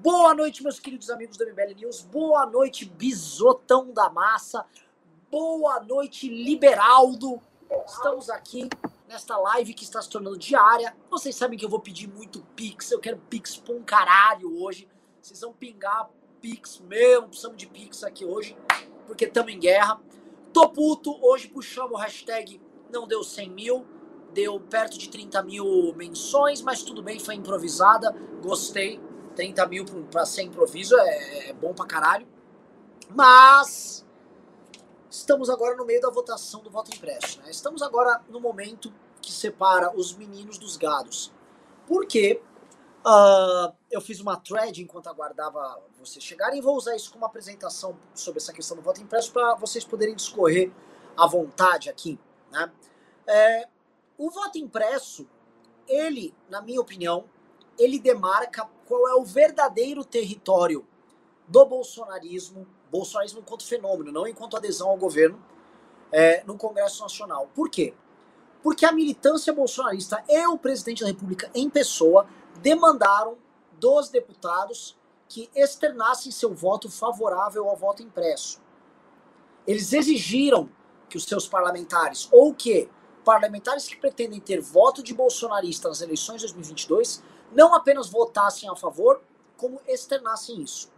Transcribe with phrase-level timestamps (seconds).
[0.00, 2.02] Boa noite, meus queridos amigos do MBL News.
[2.02, 4.64] Boa noite, bisotão da massa.
[5.28, 7.42] Boa noite, Liberaldo.
[7.84, 8.68] Estamos aqui
[9.08, 10.96] nesta live que está se tornando diária.
[11.10, 12.92] Vocês sabem que eu vou pedir muito Pix.
[12.92, 14.86] Eu quero Pix pra um caralho hoje.
[15.20, 16.08] Vocês vão pingar
[16.40, 17.26] Pix mesmo.
[17.26, 18.56] Precisamos de Pix aqui hoje,
[19.04, 20.00] porque estamos em guerra.
[20.52, 21.18] Tô puto.
[21.20, 23.84] Hoje puxamos o hashtag não deu 100 mil.
[24.32, 28.12] Deu perto de 30 mil menções, mas tudo bem, foi improvisada.
[28.40, 29.07] Gostei
[29.38, 32.26] 30 mil pra ser improviso é, é bom pra caralho.
[33.08, 34.04] Mas
[35.08, 37.40] estamos agora no meio da votação do voto impresso.
[37.40, 37.48] Né?
[37.48, 41.32] Estamos agora no momento que separa os meninos dos gados.
[41.86, 42.42] Porque
[43.06, 48.40] uh, eu fiz uma thread enquanto aguardava vocês chegarem vou usar isso como apresentação sobre
[48.40, 50.72] essa questão do voto impresso para vocês poderem discorrer
[51.16, 52.18] à vontade aqui.
[52.50, 52.72] Né?
[53.24, 53.68] É,
[54.16, 55.28] o voto impresso,
[55.86, 57.24] ele, na minha opinião,
[57.78, 60.86] ele demarca qual é o verdadeiro território
[61.46, 65.42] do bolsonarismo, bolsonarismo enquanto fenômeno, não enquanto adesão ao governo,
[66.10, 67.48] é, no Congresso Nacional.
[67.54, 67.94] Por quê?
[68.62, 72.26] Porque a militância bolsonarista e o presidente da República em pessoa
[72.60, 73.36] demandaram
[73.78, 74.98] dos deputados
[75.28, 78.60] que externassem seu voto favorável ao voto impresso.
[79.66, 80.68] Eles exigiram
[81.08, 82.88] que os seus parlamentares, ou que
[83.24, 88.76] parlamentares que pretendem ter voto de bolsonarista nas eleições de 2022, não apenas votassem a
[88.76, 89.20] favor,
[89.56, 90.90] como externassem isso.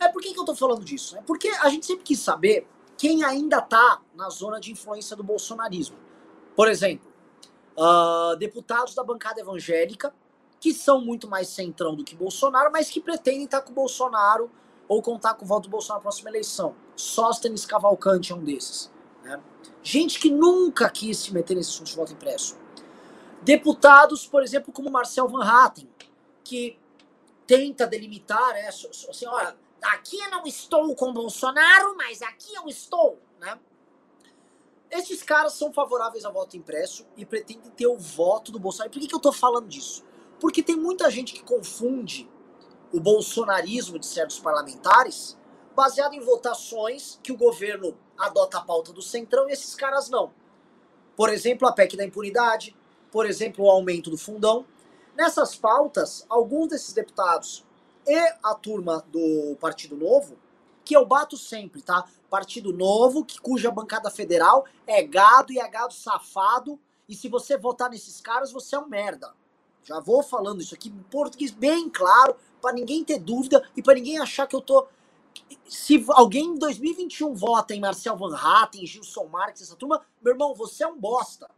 [0.00, 1.16] É por que, que eu estou falando disso?
[1.16, 5.22] É porque a gente sempre quis saber quem ainda está na zona de influência do
[5.22, 5.96] bolsonarismo.
[6.54, 7.12] Por exemplo,
[7.76, 10.14] uh, deputados da bancada evangélica,
[10.60, 14.50] que são muito mais centrão do que Bolsonaro, mas que pretendem estar com o Bolsonaro
[14.88, 16.74] ou contar com o voto do Bolsonaro na próxima eleição.
[16.96, 18.90] Sóstenes Cavalcante é um desses.
[19.22, 19.40] Né?
[19.82, 22.56] Gente que nunca quis se meter nesse assunto de voto impresso.
[23.44, 25.88] Deputados, por exemplo, como Marcel Van Hatten,
[26.42, 26.78] que
[27.46, 33.18] tenta delimitar, é, assim, olha, aqui eu não estou com Bolsonaro, mas aqui eu estou,
[33.38, 33.58] né?
[34.90, 38.90] Esses caras são favoráveis ao voto impresso e pretendem ter o voto do Bolsonaro.
[38.90, 40.04] Por que, que eu estou falando disso?
[40.40, 42.30] Porque tem muita gente que confunde
[42.92, 45.36] o bolsonarismo de certos parlamentares
[45.74, 50.32] baseado em votações que o governo adota a pauta do Centrão e esses caras não.
[51.16, 52.76] Por exemplo, a PEC da impunidade,
[53.14, 54.66] por exemplo, o aumento do fundão.
[55.14, 57.64] Nessas pautas, alguns desses deputados
[58.04, 60.36] e a turma do Partido Novo,
[60.84, 62.08] que eu bato sempre, tá?
[62.28, 66.76] Partido Novo, que, cuja bancada federal é gado e é gado safado,
[67.08, 69.32] e se você votar nesses caras, você é um merda.
[69.84, 73.94] Já vou falando isso aqui em português bem claro, para ninguém ter dúvida e para
[73.94, 74.88] ninguém achar que eu tô
[75.68, 80.52] se alguém em 2021 vota em Marcel Van Hatten, Gilson Marques, essa turma, meu irmão,
[80.52, 81.48] você é um bosta.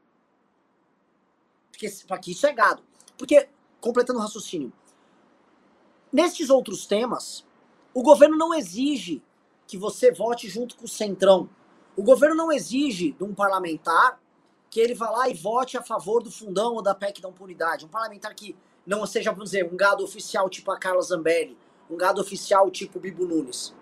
[1.77, 2.83] Porque, porque isso é gado.
[3.19, 3.49] Porque,
[3.81, 4.73] completando o raciocínio,
[6.11, 7.47] nestes outros temas,
[7.93, 9.23] o governo não exige
[9.67, 11.49] que você vote junto com o Centrão.
[11.95, 14.19] O governo não exige de um parlamentar
[14.71, 17.85] que ele vá lá e vote a favor do fundão ou da PEC da impunidade.
[17.85, 21.59] Um parlamentar que não seja, vamos dizer, um gado oficial tipo a Carla Zambelli,
[21.91, 23.75] um gado oficial tipo Bibo Nunes.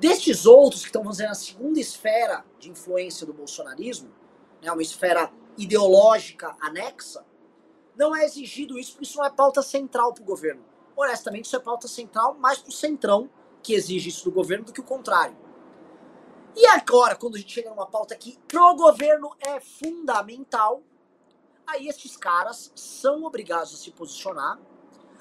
[0.00, 4.10] Destes outros que estão, vamos dizer, na segunda esfera de influência do bolsonarismo,
[4.60, 7.24] né, uma esfera ideológica anexa,
[7.96, 10.64] não é exigido isso, porque isso não é pauta central para o governo.
[10.96, 13.30] Honestamente, isso é pauta central mais para o centrão,
[13.62, 15.36] que exige isso do governo, do que o contrário.
[16.54, 20.82] E agora, quando a gente chega numa pauta que pro governo é fundamental,
[21.66, 24.58] aí estes caras são obrigados a se posicionar,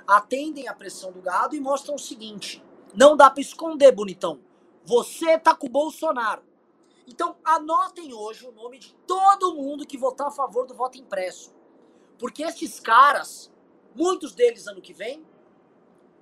[0.06, 2.64] atendem à pressão do gado e mostram o seguinte:
[2.94, 4.42] não dá para esconder, bonitão.
[4.84, 6.44] Você tá com o Bolsonaro.
[7.12, 11.54] Então, anotem hoje o nome de todo mundo que votar a favor do voto impresso.
[12.18, 13.52] Porque esses caras,
[13.94, 15.26] muitos deles ano que vem,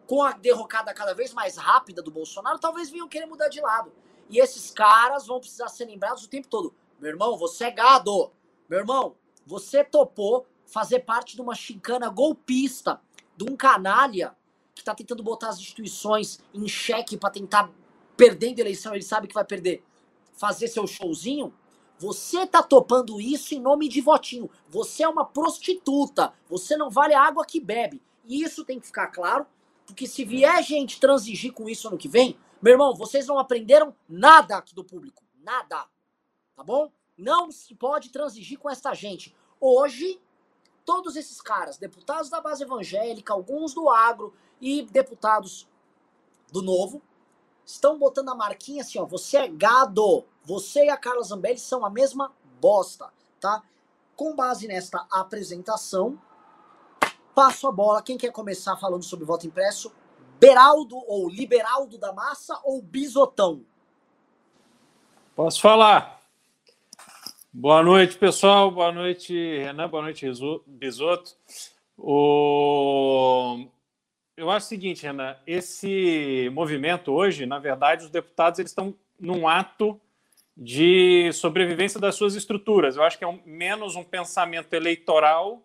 [0.07, 3.93] com a derrocada cada vez mais rápida do Bolsonaro, talvez venham querer mudar de lado.
[4.29, 6.73] E esses caras vão precisar ser lembrados o tempo todo.
[6.99, 8.31] Meu irmão, você é gado.
[8.67, 12.99] Meu irmão, você topou fazer parte de uma chincana golpista,
[13.37, 14.35] de um canalha
[14.73, 17.71] que tá tentando botar as instituições em xeque para tentar
[18.17, 19.83] perdendo a eleição, ele sabe que vai perder
[20.39, 21.53] fazer seu showzinho,
[21.97, 24.49] você tá topando isso em nome de votinho.
[24.69, 26.33] Você é uma prostituta.
[26.49, 28.01] Você não vale a água que bebe.
[28.25, 29.45] E isso tem que ficar claro,
[29.85, 33.93] porque se vier gente transigir com isso ano que vem, meu irmão, vocês não aprenderam
[34.07, 35.23] nada aqui do público.
[35.43, 35.85] Nada.
[36.55, 36.89] Tá bom?
[37.17, 39.35] Não se pode transigir com essa gente.
[39.59, 40.21] Hoje,
[40.85, 45.67] todos esses caras, deputados da base evangélica, alguns do agro e deputados
[46.49, 47.01] do novo,
[47.69, 50.25] estão botando a marquinha assim, ó, você é gado.
[50.43, 53.63] Você e a Carla Zambelli são a mesma bosta, tá?
[54.15, 56.19] Com base nesta apresentação,
[57.35, 58.01] passo a bola.
[58.01, 59.91] Quem quer começar falando sobre voto impresso?
[60.39, 63.63] Beraldo ou Liberaldo da Massa ou Bisotão?
[65.35, 66.19] Posso falar.
[67.53, 68.71] Boa noite, pessoal.
[68.71, 69.87] Boa noite, Renan.
[69.87, 70.25] Boa noite,
[70.65, 71.35] Bisoto.
[71.97, 73.67] O...
[74.39, 79.49] Eu acho o seguinte, Renan, esse movimento hoje, na verdade, os deputados eles estão num
[79.49, 79.99] ato
[80.55, 82.95] de sobrevivência das suas estruturas.
[82.95, 85.61] Eu acho que é um, menos um pensamento eleitoral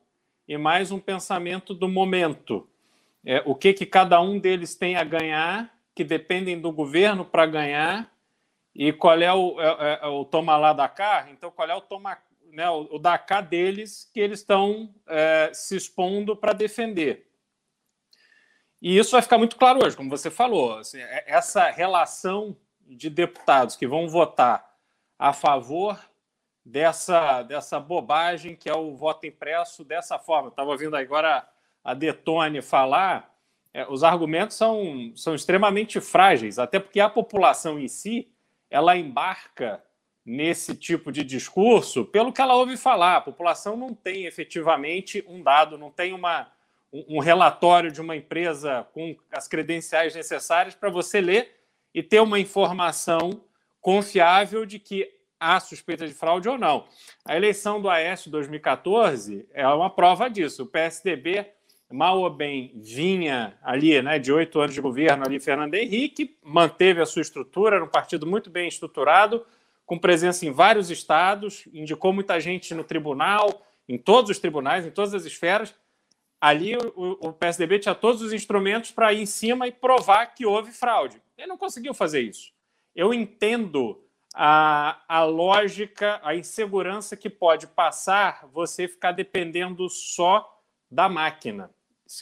[0.48, 2.68] e mais um pensamento do momento.
[3.24, 7.46] É, o que, que cada um deles tem a ganhar, que dependem do governo para
[7.46, 8.12] ganhar,
[8.74, 11.74] e qual é o, é, é, é, o toma lá da cá, então qual é
[11.76, 12.18] o toma
[12.50, 17.33] né, o, o da cá deles que eles estão é, se expondo para defender.
[18.84, 20.76] E isso vai ficar muito claro hoje, como você falou.
[20.76, 22.54] Assim, é, essa relação
[22.86, 24.74] de deputados que vão votar
[25.18, 25.98] a favor
[26.62, 30.50] dessa, dessa bobagem que é o voto impresso dessa forma.
[30.50, 31.48] Estava ouvindo agora
[31.82, 33.34] a Detone falar,
[33.72, 38.30] é, os argumentos são, são extremamente frágeis, até porque a população em si
[38.68, 39.82] ela embarca
[40.22, 43.16] nesse tipo de discurso pelo que ela ouve falar.
[43.16, 46.52] A população não tem efetivamente um dado, não tem uma,
[47.08, 51.50] um, relatório de uma empresa com as credenciais necessárias para você ler
[51.92, 53.42] e ter uma informação
[53.80, 56.86] confiável de que há suspeita de fraude ou não.
[57.24, 60.62] A eleição do AS 2014 é uma prova disso.
[60.62, 61.46] O PSDB,
[61.90, 67.02] mal ou bem, vinha ali né, de oito anos de governo, ali Fernando Henrique, manteve
[67.02, 69.44] a sua estrutura, era um partido muito bem estruturado,
[69.84, 74.90] com presença em vários estados, indicou muita gente no tribunal, em todos os tribunais, em
[74.90, 75.74] todas as esferas.
[76.44, 80.44] Ali o, o PSDB tinha todos os instrumentos para ir em cima e provar que
[80.44, 81.18] houve fraude.
[81.38, 82.52] Ele não conseguiu fazer isso.
[82.94, 83.98] Eu entendo
[84.34, 90.60] a, a lógica, a insegurança que pode passar você ficar dependendo só
[90.90, 91.70] da máquina.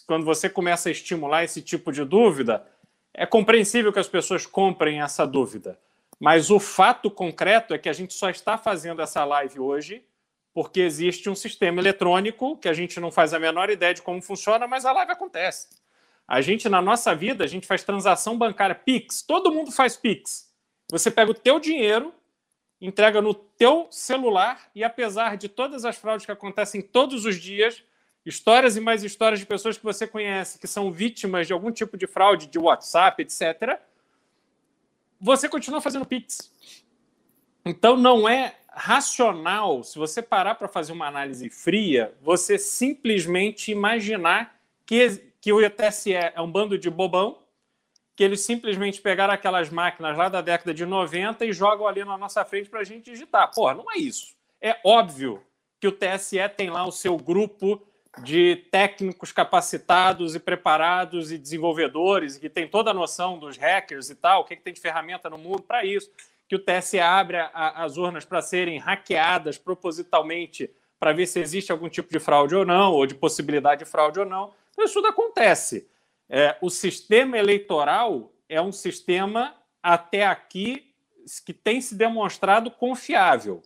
[0.07, 2.65] Quando você começa a estimular esse tipo de dúvida,
[3.13, 5.77] é compreensível que as pessoas comprem essa dúvida.
[6.21, 10.05] Mas o fato concreto é que a gente só está fazendo essa live hoje
[10.55, 14.21] porque existe um sistema eletrônico que a gente não faz a menor ideia de como
[14.21, 15.69] funciona, mas a live acontece.
[16.29, 20.51] A gente, na nossa vida, a gente faz transação bancária Pix, todo mundo faz Pix.
[20.91, 22.13] Você pega o teu dinheiro,
[22.81, 27.83] entrega no teu celular e apesar de todas as fraudes que acontecem todos os dias,
[28.25, 31.97] histórias e mais histórias de pessoas que você conhece que são vítimas de algum tipo
[31.97, 33.81] de fraude de WhatsApp, etc.,
[35.21, 36.51] você continua fazendo Pix.
[37.65, 44.59] Então não é racional, se você parar para fazer uma análise fria, você simplesmente imaginar
[44.87, 47.39] que, que o TSE é um bando de bobão
[48.15, 52.19] que eles simplesmente pegaram aquelas máquinas lá da década de 90 e jogam ali na
[52.19, 53.51] nossa frente para a gente digitar.
[53.51, 54.35] Porra, não é isso.
[54.61, 55.43] É óbvio
[55.81, 57.81] que o TSE tem lá o seu grupo
[58.23, 64.15] de técnicos capacitados e preparados e desenvolvedores, que tem toda a noção dos hackers e
[64.15, 66.11] tal, o que, que tem de ferramenta no mundo para isso,
[66.53, 70.71] que o TSE abre a, as urnas para serem hackeadas propositalmente
[71.01, 74.21] para ver se existe algum tipo de fraude ou não, ou de possibilidade de fraude
[74.21, 74.53] ou não.
[74.71, 75.89] Então, isso tudo acontece.
[76.29, 80.93] É, o sistema eleitoral é um sistema, até aqui,
[81.47, 83.63] que tem se demonstrado confiável.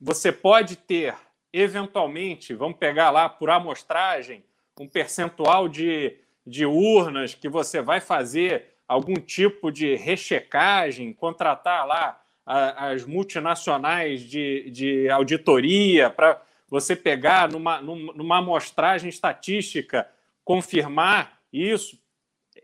[0.00, 1.14] Você pode ter,
[1.52, 4.44] eventualmente, vamos pegar lá por amostragem,
[4.80, 12.23] um percentual de, de urnas que você vai fazer algum tipo de rechecagem, contratar lá
[12.46, 20.08] as multinacionais de, de auditoria para você pegar numa, numa amostragem estatística,
[20.44, 21.98] confirmar isso,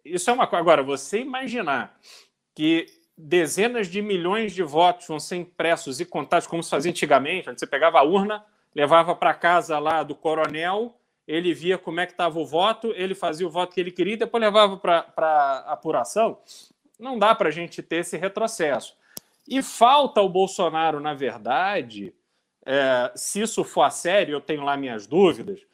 [0.05, 0.61] isso é uma coisa.
[0.61, 1.99] Agora, você imaginar
[2.55, 7.49] que dezenas de milhões de votos vão ser impressos e contados como se fazia antigamente,
[7.49, 8.45] onde você pegava a urna,
[8.75, 10.97] levava para casa lá do coronel,
[11.27, 14.15] ele via como é que estava o voto, ele fazia o voto que ele queria
[14.15, 16.39] e depois levava para apuração.
[16.99, 18.97] Não dá para a gente ter esse retrocesso.
[19.51, 22.15] E falta o Bolsonaro, na verdade,
[22.65, 25.67] é, se isso for a sério, eu tenho lá minhas dúvidas,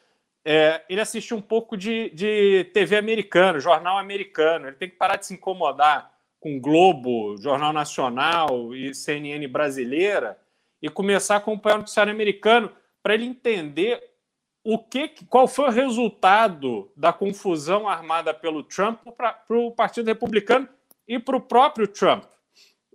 [0.43, 4.69] é, ele assiste um pouco de, de TV americano, jornal americano.
[4.69, 10.39] Ele tem que parar de se incomodar com Globo, Jornal Nacional e CNN brasileira
[10.81, 14.01] e começar a acompanhar o noticiário americano para ele entender
[14.65, 20.69] o que, qual foi o resultado da confusão armada pelo Trump para o Partido Republicano
[21.07, 22.25] e para o próprio Trump.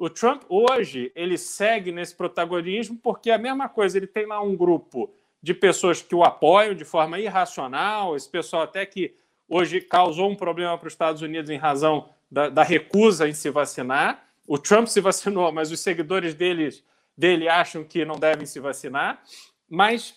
[0.02, 4.42] O Trump hoje ele segue nesse protagonismo porque é a mesma coisa, ele tem lá
[4.42, 9.16] um grupo de pessoas que o apoiam de forma irracional, esse pessoal até que
[9.48, 13.52] hoje causou um problema para os Estados Unidos em razão da, da, recusa em se
[13.52, 14.28] vacinar.
[14.48, 16.84] O Trump se vacinou, mas os seguidores deles,
[17.16, 19.22] dele acham que não devem se vacinar.
[19.70, 20.16] Mas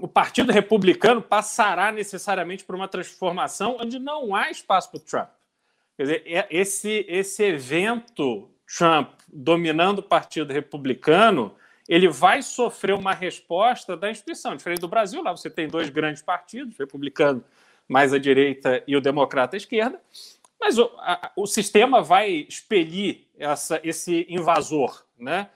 [0.00, 5.30] o Partido Republicano passará necessariamente por uma transformação onde não há espaço para o Trump.
[5.96, 11.54] Quer dizer, é, esse, esse evento Trump dominando o Partido Republicano,
[11.88, 14.56] ele vai sofrer uma resposta da instituição.
[14.56, 17.44] Diferente do Brasil, lá você tem dois grandes partidos, o republicano
[17.88, 20.00] mais à direita e o democrata à esquerda,
[20.58, 25.50] mas o, a, o sistema vai expelir essa, esse invasor, né?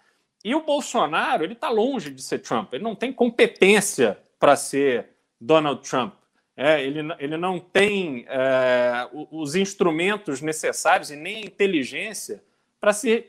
[0.45, 5.09] E o Bolsonaro, ele está longe de ser Trump, ele não tem competência para ser
[5.41, 6.15] Donald Trump.
[6.57, 12.43] É, ele, ele não tem é, os instrumentos necessários e nem a inteligência
[12.81, 13.27] para se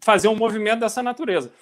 [0.00, 1.52] fazer um movimento dessa natureza.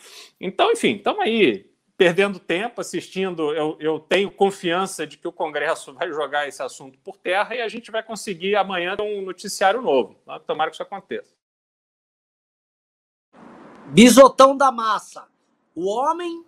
[0.41, 3.53] Então, enfim, estamos aí perdendo tempo assistindo.
[3.55, 7.61] Eu, eu, tenho confiança de que o Congresso vai jogar esse assunto por terra e
[7.61, 10.17] a gente vai conseguir amanhã um noticiário novo.
[10.25, 10.39] Tá?
[10.41, 11.35] Tomara que isso aconteça.
[13.87, 15.29] Bisotão da massa.
[15.75, 16.45] O homem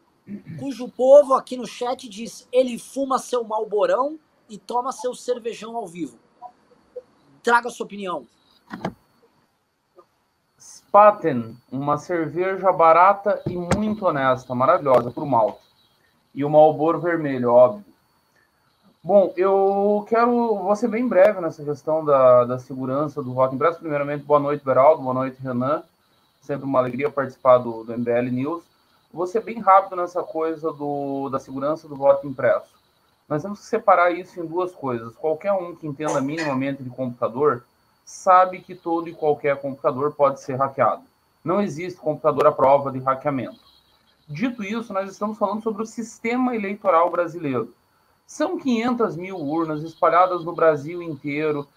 [0.59, 5.87] cujo povo aqui no chat diz ele fuma seu malborão e toma seu cervejão ao
[5.87, 6.19] vivo.
[7.43, 8.27] Traga sua opinião.
[10.99, 15.61] Spaten, uma cerveja barata e muito honesta, maravilhosa, por malte.
[16.35, 17.85] E o Malboro vermelho, óbvio.
[19.01, 23.79] Bom, eu quero, vou ser bem breve nessa questão da, da segurança do voto impresso.
[23.79, 25.85] Primeiramente, boa noite, Beraldo, boa noite, Renan.
[26.41, 28.65] Sempre uma alegria participar do, do MBL News.
[29.15, 32.75] Vou ser bem rápido nessa coisa do, da segurança do voto impresso.
[33.29, 35.15] Nós temos que separar isso em duas coisas.
[35.15, 37.63] Qualquer um que entenda minimamente de computador
[38.09, 41.03] sabe que todo e qualquer computador pode ser hackeado.
[41.45, 43.61] Não existe computador à prova de hackeamento.
[44.27, 47.75] Dito isso, nós estamos falando sobre o sistema eleitoral brasileiro.
[48.27, 51.69] São 500 mil urnas espalhadas no Brasil inteiro.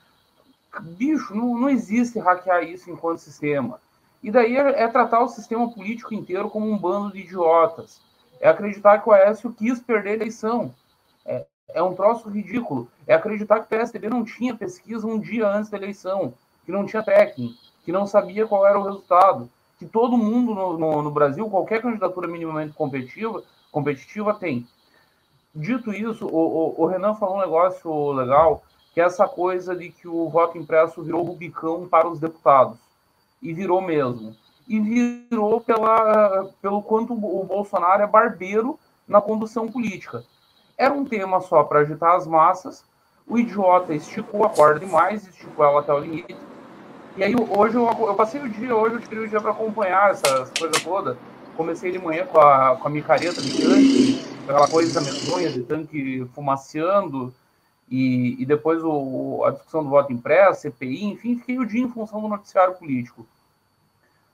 [0.79, 3.81] Bicho, não, não existe hackear isso enquanto sistema.
[4.23, 7.99] E daí é, é, tratar o sistema político inteiro como um bando de idiotas.
[8.39, 10.73] É acreditar que o Aécio quis perder a eleição.
[11.73, 12.87] É, um troço ridículo.
[13.07, 16.33] É acreditar que o PSDB não tinha pesquisa um dia antes da eleição,
[16.65, 20.77] que não tinha tracking, que não sabia qual era o resultado, que todo mundo no,
[20.77, 24.67] no, no Brasil, qualquer candidatura minimamente competitiva, competitiva tem.
[25.53, 28.63] Dito isso, o, o, o, Renan falou um negócio legal,
[28.93, 32.77] que é essa coisa de que o voto impresso virou rubicão para os deputados.
[33.41, 34.35] E virou mesmo.
[34.67, 40.23] E virou pela, pelo quanto o Bolsonaro é barbeiro na condução política.
[40.81, 42.83] Era um tema só para agitar as massas.
[43.27, 46.35] O idiota esticou a corda demais, esticou ela até o limite.
[47.15, 50.09] E aí hoje eu, eu passei o dia, hoje eu tirei o dia para acompanhar
[50.09, 51.17] essa, essa, coisa toda.
[51.55, 56.27] Comecei de manhã com a, com a micareta de tanque, aquela coisa medonha de tanque
[56.33, 57.31] fumaceando,
[57.87, 61.91] e, e depois o, a discussão do voto impresso, CPI, enfim, fiquei o dia em
[61.91, 63.23] função do noticiário político.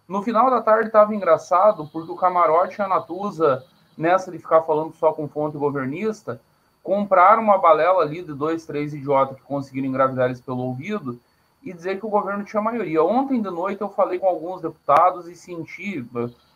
[0.08, 3.66] No final da tarde estava engraçado, porque o camarote e a Natuza
[3.98, 6.40] nessa de ficar falando só com fonte governista,
[6.84, 11.20] comprar uma balela ali de dois, três idiotas que conseguiram engravidar eles pelo ouvido
[11.64, 13.04] e dizer que o governo tinha maioria.
[13.04, 16.08] Ontem de noite eu falei com alguns deputados e senti,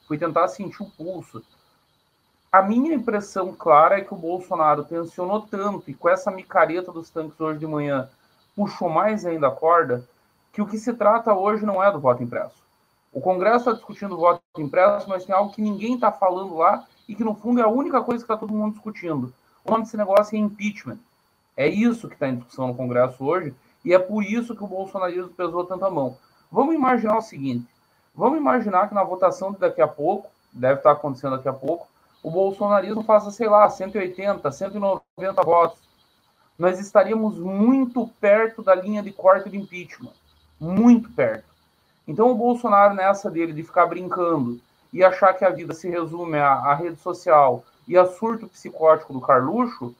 [0.07, 1.43] fui tentar sentir o pulso.
[2.51, 7.09] A minha impressão clara é que o Bolsonaro tensionou tanto e com essa micareta dos
[7.09, 8.09] tanques hoje de manhã
[8.55, 10.07] puxou mais ainda a corda,
[10.51, 12.61] que o que se trata hoje não é do voto impresso.
[13.11, 16.85] O Congresso está discutindo o voto impresso, mas tem algo que ninguém está falando lá
[17.11, 19.33] e que no fundo é a única coisa que está todo mundo discutindo.
[19.65, 20.97] O nome desse negócio é impeachment.
[21.57, 23.53] É isso que está em discussão no Congresso hoje
[23.83, 26.17] e é por isso que o bolsonarismo pesou tanta mão.
[26.49, 27.67] Vamos imaginar o seguinte:
[28.15, 31.85] vamos imaginar que na votação de daqui a pouco, deve estar acontecendo daqui a pouco,
[32.23, 35.79] o bolsonarismo faça, sei lá, 180, 190 votos.
[36.57, 40.13] Nós estaríamos muito perto da linha de corte de impeachment.
[40.57, 41.43] Muito perto.
[42.07, 46.37] Então o Bolsonaro, nessa dele de ficar brincando e achar que a vida se resume
[46.37, 49.95] à, à rede social e a surto psicótico do Carluxo,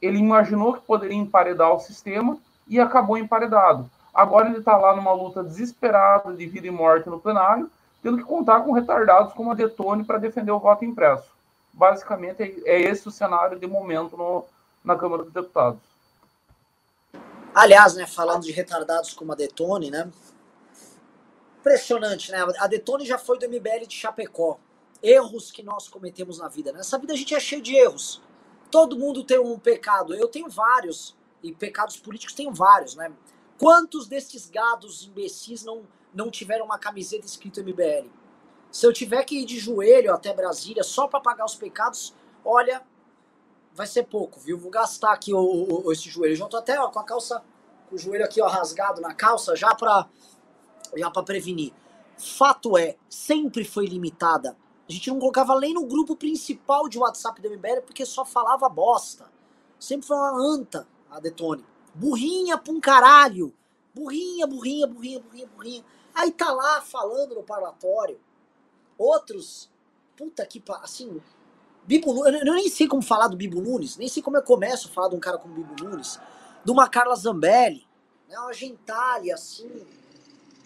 [0.00, 3.90] ele imaginou que poderia emparedar o sistema e acabou emparedado.
[4.12, 7.70] Agora ele está lá numa luta desesperada de vida e morte no plenário,
[8.02, 11.30] tendo que contar com retardados como a Detone para defender o voto impresso.
[11.72, 14.44] Basicamente, é esse o cenário de momento no,
[14.84, 15.80] na Câmara dos Deputados.
[17.54, 20.08] Aliás, né, falando de retardados como a Detone, né,
[21.60, 22.38] impressionante, né?
[22.58, 24.58] A Detone já foi do MBL de Chapecó.
[25.02, 26.72] Erros que nós cometemos na vida.
[26.72, 28.20] Nessa vida a gente é cheio de erros.
[28.70, 30.14] Todo mundo tem um pecado.
[30.14, 31.16] Eu tenho vários.
[31.42, 33.12] E pecados políticos tenho vários, né?
[33.58, 38.08] Quantos desses gados imbecis não, não tiveram uma camiseta escrito MBL?
[38.70, 42.14] Se eu tiver que ir de joelho até Brasília só para pagar os pecados,
[42.44, 42.82] olha,
[43.74, 44.58] vai ser pouco, viu?
[44.58, 46.48] Vou gastar aqui o, o, esse joelho.
[46.48, 47.42] Tô até ó, com a calça,
[47.90, 50.08] o joelho aqui ó, rasgado na calça, já para
[50.96, 51.72] já para prevenir.
[52.16, 54.56] Fato é, sempre foi limitada.
[54.88, 58.68] A gente não colocava nem no grupo principal de WhatsApp do MBL porque só falava
[58.68, 59.30] bosta.
[59.78, 61.64] Sempre foi uma anta a Detone.
[61.94, 63.54] Burrinha pra um caralho.
[63.94, 65.84] Burrinha, burrinha, burrinha, burrinha, burrinha.
[66.14, 68.20] Aí tá lá falando no parlatório.
[68.98, 69.70] Outros,
[70.16, 71.20] puta que assim,
[71.84, 74.88] Bibo Nunes, eu nem sei como falar do Bibo Nunes, nem sei como eu começo
[74.88, 76.20] a falar de um cara como Bibo Nunes,
[76.64, 77.86] de uma Carla Zambelli,
[78.28, 79.86] né, uma gentalha assim,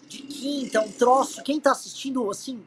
[0.04, 1.42] de quinta, um troço.
[1.42, 2.64] Quem tá assistindo, assim,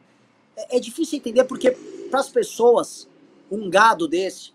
[0.56, 1.70] é, é difícil entender porque
[2.10, 3.08] para as pessoas,
[3.50, 4.52] um gado desse,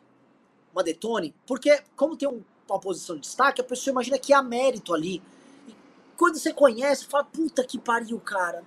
[0.74, 4.42] uma detone, porque como tem um, uma posição de destaque, a pessoa imagina que há
[4.42, 5.22] mérito ali.
[5.68, 5.76] E
[6.18, 8.64] quando você conhece, fala, puta que pariu, cara.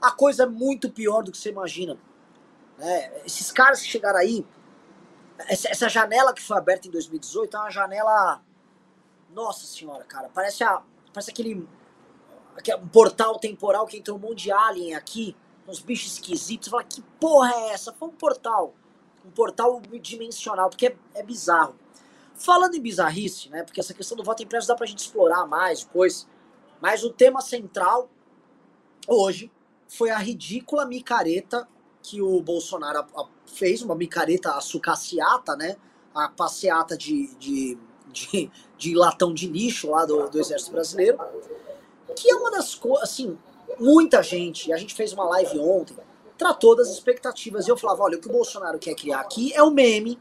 [0.00, 1.98] A coisa é muito pior do que você imagina.
[2.78, 4.46] É, esses caras que chegaram aí,
[5.48, 8.42] essa, essa, janela que foi aberta em 2018 é uma janela.
[9.34, 10.30] Nossa senhora, cara.
[10.32, 10.82] Parece, a,
[11.12, 11.68] parece aquele,
[12.56, 16.68] aquele portal temporal que entrou um monte de alien aqui, uns bichos esquisitos.
[16.68, 17.92] Fala, que porra é essa?
[17.92, 18.74] Foi um portal.
[19.24, 21.74] Um portal dimensional, porque é, é bizarro.
[22.34, 23.62] Falando em bizarrice, né?
[23.62, 26.26] Porque essa questão do voto impresso dá pra gente explorar mais depois.
[26.80, 28.08] Mas o tema central
[29.06, 29.50] hoje
[29.86, 31.68] foi a ridícula micareta
[32.02, 33.06] que o Bolsonaro
[33.44, 35.76] fez, uma micareta açucaciata, né?
[36.14, 37.78] A passeata de, de,
[38.10, 41.18] de, de latão de lixo lá do, do Exército Brasileiro.
[42.14, 43.38] Que é uma das coisas, assim,
[43.78, 45.96] muita gente, a gente fez uma live ontem,
[46.36, 47.66] tratou das expectativas.
[47.66, 50.18] E eu falava, olha, o que o Bolsonaro quer criar aqui é o meme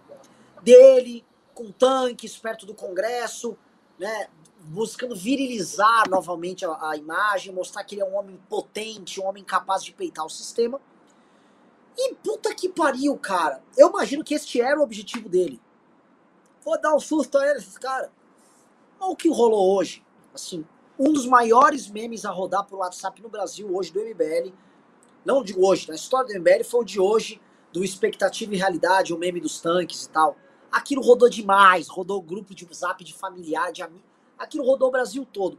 [0.62, 3.58] dele com tanques perto do Congresso,
[3.98, 4.28] né?
[4.62, 9.44] Buscando virilizar novamente a, a imagem, mostrar que ele é um homem potente, um homem
[9.44, 10.80] capaz de peitar o sistema.
[11.98, 13.62] E puta que pariu, cara.
[13.78, 15.60] Eu imagino que este era o objetivo dele.
[16.64, 18.12] Vou dar um susto a eles, cara.
[19.00, 20.04] Olha o que rolou hoje.
[20.34, 20.66] Assim,
[21.00, 24.54] um dos maiores memes a rodar por WhatsApp no Brasil hoje do MBL.
[25.24, 27.42] Não digo hoje, na história do MBL foi o de hoje,
[27.72, 30.36] do expectativa e realidade, o meme dos tanques e tal.
[30.70, 34.04] Aquilo rodou demais, rodou grupo de WhatsApp de familiar, de amigo.
[34.38, 35.58] Aquilo rodou o Brasil todo.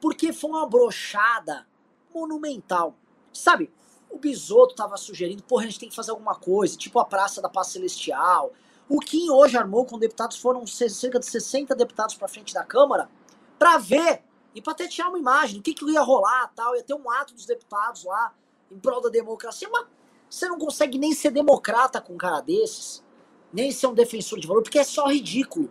[0.00, 1.66] Porque foi uma brochada
[2.14, 2.94] monumental.
[3.34, 3.70] Sabe,
[4.08, 7.42] o Bisoto estava sugerindo, porra, a gente tem que fazer alguma coisa, tipo a Praça
[7.42, 8.50] da Paz Celestial.
[8.88, 13.10] O Kim hoje armou com deputados, foram cerca de 60 deputados para frente da Câmara,
[13.58, 16.74] para ver e para tetear uma imagem do que, que ia rolar tal.
[16.76, 18.34] Ia ter um ato dos deputados lá
[18.70, 19.86] em prol da democracia, mas
[20.28, 23.04] você não consegue nem ser democrata com um cara desses,
[23.52, 25.70] nem ser um defensor de valor, porque é só ridículo.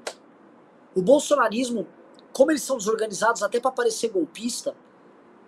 [0.95, 1.87] O bolsonarismo,
[2.33, 4.75] como eles são desorganizados até para parecer golpista,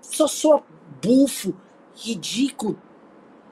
[0.02, 0.64] só só
[1.02, 1.54] bufo,
[1.94, 2.82] ridículo,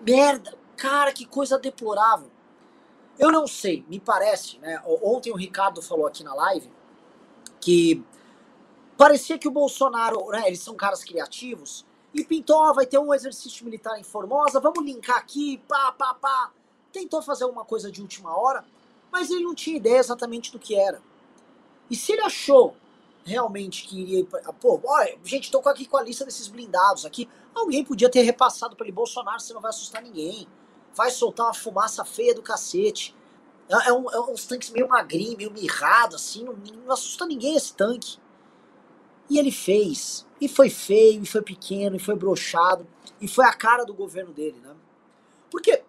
[0.02, 2.32] merda, cara, que coisa deplorável.
[3.18, 4.82] Eu não sei, me parece, né?
[4.86, 6.72] Ontem o Ricardo falou aqui na live
[7.60, 8.02] que
[9.00, 13.14] parecia que o Bolsonaro, né, eles são caras criativos, e pintou, ó, vai ter um
[13.14, 16.52] exercício militar em Formosa, vamos linkar aqui, pá, pá, pá.
[16.92, 18.66] Tentou fazer uma coisa de última hora,
[19.10, 21.02] mas ele não tinha ideia exatamente do que era.
[21.90, 22.76] E se ele achou
[23.24, 24.26] realmente que iria.
[24.60, 27.30] Pô, olha, gente, tô aqui com a lista desses blindados aqui.
[27.56, 30.46] Alguém podia ter repassado para ele, Bolsonaro, você não vai assustar ninguém.
[30.94, 33.16] Vai soltar uma fumaça feia do cacete.
[33.70, 37.56] É, é, um, é uns tanques meio magrinho, meio mirrado, assim, não, não assusta ninguém
[37.56, 38.18] esse tanque.
[39.30, 40.26] E ele fez.
[40.42, 42.88] E foi feio, e foi pequeno, e foi brochado.
[43.22, 44.76] E foi a cara do governo dele, né?
[45.52, 45.84] Porque,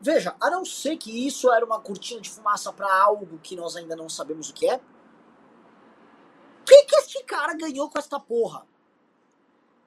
[0.00, 3.76] veja, a não ser que isso era uma cortina de fumaça para algo que nós
[3.76, 8.66] ainda não sabemos o que é, o que, que este cara ganhou com esta porra?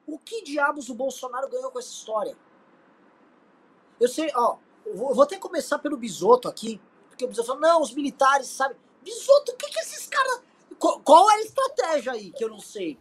[0.06, 2.36] O que diabos o Bolsonaro ganhou com essa história?
[4.00, 7.80] Eu sei, ó, eu vou até começar pelo Bisoto aqui, porque o Bisoto falou, não,
[7.80, 8.74] os militares, sabe?
[9.00, 10.42] Bisoto, o que que esses caras...
[11.04, 12.98] Qual, é a estratégia aí, que eu não sei?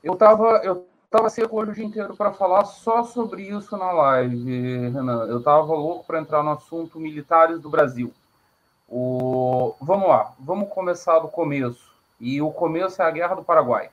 [0.00, 3.90] Eu tava, eu tava seco hoje o dia inteiro para falar só sobre isso na
[3.90, 5.26] live, Renan.
[5.26, 8.14] Eu tava louco para entrar no assunto militares do Brasil.
[8.88, 9.74] O...
[9.80, 11.90] Vamos lá, vamos começar do começo.
[12.20, 13.90] E o começo é a Guerra do Paraguai.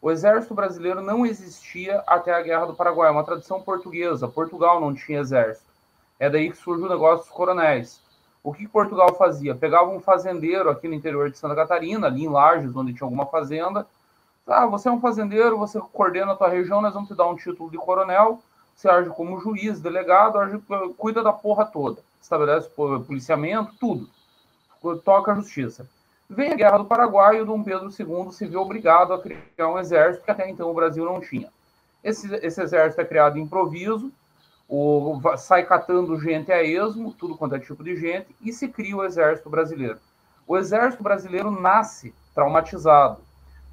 [0.00, 4.28] O exército brasileiro não existia até a Guerra do Paraguai, é uma tradição portuguesa.
[4.28, 5.66] Portugal não tinha exército.
[6.20, 8.00] É daí que surge o negócio dos coronéis.
[8.46, 9.56] O que Portugal fazia?
[9.56, 13.26] Pegava um fazendeiro aqui no interior de Santa Catarina, ali em Lages, onde tinha alguma
[13.26, 13.84] fazenda.
[14.46, 17.34] Ah, você é um fazendeiro, você coordena a tua região, nós vamos te dar um
[17.34, 18.40] título de coronel.
[18.72, 20.62] Você age como juiz, delegado, age,
[20.96, 22.00] cuida da porra toda.
[22.22, 24.08] Estabelece policiamento, tudo.
[25.04, 25.90] Toca a justiça.
[26.30, 29.68] Vem a Guerra do Paraguai e o Dom Pedro II se vê obrigado a criar
[29.68, 31.50] um exército que até então o Brasil não tinha.
[32.04, 34.12] Esse, esse exército é criado improviso,
[34.68, 38.96] o, sai catando gente a esmo, tudo quanto é tipo de gente, e se cria
[38.96, 39.98] o exército brasileiro.
[40.46, 43.18] O exército brasileiro nasce traumatizado,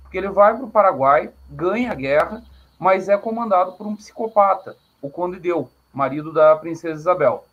[0.02, 2.44] porque ele vai para o Paraguai, ganha a guerra,
[2.80, 7.46] mas é comandado por um psicopata, o Conde Deu, marido da princesa Isabel.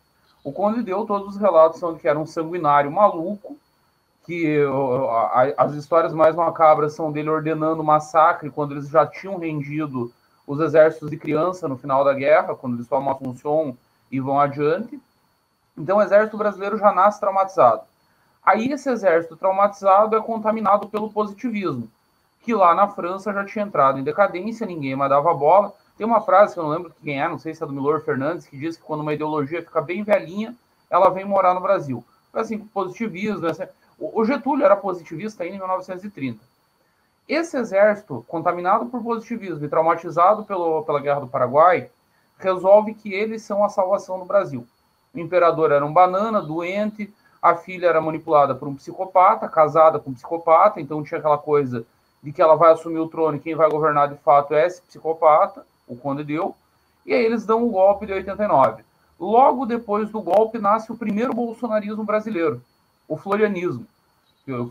[0.43, 3.57] O Conde Deu, todos os relatos são que era um sanguinário maluco,
[4.25, 4.59] que
[5.57, 10.11] as histórias mais macabras são dele ordenando massacre quando eles já tinham rendido
[10.45, 13.77] os exércitos de criança no final da guerra, quando eles tomam a função
[14.11, 14.99] e vão adiante.
[15.77, 17.81] Então o exército brasileiro já nasce traumatizado.
[18.43, 21.89] Aí esse exército traumatizado é contaminado pelo positivismo,
[22.41, 25.73] que lá na França já tinha entrado em decadência, ninguém mais dava bola.
[25.97, 28.01] Tem uma frase que eu não lembro quem é, não sei se é do Milor
[28.01, 30.55] Fernandes, que diz que quando uma ideologia fica bem velhinha,
[30.89, 32.03] ela vem morar no Brasil.
[32.33, 33.45] Assim, positivismo.
[33.45, 33.63] Assim,
[33.99, 36.50] o Getúlio era positivista ainda em 1930.
[37.33, 41.89] Esse exército, contaminado por positivismo e traumatizado pelo, pela Guerra do Paraguai,
[42.37, 44.67] resolve que eles são a salvação do Brasil.
[45.15, 47.09] O imperador era um banana, doente,
[47.41, 51.85] a filha era manipulada por um psicopata, casada com um psicopata, então tinha aquela coisa
[52.21, 54.81] de que ela vai assumir o trono e quem vai governar de fato é esse
[54.81, 56.53] psicopata, o Conde deu,
[57.05, 58.83] e aí eles dão o golpe de 89.
[59.17, 62.61] Logo depois do golpe nasce o primeiro bolsonarismo brasileiro,
[63.07, 63.87] o florianismo.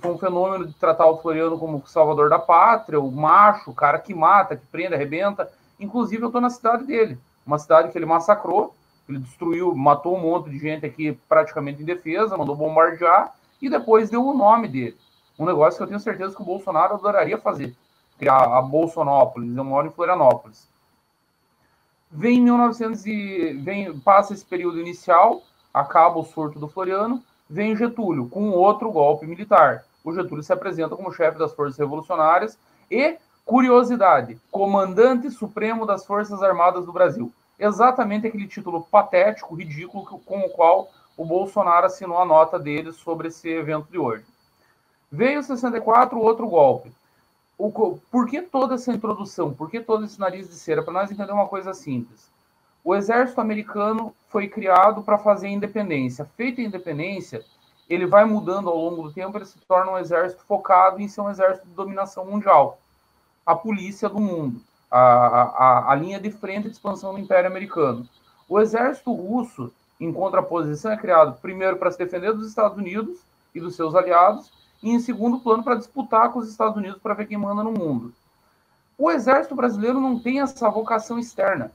[0.01, 3.99] Foi um fenômeno de tratar o Floriano como salvador da pátria, o macho, o cara
[3.99, 5.51] que mata, que prende, arrebenta.
[5.79, 8.75] Inclusive, eu estou na cidade dele, uma cidade que ele massacrou,
[9.09, 14.11] ele destruiu, matou um monte de gente aqui praticamente em defesa, mandou bombardear e depois
[14.11, 14.97] deu o nome dele.
[15.38, 17.75] Um negócio que eu tenho certeza que o Bolsonaro adoraria fazer,
[18.19, 20.69] criar a Bolsonópolis, eu moro em Florianópolis.
[22.11, 28.29] Vem 1900 e vem passa esse período inicial, acaba o surto do Floriano, vem Getúlio
[28.29, 29.85] com outro golpe militar.
[30.05, 32.57] O Getúlio se apresenta como chefe das forças revolucionárias
[32.91, 40.41] e curiosidade, comandante supremo das Forças Armadas do Brasil exatamente aquele título patético, ridículo, com
[40.41, 44.25] o qual o Bolsonaro assinou a nota dele sobre esse evento de hoje.
[45.13, 46.91] Veio 64, outro golpe.
[47.59, 49.53] O, por que toda essa introdução?
[49.53, 50.83] Por que todo esse nariz de cera?
[50.83, 52.31] Para nós entender uma coisa simples.
[52.83, 56.25] O exército americano foi criado para fazer independência.
[56.37, 57.45] Feita a independência,
[57.88, 61.21] ele vai mudando ao longo do tempo, ele se torna um exército focado em ser
[61.21, 62.79] um exército de dominação mundial.
[63.45, 68.07] A polícia do mundo a, a, a linha de frente de expansão do Império Americano.
[68.49, 73.21] O exército russo, em contraposição, é criado primeiro para se defender dos Estados Unidos
[73.55, 74.51] e dos seus aliados,
[74.83, 77.71] e em segundo plano para disputar com os Estados Unidos para ver quem manda no
[77.71, 78.12] mundo.
[78.99, 81.71] O exército brasileiro não tem essa vocação externa.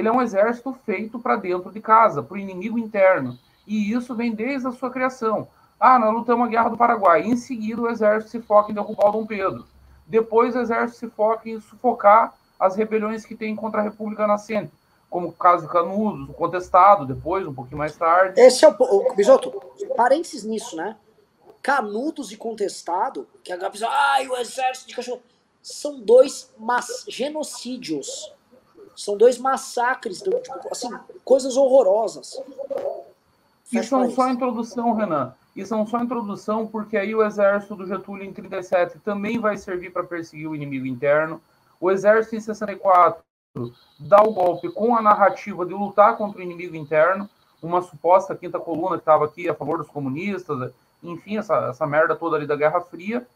[0.00, 3.38] Ele é um exército feito para dentro de casa, para o inimigo interno.
[3.66, 5.46] E isso vem desde a sua criação.
[5.78, 7.22] Ah, nós lutamos a Guerra do Paraguai.
[7.22, 9.66] Em seguida, o exército se foca em derrubar o Dom Pedro.
[10.06, 14.72] Depois, o exército se foca em sufocar as rebeliões que tem contra a República Nascente,
[15.10, 18.40] como o caso de Canudos, o contestado depois, um pouquinho mais tarde.
[18.40, 19.52] Esse é o, o Bisoto,
[19.94, 20.96] parênteses nisso, né?
[21.62, 25.20] Canudos e contestado, que a pessoa, ai, o exército de cachorro,
[25.62, 28.32] são dois mas, genocídios.
[28.96, 30.90] São dois massacres, tipo, assim,
[31.24, 32.40] coisas horrorosas.
[33.72, 35.34] Isso não só a introdução, Renan.
[35.54, 39.56] Isso não só a introdução, porque aí o exército do Getúlio em 37 também vai
[39.56, 41.40] servir para perseguir o inimigo interno.
[41.80, 43.22] O exército em 64
[43.98, 47.28] dá o golpe com a narrativa de lutar contra o inimigo interno,
[47.62, 50.72] uma suposta quinta coluna que estava aqui a favor dos comunistas,
[51.02, 53.26] enfim, essa, essa merda toda ali da Guerra Fria.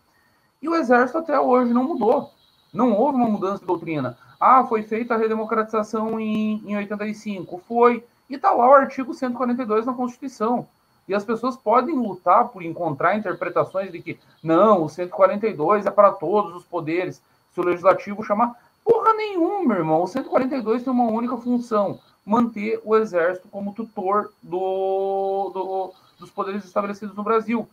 [0.63, 2.31] E o exército até hoje não mudou.
[2.73, 4.17] Não houve uma mudança de doutrina.
[4.47, 7.63] Ah, foi feita a redemocratização em, em 85.
[7.67, 8.05] Foi.
[8.29, 10.69] E está lá o artigo 142 na Constituição.
[11.09, 16.13] E as pessoas podem lutar por encontrar interpretações de que não, o 142 é para
[16.13, 17.23] todos os poderes
[17.55, 18.55] se o legislativo chamar.
[18.85, 20.03] Porra nenhuma, irmão.
[20.03, 26.67] O 142 tem uma única função: manter o exército como tutor do, do, dos poderes
[26.67, 27.67] estabelecidos no Brasil.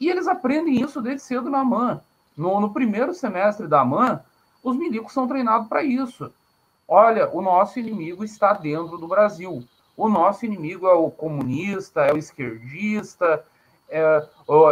[0.00, 2.00] E eles aprendem isso desde cedo na AMAN.
[2.34, 4.20] No, no primeiro semestre da AMAN,
[4.64, 6.32] os milicos são treinados para isso.
[6.88, 9.62] Olha, o nosso inimigo está dentro do Brasil.
[9.94, 13.44] O nosso inimigo é o comunista, é o esquerdista,
[13.88, 14.26] é,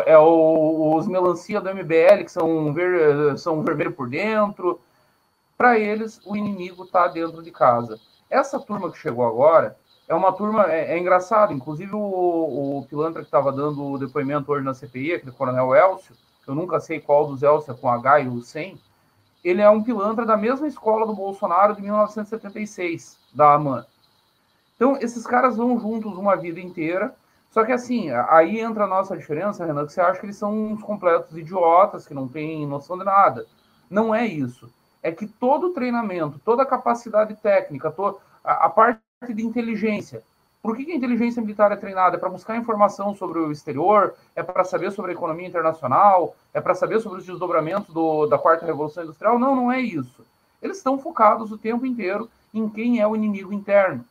[0.06, 4.80] é o, os melancia do MBL, que são, ver, são vermelho por dentro.
[5.56, 8.00] Para eles, o inimigo está dentro de casa.
[8.30, 9.76] Essa turma que chegou agora
[10.08, 14.50] é uma turma, é, é engraçado, inclusive o, o pilantra que estava dando o depoimento
[14.50, 18.20] hoje na CPI, aquele coronel Elcio, eu nunca sei qual dos Elcio é com H
[18.20, 18.80] e o 100,
[19.42, 23.84] ele é um pilantra da mesma escola do Bolsonaro de 1976, da AMAN.
[24.76, 27.14] Então, esses caras vão juntos uma vida inteira,
[27.50, 30.72] só que assim, aí entra a nossa diferença, Renan, que você acha que eles são
[30.72, 33.46] uns completos idiotas, que não têm noção de nada.
[33.90, 34.72] Não é isso.
[35.02, 37.94] É que todo treinamento, toda capacidade técnica,
[38.42, 39.00] a parte
[39.34, 40.22] de inteligência.
[40.62, 42.16] Por que, a inteligência militar é treinada?
[42.16, 46.60] É para buscar informação sobre o exterior, é para saber sobre a economia internacional, é
[46.60, 49.40] para saber sobre os desdobramentos do, da quarta revolução industrial?
[49.40, 50.24] Não, não é isso.
[50.62, 54.04] Eles estão focados o tempo inteiro em quem é o inimigo interno.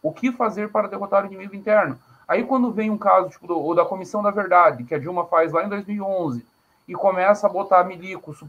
[0.00, 1.98] O que fazer para derrotar o inimigo interno?
[2.28, 5.52] Aí quando vem um caso tipo do, da Comissão da Verdade, que a Dilma faz
[5.52, 6.46] lá em 2011,
[6.86, 8.44] e começa a botar milicos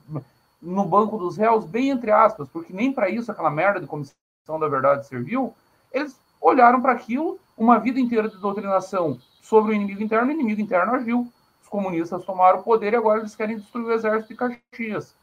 [0.62, 4.16] no banco dos réus, bem entre aspas, porque nem para isso aquela merda de Comissão
[4.60, 5.56] da Verdade serviu,
[5.92, 10.62] eles olharam para aquilo, uma vida inteira de doutrinação sobre o inimigo interno, o inimigo
[10.62, 11.32] interno agiu.
[11.62, 15.16] Os comunistas tomaram o poder e agora eles querem destruir o exército de Caxias.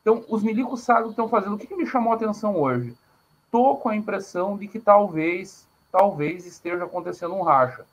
[0.00, 1.54] Então, os milicos sabem o que estão fazendo.
[1.54, 2.96] O que, que me chamou a atenção hoje?
[3.50, 7.84] Tô com a impressão de que talvez, talvez esteja acontecendo um racha.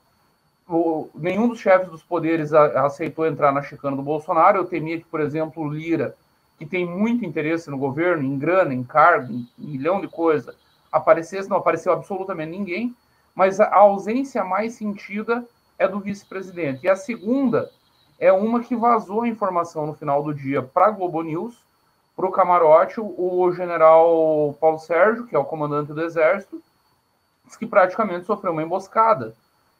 [0.68, 4.58] O, nenhum dos chefes dos poderes a, aceitou entrar na chicana do Bolsonaro.
[4.58, 6.16] Eu temia que, por exemplo, Lira,
[6.56, 10.56] que tem muito interesse no governo, em grana, em cargo, em, em milhão de coisas,
[10.90, 12.94] aparecesse, não apareceu absolutamente ninguém,
[13.34, 15.44] mas a ausência mais sentida
[15.78, 16.84] é do vice-presidente.
[16.84, 17.70] E a segunda
[18.18, 21.64] é uma que vazou a informação no final do dia para a Globo News,
[22.16, 26.62] para o camarote, o general Paulo Sérgio, que é o comandante do Exército,
[27.44, 29.34] disse que praticamente sofreu uma emboscada.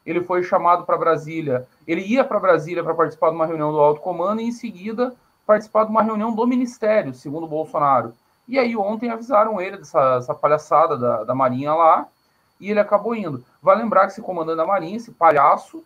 [0.05, 3.79] Ele foi chamado para Brasília, ele ia para Brasília para participar de uma reunião do
[3.79, 5.15] alto comando e em seguida
[5.47, 8.13] participar de uma reunião do Ministério, segundo Bolsonaro.
[8.47, 12.07] E aí ontem avisaram ele dessa palhaçada da, da Marinha lá,
[12.59, 13.43] e ele acabou indo.
[13.61, 15.83] Vai lembrar que esse comandante da Marinha, esse palhaço,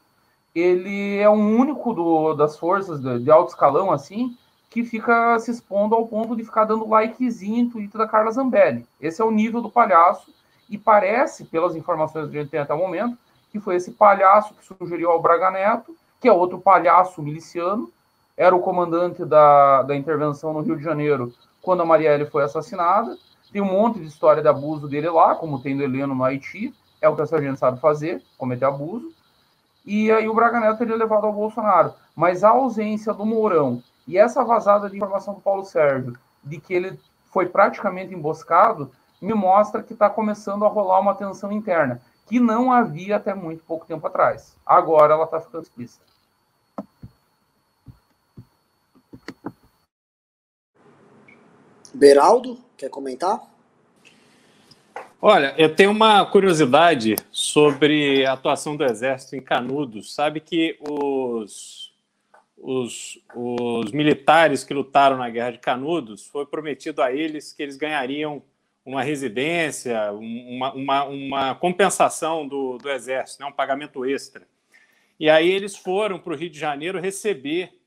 [0.53, 4.37] ele é o único do, das forças de, de, alto escalão, assim,
[4.69, 8.85] que fica se expondo ao ponto de ficar dando likezinho em Twitter da Carla Zambelli.
[8.99, 10.33] Esse é o nível do palhaço,
[10.69, 13.17] e parece, pelas informações que a gente tem até o momento,
[13.51, 17.91] que foi esse palhaço que sugeriu ao Braga Neto, que é outro palhaço miliciano,
[18.37, 23.17] era o comandante da, da intervenção no Rio de Janeiro quando a Marielle foi assassinada.
[23.51, 26.73] Tem um monte de história de abuso dele lá, como tem do Heleno no Haiti,
[27.01, 29.11] é o que essa gente sabe fazer, cometer abuso.
[29.85, 31.93] E aí o Braga Neto teria levado ao Bolsonaro.
[32.15, 36.73] Mas a ausência do Mourão e essa vazada de informação do Paulo Sérgio de que
[36.73, 36.99] ele
[37.31, 42.71] foi praticamente emboscado, me mostra que está começando a rolar uma tensão interna, que não
[42.71, 44.55] havia até muito pouco tempo atrás.
[44.65, 46.05] Agora ela está ficando explícita.
[51.99, 53.41] Beraldo, quer comentar?
[55.21, 60.15] Olha, eu tenho uma curiosidade sobre a atuação do Exército em Canudos.
[60.15, 61.91] Sabe que os,
[62.57, 67.75] os, os militares que lutaram na Guerra de Canudos foi prometido a eles que eles
[67.75, 68.41] ganhariam
[68.85, 74.47] uma residência, uma, uma, uma compensação do, do Exército, né, um pagamento extra.
[75.19, 77.77] E aí eles foram para o Rio de Janeiro receber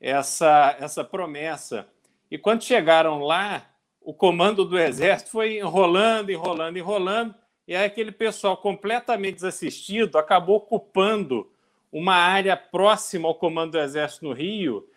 [0.00, 1.86] essa, essa promessa.
[2.30, 3.68] E quando chegaram lá,
[4.00, 7.34] o comando do exército foi enrolando, enrolando, enrolando,
[7.66, 11.50] e aí aquele pessoal completamente desassistido acabou ocupando
[11.92, 14.88] uma área próxima ao comando do exército no Rio,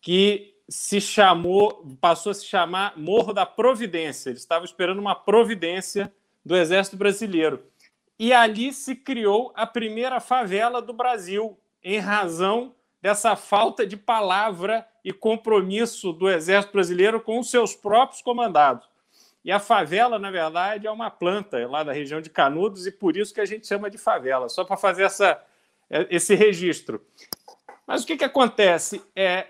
[0.00, 4.30] que se chamou, passou a se chamar Morro da Providência.
[4.30, 6.12] Eles estavam esperando uma providência
[6.44, 7.64] do exército brasileiro.
[8.18, 14.86] E ali se criou a primeira favela do Brasil, em razão dessa falta de palavra
[15.04, 18.88] e compromisso do Exército Brasileiro com os seus próprios comandados.
[19.44, 23.16] E a favela, na verdade, é uma planta lá da região de Canudos e por
[23.16, 25.42] isso que a gente chama de favela, só para fazer essa,
[25.88, 27.00] é, esse registro.
[27.86, 29.02] Mas o que, que acontece?
[29.16, 29.46] É,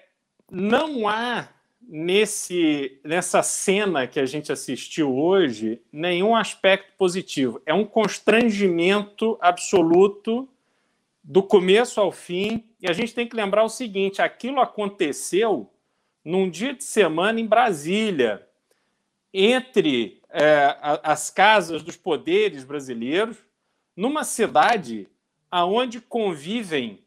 [0.48, 1.48] não há
[1.90, 7.60] nesse, nessa cena que a gente assistiu hoje nenhum aspecto positivo.
[7.66, 10.48] É um constrangimento absoluto
[11.22, 12.64] do começo ao fim.
[12.80, 15.70] E a gente tem que lembrar o seguinte: aquilo aconteceu
[16.24, 18.46] num dia de semana em Brasília,
[19.32, 23.36] entre é, as casas dos poderes brasileiros,
[23.96, 25.08] numa cidade
[25.50, 27.04] aonde convivem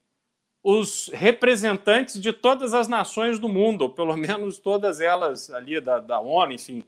[0.64, 6.00] os representantes de todas as nações do mundo, ou pelo menos todas elas ali da,
[6.00, 6.84] da ONU, enfim.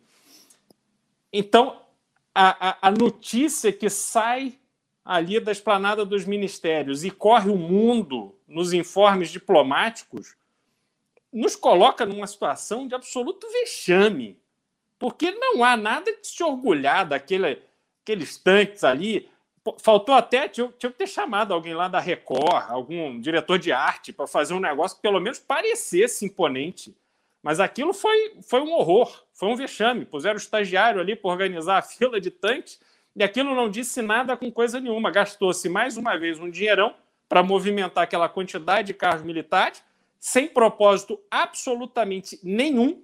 [1.31, 1.81] Então,
[2.33, 4.57] a, a, a notícia que sai
[5.05, 10.35] ali da esplanada dos ministérios e corre o mundo nos informes diplomáticos,
[11.31, 14.39] nos coloca numa situação de absoluto vexame,
[14.97, 17.61] porque não há nada de se orgulhar daquele,
[18.01, 19.29] aqueles tanques ali.
[19.79, 24.13] Faltou até, tinha, tinha que ter chamado alguém lá da Record, algum diretor de arte,
[24.13, 26.95] para fazer um negócio que pelo menos parecesse imponente.
[27.43, 30.05] Mas aquilo foi, foi um horror, foi um vexame.
[30.05, 32.79] Puseram o estagiário ali para organizar a fila de tanques
[33.15, 35.09] e aquilo não disse nada com coisa nenhuma.
[35.09, 36.93] Gastou-se mais uma vez um dinheirão
[37.29, 39.81] para movimentar aquela quantidade de carros militares,
[40.19, 43.01] sem propósito absolutamente nenhum,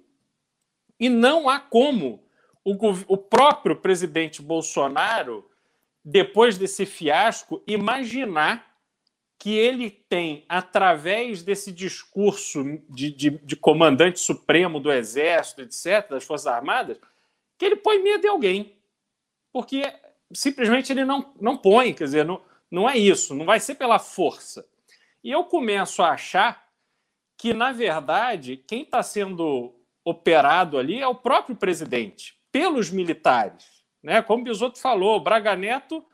[1.00, 2.22] e não há como
[2.64, 2.74] o,
[3.08, 5.48] o próprio presidente Bolsonaro,
[6.04, 8.70] depois desse fiasco, imaginar
[9.38, 16.24] que ele tem, através desse discurso de, de, de, comandante supremo do Exército, etc., das
[16.24, 16.98] Forças Armadas,
[17.58, 18.82] que ele põe medo em alguém
[19.52, 19.82] porque
[20.34, 22.40] simplesmente ele não, não põe, quer dizer, não,
[22.70, 24.66] Não é isso, não vai ser pela força.
[25.22, 26.66] E eu começo a achar
[27.36, 33.84] que, na verdade, quem está sendo operado ali é o próprio presidente, pelos militares.
[34.02, 34.22] Né?
[34.22, 36.04] Como o Bisotto falou, Braga Neto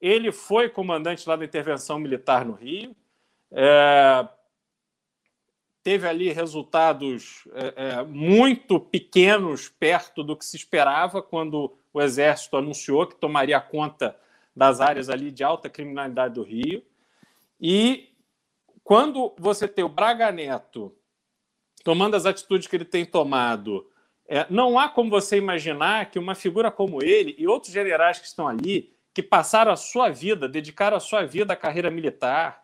[0.00, 2.94] ele foi comandante lá da intervenção militar no Rio,
[3.50, 4.28] é,
[5.82, 12.56] teve ali resultados é, é, muito pequenos perto do que se esperava quando o Exército
[12.56, 14.16] anunciou que tomaria conta
[14.54, 16.82] das áreas ali de alta criminalidade do Rio.
[17.60, 18.08] E
[18.82, 20.94] quando você tem o Braga Neto
[21.84, 23.88] tomando as atitudes que ele tem tomado,
[24.26, 28.26] é, não há como você imaginar que uma figura como ele e outros generais que
[28.26, 32.62] estão ali, que passaram a sua vida, dedicaram a sua vida à carreira militar,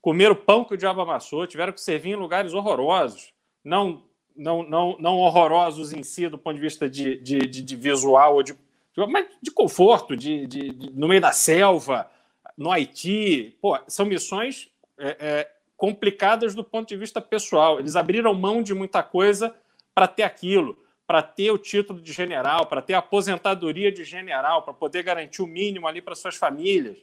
[0.00, 3.32] comeram o pão que o diabo amassou, tiveram que servir em lugares horrorosos,
[3.64, 4.04] não,
[4.36, 8.34] não, não, não horrorosos em si, do ponto de vista de, de, de, de visual,
[8.34, 8.54] ou de,
[8.96, 12.10] mas de conforto, de, de, de, no meio da selva,
[12.56, 13.56] no Haiti.
[13.60, 17.78] Pô, são missões é, é, complicadas do ponto de vista pessoal.
[17.78, 19.54] Eles abriram mão de muita coisa
[19.94, 24.62] para ter aquilo, para ter o título de general, para ter a aposentadoria de general,
[24.62, 26.96] para poder garantir o mínimo ali para suas famílias.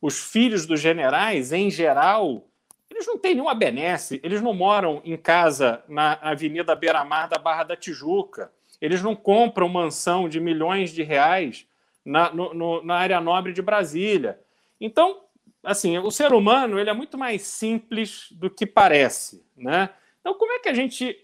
[0.00, 2.44] Os filhos dos generais, em geral,
[2.90, 7.64] eles não têm nenhuma benesse, eles não moram em casa na Avenida Beira-Mar da Barra
[7.64, 11.66] da Tijuca, eles não compram mansão de milhões de reais
[12.04, 14.38] na, no, no, na área nobre de Brasília.
[14.80, 15.22] Então,
[15.62, 19.90] assim, o ser humano ele é muito mais simples do que parece, né?
[20.20, 21.16] Então, como é que a gente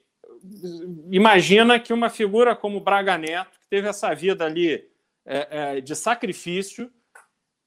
[1.11, 4.87] imagina que uma figura como Braga Neto, que teve essa vida ali
[5.25, 6.91] é, é, de sacrifício,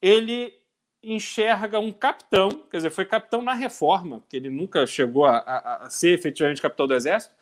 [0.01, 0.53] ele
[1.01, 5.85] enxerga um capitão, quer dizer, foi capitão na reforma, porque ele nunca chegou a, a,
[5.85, 7.33] a ser efetivamente capitão do Exército,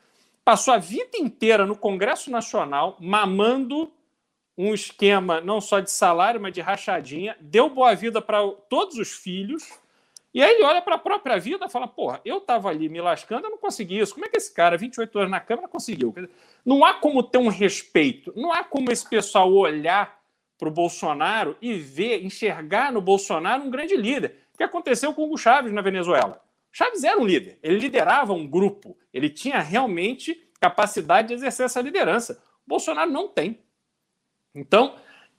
[0.45, 3.91] passou a vida inteira no Congresso Nacional mamando
[4.57, 9.11] um esquema não só de salário, mas de rachadinha, deu boa vida para todos os
[9.11, 9.67] filhos,
[10.33, 13.01] e aí ele olha para a própria vida e fala: porra, eu estava ali me
[13.01, 14.13] lascando, eu não consegui isso.
[14.13, 16.13] Como é que esse cara, 28 anos na Câmara, conseguiu?
[16.65, 20.19] Não há como ter um respeito, não há como esse pessoal olhar
[20.57, 24.45] para o Bolsonaro e ver, enxergar no Bolsonaro um grande líder.
[24.53, 26.41] O que aconteceu com o Hugo Chaves na Venezuela?
[26.77, 31.79] Chaves era um líder, ele liderava um grupo, ele tinha realmente capacidade de exercer essa
[31.79, 32.43] liderança.
[32.67, 33.61] Bolsonaro não tem.
[34.53, 34.97] Então,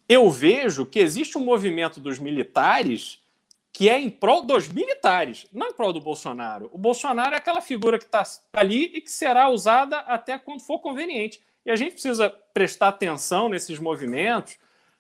[0.09, 3.23] eu vejo que existe um movimento dos militares
[3.71, 6.71] que é em prol dos militares, não em prol do Bolsonaro.
[6.73, 10.79] O Bolsonaro é aquela figura que está ali e que será usada até quando for
[10.79, 11.43] conveniente.
[11.67, 14.57] E a gente precisa prestar atenção nesses movimentos,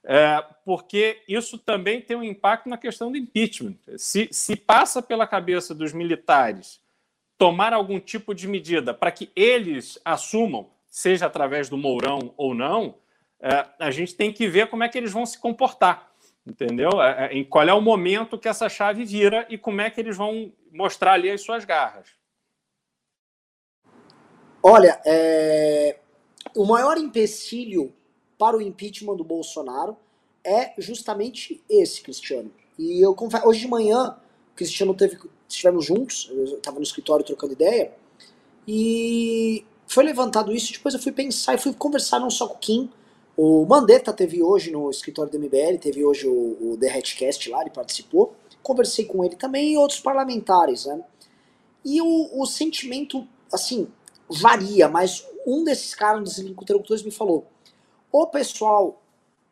[0.08, 3.74] é, porque isso também tem um impacto na questão do impeachment.
[3.96, 6.80] Se, se passa pela cabeça dos militares
[7.36, 12.94] tomar algum tipo de medida para que eles assumam, seja através do Mourão ou não,
[13.40, 16.08] é, a gente tem que ver como é que eles vão se comportar,
[16.46, 17.02] entendeu?
[17.02, 20.00] É, é, em qual é o momento que essa chave vira e como é que
[20.00, 22.06] eles vão mostrar ali as suas garras.
[24.62, 25.98] Olha, é...
[26.54, 27.92] o maior empecilho
[28.38, 29.96] para o impeachment do Bolsonaro
[30.44, 32.50] é justamente esse, Cristiano.
[32.78, 34.16] E eu confesso, hoje de manhã,
[34.52, 35.18] o Cristiano teve,
[35.48, 37.92] estivemos juntos, eu estava no escritório trocando ideia,
[38.66, 42.58] e foi levantado isso, depois eu fui pensar e fui conversar não só com o
[42.58, 42.90] Kim,
[43.36, 47.60] o Mandetta teve hoje no escritório do MBL, teve hoje o, o The Hatchcast lá,
[47.60, 48.34] ele participou.
[48.62, 51.04] Conversei com ele também e outros parlamentares, né?
[51.84, 53.88] E o, o sentimento, assim,
[54.28, 57.46] varia, mas um desses caras, um desses interlocutores me falou:
[58.22, 59.02] o pessoal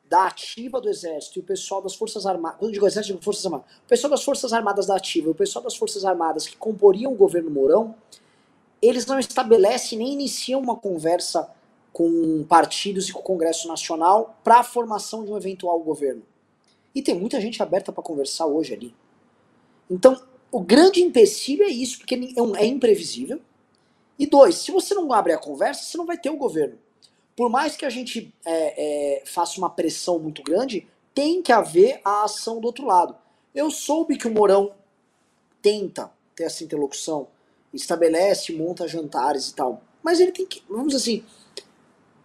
[0.08, 3.44] da ativa do Exército e o pessoal das Forças Armadas, quando digo Exército, digo Forças
[3.44, 6.56] Armadas, o pessoal das Forças Armadas da ativa e o pessoal das Forças Armadas que
[6.56, 7.94] comporiam o governo Mourão,
[8.80, 11.50] eles não estabelecem nem iniciam uma conversa
[11.92, 16.22] com partidos e com o Congresso Nacional para a formação de um eventual governo.
[16.94, 18.94] E tem muita gente aberta para conversar hoje ali.
[19.90, 23.40] Então, o grande empecilho é isso, porque é, é imprevisível.
[24.18, 26.78] E dois, se você não abre a conversa, você não vai ter o governo.
[27.36, 32.00] Por mais que a gente é, é, faça uma pressão muito grande, tem que haver
[32.04, 33.16] a ação do outro lado.
[33.54, 34.72] Eu soube que o Mourão
[35.62, 37.28] tenta ter essa interlocução,
[37.72, 39.82] estabelece, monta jantares e tal.
[40.02, 41.24] Mas ele tem que, vamos assim,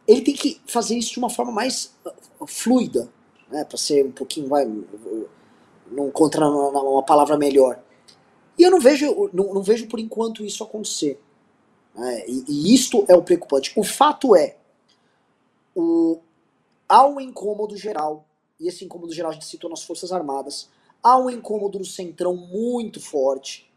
[0.08, 3.10] ele tem que fazer isso de uma forma mais uh, fluida,
[3.50, 4.66] né, para ser um pouquinho, vai,
[5.92, 7.80] não encontrar uma, uma, palavra melhor.
[8.58, 11.20] E eu não vejo, não, não vejo por enquanto isso acontecer.
[11.96, 13.72] Né, e, e isto é o preocupante.
[13.76, 14.58] O fato é,
[15.80, 16.22] o,
[16.88, 18.26] há um incômodo geral,
[18.60, 20.70] e esse incômodo geral a gente citou nas Forças Armadas,
[21.02, 23.70] há um incômodo no Centrão muito forte.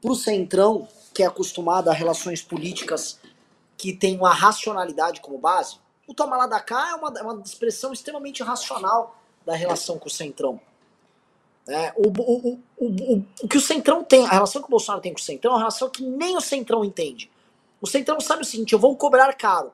[0.00, 3.18] Para o Centrão, que é acostumado a relações políticas
[3.76, 7.92] que tem uma racionalidade como base, o toma da cá é uma, é uma expressão
[7.92, 10.60] extremamente racional da relação com o centrão.
[11.68, 15.12] É, o, o, o, o que o Centrão tem, a relação que o Bolsonaro tem
[15.12, 17.30] com o Centrão é uma relação que nem o Centrão entende.
[17.80, 19.70] O Centrão sabe o seguinte: eu vou cobrar caro.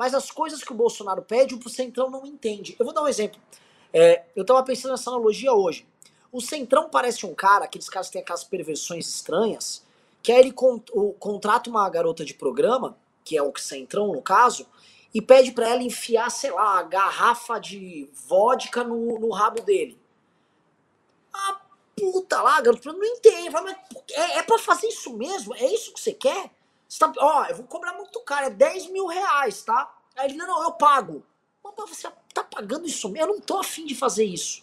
[0.00, 2.74] Mas as coisas que o Bolsonaro pede, o Centrão não entende.
[2.78, 3.38] Eu vou dar um exemplo.
[3.92, 5.86] É, eu tava pensando nessa analogia hoje.
[6.32, 9.84] O Centrão parece um cara, aqueles caras que têm aquelas perversões estranhas,
[10.22, 14.22] que aí ele con o, contrata uma garota de programa, que é o Centrão no
[14.22, 14.66] caso,
[15.12, 19.98] e pede para ela enfiar, sei lá, a garrafa de vodka no, no rabo dele.
[21.30, 21.60] A
[21.94, 23.50] puta lá, garoto, não entende.
[23.50, 23.76] Fala, mas
[24.12, 25.54] é, é pra fazer isso mesmo?
[25.54, 26.50] É isso que você quer?
[26.98, 29.92] Tá, ó, eu vou cobrar muito caro, é 10 mil reais, tá?
[30.16, 31.24] Aí ele, não, eu pago.
[31.62, 33.30] Mas você tá pagando isso mesmo?
[33.30, 34.62] Eu não tô afim de fazer isso.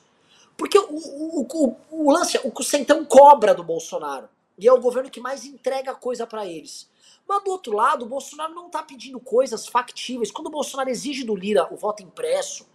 [0.57, 4.27] Porque o, o, o, o lance, o Centrão cobra do Bolsonaro.
[4.57, 6.89] E é o governo que mais entrega coisa para eles.
[7.27, 10.31] Mas do outro lado, o Bolsonaro não tá pedindo coisas factíveis.
[10.31, 12.65] Quando o Bolsonaro exige do Lira o voto impresso,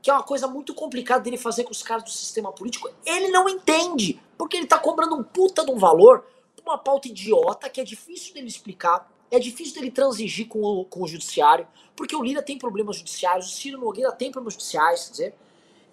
[0.00, 3.28] que é uma coisa muito complicada dele fazer com os caras do sistema político, ele
[3.28, 4.20] não entende.
[4.38, 6.24] Porque ele tá cobrando um puta de um valor
[6.70, 9.10] uma pauta idiota que é difícil dele explicar.
[9.30, 13.46] É difícil dele transigir com o, com o judiciário, porque o Lira tem problemas judiciários,
[13.46, 15.34] o Ciro Nogueira tem problemas judiciais, dizer.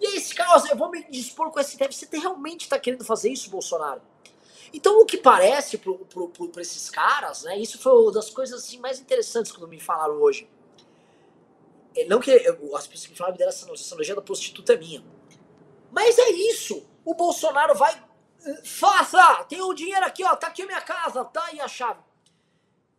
[0.00, 1.94] E aí, esse caso, eu vou me dispor com esse STF.
[1.94, 4.00] Você realmente está querendo fazer isso, Bolsonaro?
[4.72, 7.58] Então, o que parece para esses caras, né?
[7.58, 10.48] Isso foi uma das coisas assim, mais interessantes que me falaram hoje.
[11.96, 15.04] É, não que as pessoas que falaram me deram essa analogia da prostituta é minha.
[15.92, 16.84] Mas é isso.
[17.04, 18.02] O Bolsonaro vai.
[18.64, 19.44] Faça!
[19.44, 20.36] Tem o dinheiro aqui, ó.
[20.36, 22.00] Tá aqui a minha casa, tá aí a chave.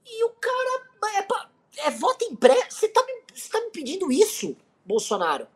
[0.06, 0.89] E o cara.
[1.18, 2.80] É, pra, é voto impresso.
[2.80, 5.48] Você tá, você tá me pedindo isso, Bolsonaro?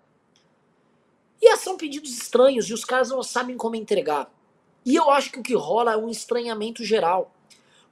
[1.41, 4.31] E são pedidos estranhos e os caras não sabem como entregar.
[4.85, 7.33] E eu acho que o que rola é um estranhamento geral.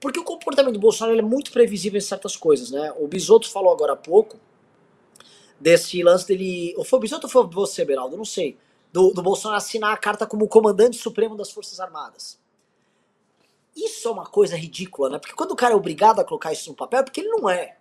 [0.00, 2.92] Porque o comportamento do Bolsonaro é muito previsível em certas coisas, né?
[2.98, 4.38] O Bisotto falou agora há pouco
[5.58, 6.74] desse lance dele.
[6.76, 8.16] Ou foi o Bisotto ou foi você, Beraldo?
[8.16, 8.56] Não sei.
[8.98, 12.36] Do, do Bolsonaro assinar a carta como comandante supremo das Forças Armadas.
[13.76, 15.20] Isso é uma coisa ridícula, né?
[15.20, 17.48] Porque quando o cara é obrigado a colocar isso no papel, é porque ele não
[17.48, 17.78] é.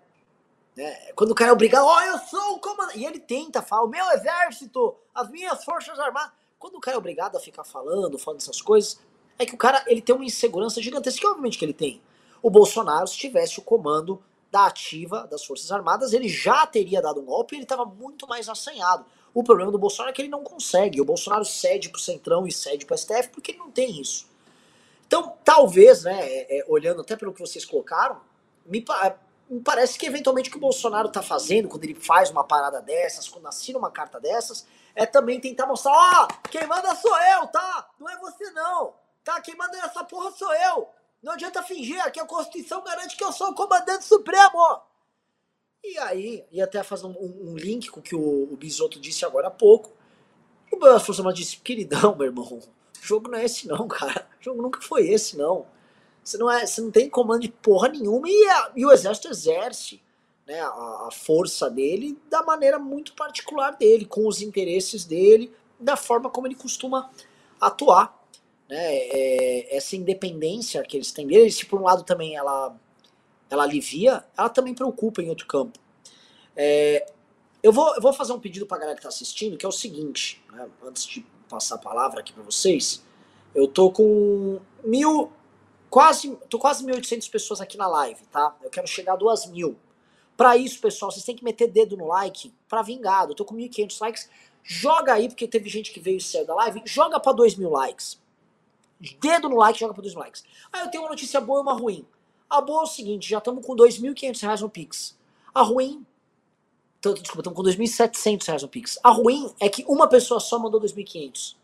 [0.76, 1.12] Né?
[1.16, 3.00] Quando o cara é obrigado, ó, oh, eu sou o comandante.
[3.00, 6.34] E ele tenta falar, o meu exército, as minhas forças armadas.
[6.60, 9.00] Quando o cara é obrigado a ficar falando, falando essas coisas,
[9.40, 12.00] é que o cara ele tem uma insegurança gigantesca, que obviamente que ele tem.
[12.44, 17.22] O Bolsonaro, se tivesse o comando da ativa das Forças Armadas, ele já teria dado
[17.22, 19.04] um golpe e ele estava muito mais assanhado.
[19.34, 21.02] O problema do Bolsonaro é que ele não consegue.
[21.02, 24.28] O Bolsonaro cede pro Centrão e cede pro STF porque ele não tem isso.
[25.06, 28.20] Então, talvez, né, é, é, olhando até pelo que vocês colocaram,
[28.66, 28.84] me,
[29.50, 32.82] me parece que eventualmente o que o Bolsonaro está fazendo, quando ele faz uma parada
[32.82, 37.18] dessas, quando assina uma carta dessas, é também tentar mostrar, ó, oh, quem manda sou
[37.18, 37.90] eu, tá?
[38.00, 38.94] Não é você não.
[39.24, 39.40] Tá?
[39.42, 40.90] Quem manda essa porra sou eu.
[41.22, 44.82] Não adianta fingir, aqui a Constituição garante que eu sou o comandante supremo.
[45.84, 49.26] E aí, ia até fazer um, um, link com o que o, o Bisotto disse
[49.26, 49.94] agora há pouco.
[50.72, 52.62] O Bel Força disse, queridão, meu irmão, o
[53.02, 54.28] jogo não é esse não, cara.
[54.40, 55.66] O jogo nunca foi esse, não.
[56.24, 59.30] Você não, é, você não tem comando de porra nenhuma e, a, e o exército
[59.30, 60.02] exerce
[60.46, 65.96] né, a, a, força dele da maneira muito particular dele, com os interesses dele, da
[65.96, 67.10] forma como ele costuma
[67.62, 68.14] atuar.
[68.70, 72.78] Né, é, essa independência que eles têm dele, se por um lado também ela,
[73.50, 75.80] ela alivia, ela também preocupa em outro campo.
[76.56, 77.06] É,
[77.62, 79.72] eu, vou, eu vou fazer um pedido para galera que está assistindo, que é o
[79.72, 83.04] seguinte, né, antes de passar a palavra aqui para vocês,
[83.56, 85.32] eu tô com mil,
[85.90, 88.56] quase, tô quase 1.800 pessoas aqui na live, tá?
[88.62, 89.78] Eu quero chegar a duas mil.
[90.36, 93.32] Para isso, pessoal, vocês têm que meter dedo no like para vingado.
[93.32, 94.30] Eu tô com 1.500 likes.
[94.62, 96.84] Joga aí, porque teve gente que veio e saiu da live.
[96.86, 98.22] Joga para 2 mil likes.
[99.20, 100.44] Dedo no like, joga para 2 mil likes.
[100.72, 102.06] Aí eu tenho uma notícia boa e uma ruim.
[102.50, 105.18] A boa é o seguinte, já estamos com 2.500 reais no Pix.
[105.54, 106.06] A ruim...
[107.00, 109.00] Tô, desculpa, estamos com 2.700 reais no Pix.
[109.04, 111.56] A ruim é que uma pessoa só mandou 2.500.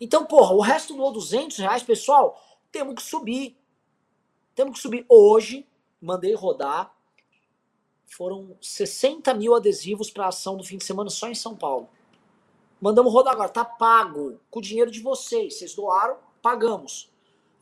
[0.00, 2.40] Então, porra, o resto doou 200 reais, pessoal,
[2.72, 3.56] temos que subir.
[4.54, 5.04] Temos que subir.
[5.08, 5.66] Hoje,
[6.00, 6.92] mandei rodar
[8.08, 11.88] foram 60 mil adesivos para a ação do fim de semana só em São Paulo.
[12.80, 15.58] Mandamos rodar agora, tá pago, com o dinheiro de vocês.
[15.58, 17.10] Vocês doaram, pagamos.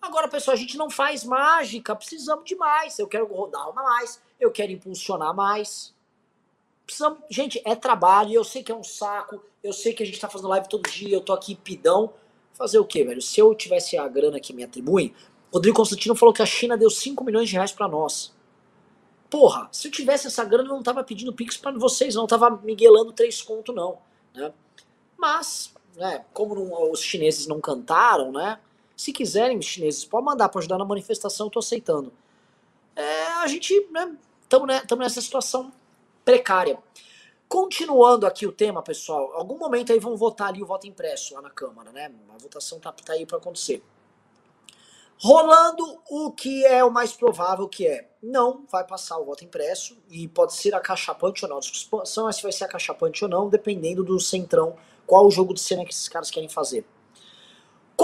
[0.07, 2.96] Agora, pessoal, a gente não faz mágica, precisamos de mais.
[2.96, 5.92] Eu quero rodar mais, eu quero impulsionar mais.
[6.86, 10.20] Precisamos, gente, é trabalho, eu sei que é um saco, eu sei que a gente
[10.20, 12.12] tá fazendo live todo dia, eu tô aqui pidão.
[12.54, 13.20] Fazer o quê, velho?
[13.20, 15.12] Se eu tivesse a grana que me atribui,
[15.52, 18.32] Rodrigo Constantino falou que a China deu 5 milhões de reais para nós.
[19.28, 22.48] Porra, se eu tivesse essa grana, eu não tava pedindo pix para vocês, não tava
[22.62, 23.98] miguelando três conto, não.
[24.32, 24.52] Né?
[25.18, 28.61] Mas, né, como não, os chineses não cantaram, né?
[28.97, 32.12] Se quiserem, chineses, pode mandar para ajudar na manifestação, eu tô aceitando.
[32.94, 35.70] É, a gente, né, estamos né, nessa situação
[36.24, 36.78] precária.
[37.49, 41.42] Continuando aqui o tema, pessoal, algum momento aí vão votar ali o voto impresso lá
[41.42, 42.11] na Câmara, né?
[42.34, 43.84] A votação tá, tá aí para acontecer.
[45.18, 49.97] Rolando o que é o mais provável que é, não vai passar o voto impresso
[50.11, 51.59] e pode ser acachapante ou não.
[51.59, 54.76] A discussão é se vai ser acachapante ou não, dependendo do centrão,
[55.07, 56.84] qual o jogo de cena que esses caras querem fazer.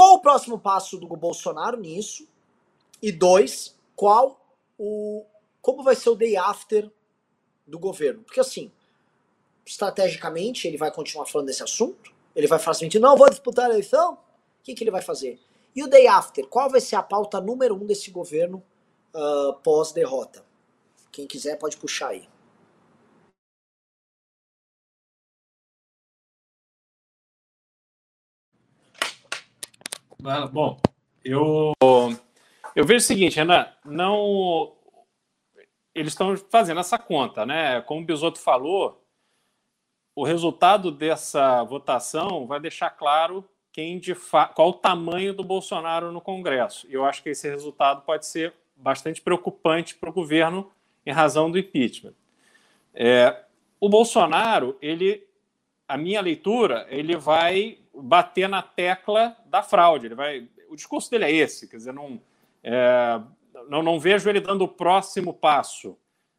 [0.02, 2.26] Qual o próximo passo do Bolsonaro nisso?
[3.00, 4.44] E dois, qual
[4.76, 5.24] o
[5.60, 6.90] como vai ser o day after
[7.64, 8.24] do governo?
[8.24, 8.72] Porque assim,
[9.64, 12.12] estrategicamente, ele vai continuar falando desse assunto?
[12.34, 14.14] Ele vai falar assim, não vou disputar a eleição?
[14.14, 14.18] O
[14.64, 15.38] que, que ele vai fazer?
[15.72, 16.48] E o day after?
[16.48, 18.60] Qual vai ser a pauta número um desse governo
[19.14, 20.44] uh, pós-derrota?
[21.12, 22.28] Quem quiser pode puxar aí.
[30.50, 30.80] Bom,
[31.24, 31.72] eu,
[32.74, 34.72] eu vejo o seguinte, Renan, não.
[35.94, 37.82] Eles estão fazendo essa conta, né?
[37.82, 39.04] Como o Bisoto falou,
[40.14, 44.46] o resultado dessa votação vai deixar claro quem de fa...
[44.46, 46.86] qual o tamanho do Bolsonaro no Congresso.
[46.90, 50.70] Eu acho que esse resultado pode ser bastante preocupante para o governo
[51.04, 52.14] em razão do impeachment.
[52.94, 53.44] É,
[53.80, 55.26] o Bolsonaro, ele,
[55.88, 60.06] a minha leitura, ele vai bater na tecla da fraude.
[60.06, 62.20] Ele vai, o discurso dele é esse, quer dizer, não,
[62.62, 63.20] é,
[63.68, 65.98] não, não vejo ele dando o próximo passo.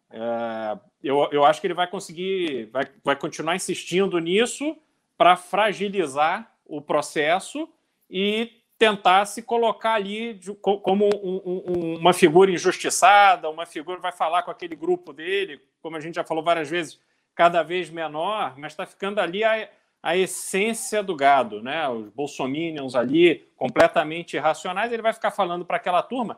[0.10, 4.78] É, eu, eu acho que ele vai conseguir, vai, vai continuar insistindo nisso
[5.18, 7.70] para fragilizar o processo
[8.10, 14.12] e tentar se colocar ali de, como um, um, uma figura injustiçada, uma figura vai
[14.12, 17.00] falar com aquele grupo dele, como a gente já falou várias vezes,
[17.36, 19.70] cada vez menor, mas está ficando ali a,
[20.04, 21.88] a essência do gado, né?
[21.88, 26.38] Os bolsominions ali completamente irracionais, ele vai ficar falando para aquela turma.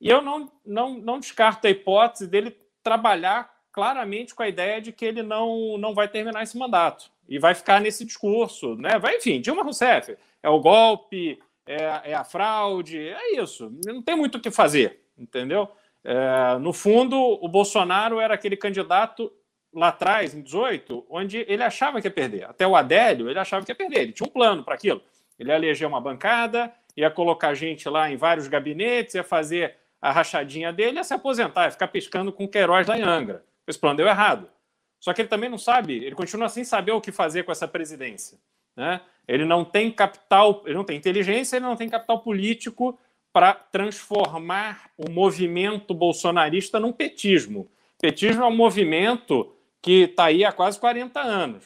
[0.00, 4.92] E eu não, não, não descarto a hipótese dele trabalhar claramente com a ideia de
[4.92, 8.98] que ele não, não vai terminar esse mandato e vai ficar nesse discurso, né?
[8.98, 13.70] Vai, enfim, Dilma Rousseff é o golpe, é, é a fraude, é isso.
[13.84, 15.68] Não tem muito o que fazer, entendeu?
[16.02, 19.30] É, no fundo, o Bolsonaro era aquele candidato
[19.72, 22.44] lá atrás, em 18, onde ele achava que ia perder.
[22.44, 24.00] Até o Adélio, ele achava que ia perder.
[24.00, 25.02] Ele tinha um plano para aquilo.
[25.38, 30.10] Ele ia eleger uma bancada, ia colocar gente lá em vários gabinetes, ia fazer a
[30.10, 33.44] rachadinha dele ia se aposentar, ia ficar piscando com Queiroz da Angra.
[33.68, 34.50] Esse plano deu errado.
[34.98, 37.68] Só que ele também não sabe, ele continua sem saber o que fazer com essa
[37.68, 38.38] presidência.
[38.76, 39.00] Né?
[39.26, 42.98] Ele não tem capital, ele não tem inteligência, ele não tem capital político
[43.32, 47.70] para transformar o movimento bolsonarista num petismo.
[48.00, 51.64] Petismo é um movimento que está aí há quase 40 anos.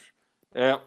[0.53, 0.79] É,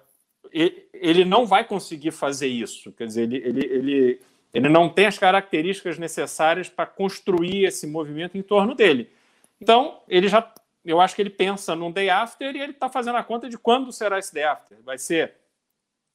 [0.93, 2.93] ele não vai conseguir fazer isso.
[2.93, 4.21] Quer dizer, ele, ele, ele
[4.53, 9.11] ele não tem as características necessárias para construir esse movimento em torno dele.
[9.61, 10.53] Então, ele já,
[10.85, 13.57] eu acho que ele pensa num day after e ele está fazendo a conta de
[13.57, 14.79] quando será esse day after.
[14.83, 15.35] Vai ser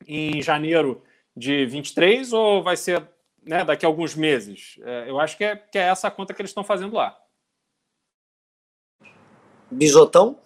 [0.06, 1.02] em janeiro
[1.36, 3.08] de 23 ou vai ser
[3.42, 4.80] né, daqui a alguns meses?
[4.84, 7.18] É, eu acho que é, que é essa a conta que eles estão fazendo lá.
[9.72, 10.38] Bisotão?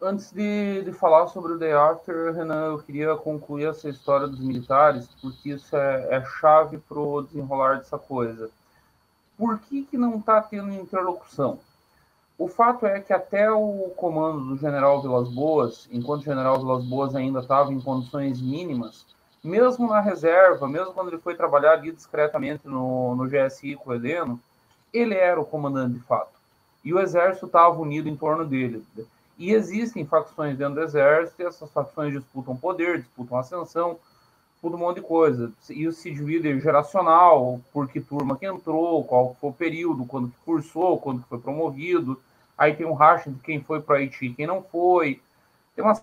[0.00, 4.38] Antes de, de falar sobre o The After, Renan, eu queria concluir essa história dos
[4.38, 8.48] militares, porque isso é, é chave para o desenrolar dessa coisa.
[9.36, 11.58] Por que, que não está tendo interlocução?
[12.38, 16.84] O fato é que até o comando do general Vilas Boas, enquanto o general Vilas
[16.84, 19.04] Boas ainda estava em condições mínimas,
[19.42, 23.94] mesmo na reserva, mesmo quando ele foi trabalhar ali discretamente no, no GSI com o
[23.94, 24.40] Heleno,
[24.94, 26.38] ele era o comandante de fato.
[26.84, 28.86] E o exército estava unido em torno dele.
[29.38, 33.96] E existem facções dentro do exército, e essas facções disputam poder, disputam ascensão,
[34.52, 35.52] disputam um monte de coisa.
[35.70, 40.36] Isso se divide geracional, por que turma que entrou, qual foi o período, quando que
[40.44, 42.20] cursou, quando que foi promovido.
[42.56, 45.22] Aí tem um racha de quem foi para Haiti e quem não foi.
[45.76, 45.94] Tem uma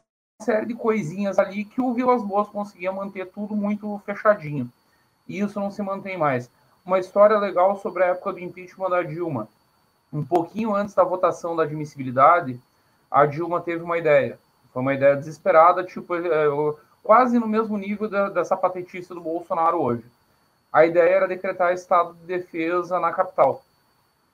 [0.42, 4.72] série de coisinhas ali que o Vilas Boas conseguia manter tudo muito fechadinho.
[5.28, 6.50] E isso não se mantém mais.
[6.86, 9.50] Uma história legal sobre a época do impeachment da Dilma.
[10.14, 12.58] Um pouquinho antes da votação da admissibilidade,
[13.16, 14.38] a Dilma teve uma ideia.
[14.74, 16.48] Foi uma ideia desesperada, tipo, é,
[17.02, 20.04] quase no mesmo nível da, dessa patetice do Bolsonaro hoje.
[20.72, 23.64] A ideia era decretar estado de defesa na capital.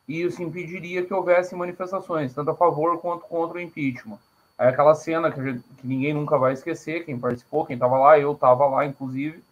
[0.07, 4.17] E isso impediria que houvesse manifestações, tanto a favor quanto contra o impeachment.
[4.57, 8.17] Aí aquela cena que, gente, que ninguém nunca vai esquecer, quem participou, quem estava lá,
[8.17, 9.43] eu estava lá, inclusive,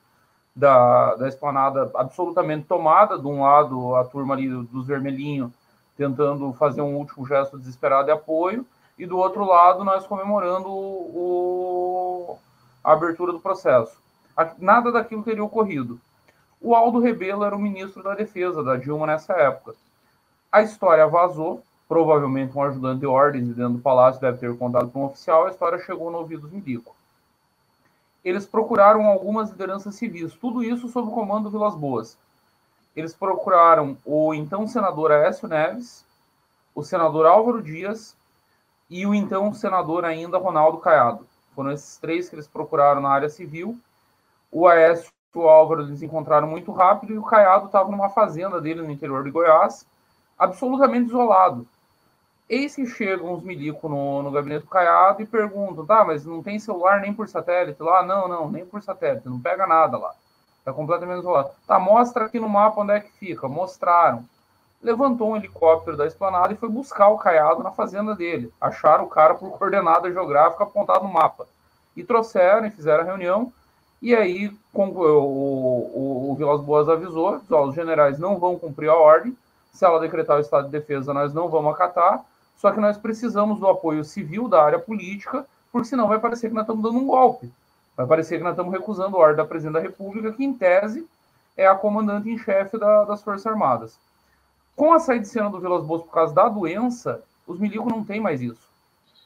[0.56, 3.16] da, da esplanada absolutamente tomada.
[3.20, 5.52] De um lado, a turma ali dos vermelhinhos
[5.96, 8.66] tentando fazer um último gesto desesperado de apoio,
[9.00, 12.38] e do outro lado nós comemorando o,
[12.84, 13.97] a abertura do processo.
[14.60, 16.00] Nada daquilo teria ocorrido.
[16.62, 19.74] O Aldo Rebelo era o ministro da Defesa da Dilma nessa época.
[20.52, 25.02] A história vazou provavelmente um ajudante de ordens dentro do palácio deve ter contado com
[25.02, 26.95] um oficial, a história chegou no ouvido dos Milico.
[28.24, 32.16] Eles procuraram algumas lideranças civis, tudo isso sob o comando do Vilas Boas.
[32.95, 36.06] Eles procuraram o então senador Aécio Neves,
[36.76, 38.16] o senador Álvaro Dias
[38.90, 41.28] e o então senador ainda Ronaldo Caiado.
[41.56, 43.78] Foram esses três que eles procuraram na área civil.
[44.52, 48.60] O Aécio e o Álvaro eles encontraram muito rápido e o Caiado estava numa fazenda
[48.60, 49.86] dele no interior de Goiás,
[50.38, 51.68] absolutamente isolado.
[52.50, 56.42] Eis que chegam os milico no, no gabinete do Caiado e perguntam: tá, mas não
[56.42, 58.02] tem celular nem por satélite lá?
[58.02, 60.16] Não, não, nem por satélite, não pega nada lá.
[60.66, 61.52] Tá completamente isolado.
[61.68, 63.48] Tá, mostra aqui no mapa onde é que fica.
[63.48, 64.26] Mostraram.
[64.82, 68.52] Levantou um helicóptero da esplanada e foi buscar o Caiado na fazenda dele.
[68.62, 71.48] Acharam o cara por coordenada geográfica apontada no mapa.
[71.96, 73.52] E trouxeram e fizeram a reunião.
[74.02, 78.96] E aí com, o, o, o Vilas Boas avisou: os generais não vão cumprir a
[78.96, 79.36] ordem.
[79.74, 82.24] Se ela decretar o estado de defesa, nós não vamos acatar.
[82.58, 86.56] Só que nós precisamos do apoio civil da área política, porque senão vai parecer que
[86.56, 87.52] nós estamos dando um golpe.
[87.96, 91.08] Vai parecer que nós estamos recusando a ordem da presidente da República, que em tese
[91.56, 93.98] é a comandante em chefe da, das Forças Armadas.
[94.80, 98.02] Com a saída de cena do Vilas Boas por causa da doença, os milicos não
[98.02, 98.66] têm mais isso.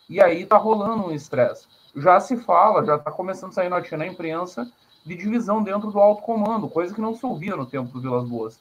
[0.10, 1.68] E aí tá rolando um estresse.
[1.96, 4.68] Já se fala, já está começando a sair notícia na imprensa
[5.06, 8.28] de divisão dentro do alto comando, coisa que não se ouvia no tempo do Vilas
[8.28, 8.60] Boas.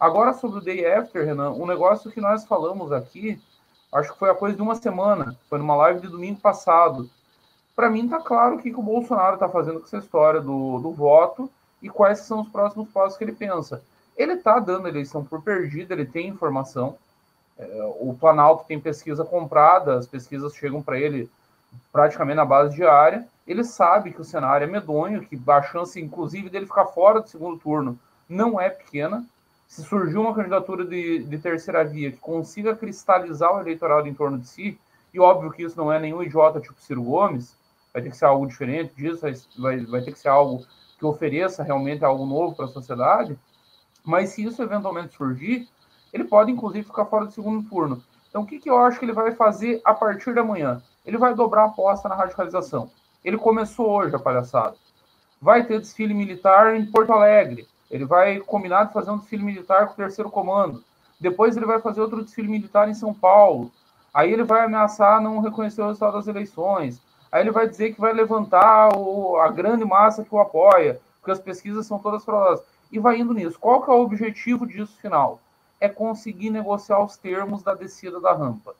[0.00, 3.40] Agora, sobre o Day After, Renan, um negócio que nós falamos aqui,
[3.92, 7.08] acho que foi a coisa de uma semana, foi numa live de domingo passado.
[7.76, 10.80] Para mim, tá claro o que, que o Bolsonaro está fazendo com essa história do,
[10.80, 11.48] do voto
[11.80, 13.80] e quais são os próximos passos que ele pensa.
[14.22, 16.96] Ele está dando eleição por perdida, ele tem informação.
[17.58, 17.66] É,
[17.98, 21.28] o Planalto tem pesquisa comprada, as pesquisas chegam para ele
[21.90, 23.26] praticamente na base diária.
[23.44, 27.28] Ele sabe que o cenário é medonho, que a chance, inclusive, dele ficar fora do
[27.28, 27.98] segundo turno
[28.28, 29.26] não é pequena.
[29.66, 34.38] Se surgir uma candidatura de, de terceira via que consiga cristalizar o eleitorado em torno
[34.38, 34.78] de si,
[35.12, 37.56] e óbvio que isso não é nenhum idiota tipo Ciro Gomes,
[37.92, 39.26] vai ter que ser algo diferente disso,
[39.58, 40.64] vai, vai ter que ser algo
[40.96, 43.36] que ofereça realmente algo novo para a sociedade.
[44.04, 45.68] Mas se isso eventualmente surgir,
[46.12, 48.02] ele pode inclusive ficar fora do segundo turno.
[48.28, 50.82] Então, o que, que eu acho que ele vai fazer a partir da manhã?
[51.04, 52.90] Ele vai dobrar a aposta na radicalização.
[53.24, 54.74] Ele começou hoje a palhaçada.
[55.40, 57.66] Vai ter desfile militar em Porto Alegre.
[57.90, 60.82] Ele vai combinar de fazer um desfile militar com o terceiro comando.
[61.20, 63.70] Depois ele vai fazer outro desfile militar em São Paulo.
[64.14, 67.00] Aí ele vai ameaçar não reconhecer o resultado das eleições.
[67.30, 71.32] Aí ele vai dizer que vai levantar o, a grande massa que o apoia, porque
[71.32, 73.58] as pesquisas são todas fraudosas e vai indo nisso.
[73.58, 75.40] Qual que é o objetivo disso final?
[75.80, 78.76] É conseguir negociar os termos da descida da rampa.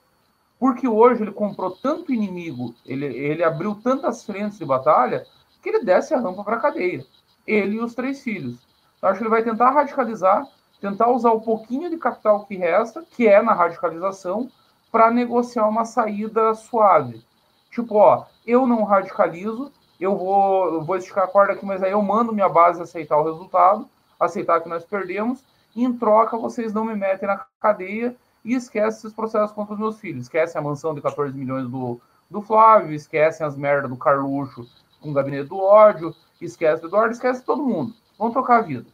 [0.61, 5.27] Porque hoje ele comprou tanto inimigo, ele, ele abriu tantas frentes de batalha,
[5.61, 7.05] que ele desce a rampa para a cadeia.
[7.47, 8.65] Ele e os três filhos.
[9.01, 10.47] Eu acho que ele vai tentar radicalizar,
[10.81, 14.49] tentar usar o pouquinho de capital que resta, que é na radicalização,
[14.93, 17.25] para negociar uma saída suave.
[17.71, 21.93] Tipo, ó, eu não radicalizo, eu vou, eu vou esticar a corda aqui, mas aí
[21.93, 23.89] eu mando minha base aceitar o resultado,
[24.27, 25.45] aceitar que nós perdemos,
[25.75, 28.15] em troca vocês não me metem na cadeia
[28.45, 30.25] e esquecem esses processos contra os meus filhos.
[30.25, 32.01] Esquecem a mansão de 14 milhões do,
[32.31, 34.69] do Flávio, esquecem as merdas do Carluxo
[35.01, 37.95] com o gabinete do ódio, esquece do Eduardo, esquece todo mundo.
[38.19, 38.87] Vão trocar a vida.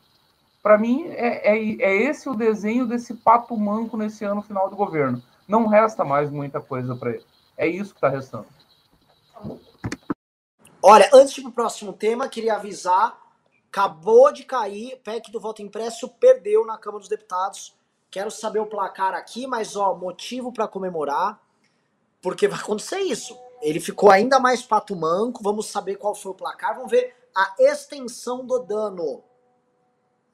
[0.63, 4.77] Para mim, é, é, é esse o desenho desse pato manco nesse ano final do
[4.77, 5.23] governo.
[5.47, 7.25] Não resta mais muita coisa para ele.
[7.57, 8.47] É isso que está restando.
[10.83, 13.17] Olha, antes de ir pro próximo tema, queria avisar
[13.71, 17.77] Acabou de cair, PEC do voto impresso perdeu na Câmara dos Deputados.
[18.11, 21.39] Quero saber o placar aqui, mas ó, motivo para comemorar,
[22.23, 23.39] porque vai acontecer isso.
[23.61, 25.43] Ele ficou ainda mais pato manco.
[25.43, 26.75] Vamos saber qual foi o placar.
[26.77, 29.23] Vamos ver a extensão do dano.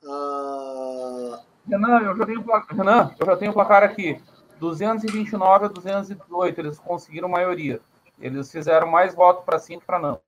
[0.03, 1.39] Uh...
[1.67, 4.23] Renan, eu já tenho Renan, eu já tenho o placar aqui.
[4.61, 7.81] 229 a 218, eles conseguiram maioria.
[8.19, 10.21] Eles fizeram mais votos para sim que para não.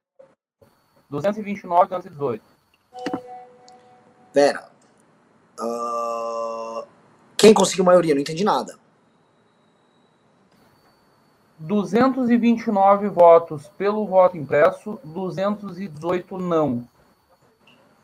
[1.08, 2.55] 229 a 218.
[4.36, 4.68] Pera.
[5.58, 6.86] Uh,
[7.38, 8.14] quem conseguiu maioria?
[8.14, 8.78] Não entendi nada.
[11.58, 16.86] 229 votos pelo voto impresso, 218 não.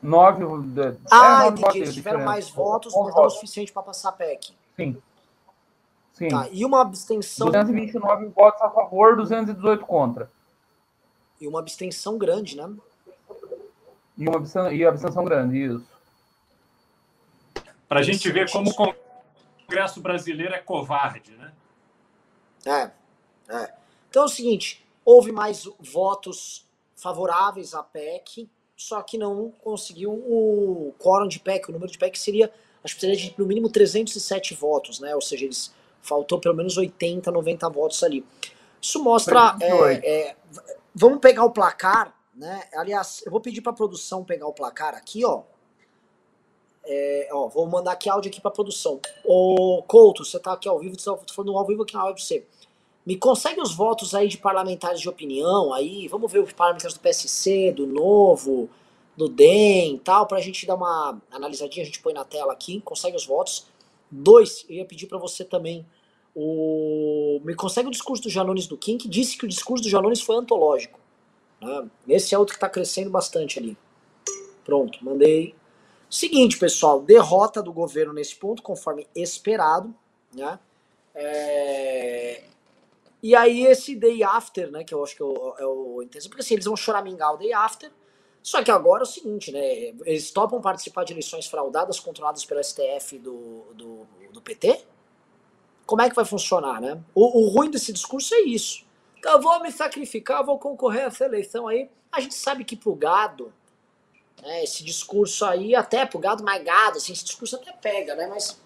[0.02, 0.44] 9
[1.10, 1.78] Ah, é, entendi.
[1.80, 4.56] Eles tiveram mais votos, mas não o suficiente para passar a PEC.
[4.74, 4.96] Sim.
[6.14, 6.28] Sim.
[6.28, 7.48] Tá, e uma abstenção.
[7.48, 10.30] 229 votos a favor, 218 contra.
[11.38, 12.74] E uma abstenção grande, né?
[14.16, 15.91] E, uma abstenção, e abstenção grande, isso.
[17.92, 21.52] Para a gente ver como o Congresso brasileiro é covarde, né?
[22.64, 22.90] É,
[23.54, 23.74] é.
[24.08, 26.66] Então é o seguinte, houve mais votos
[26.96, 32.18] favoráveis à PEC, só que não conseguiu o quórum de PEC, o número de PEC
[32.18, 35.14] seria, acho que seria de no mínimo 307 votos, né?
[35.14, 38.26] Ou seja, eles Faltou pelo menos 80, 90 votos ali.
[38.80, 39.56] Isso mostra.
[39.60, 40.36] É, é,
[40.92, 42.64] vamos pegar o placar, né?
[42.74, 45.42] Aliás, eu vou pedir para a produção pegar o placar aqui, ó.
[46.84, 49.00] É, ó, vou mandar aqui áudio aqui para produção.
[49.24, 52.44] Ô, Couto, você tá aqui ao vivo, tô falando ao vivo aqui na pra você.
[53.04, 56.06] Me consegue os votos aí de parlamentares de opinião aí?
[56.08, 58.68] Vamos ver os parlamentares do PSC, do Novo,
[59.16, 62.80] do DEM e tal, pra gente dar uma analisadinha, a gente põe na tela aqui,
[62.80, 63.66] consegue os votos.
[64.10, 65.84] Dois, eu ia pedir para você também,
[66.34, 67.40] o...
[67.44, 70.20] me consegue o discurso do Janones do Kim, que disse que o discurso do Janones
[70.20, 71.00] foi antológico.
[71.60, 71.88] Né?
[72.08, 73.76] Esse é outro que está crescendo bastante ali.
[74.64, 75.54] Pronto, mandei.
[76.12, 79.94] Seguinte, pessoal, derrota do governo nesse ponto, conforme esperado,
[80.34, 80.58] né?
[81.14, 82.44] É...
[83.22, 86.52] E aí esse day after, né, que eu acho que é o, é porque assim,
[86.52, 87.90] eles vão choramingar o day after,
[88.42, 89.64] só que agora é o seguinte, né,
[90.04, 94.84] eles topam participar de eleições fraudadas controladas pelo STF do, do, do PT?
[95.86, 97.02] Como é que vai funcionar, né?
[97.14, 98.84] O, o ruim desse discurso é isso.
[99.24, 101.88] Eu vou me sacrificar, vou concorrer a essa eleição aí.
[102.10, 103.50] A gente sabe que pro gado,
[104.42, 108.26] né, esse discurso aí, até pro gado mais gado, assim, esse discurso até pega, né,
[108.26, 108.60] mas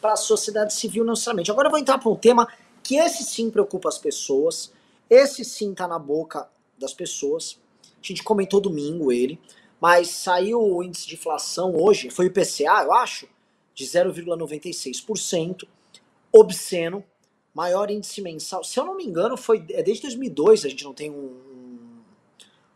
[0.00, 1.50] para a sociedade civil não necessariamente.
[1.50, 2.48] Agora eu vou entrar para um tema
[2.82, 4.72] que esse sim preocupa as pessoas,
[5.10, 7.58] esse sim tá na boca das pessoas.
[7.82, 9.40] A gente comentou domingo ele,
[9.80, 13.28] mas saiu o índice de inflação hoje, foi o IPCA, eu acho,
[13.74, 15.66] de 0,96%,
[16.32, 17.04] obsceno,
[17.52, 18.62] maior índice mensal.
[18.62, 21.36] Se eu não me engano, foi é desde 2002 a gente não tem um,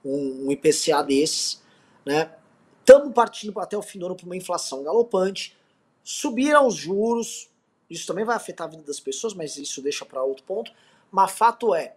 [0.04, 1.59] um, um IPCA desses,
[2.04, 2.34] né?
[2.80, 5.56] Estamos partindo até o fim do ano para uma inflação galopante.
[6.02, 7.48] Subiram os juros,
[7.88, 10.72] isso também vai afetar a vida das pessoas, mas isso deixa para outro ponto.
[11.10, 11.96] Mas fato é,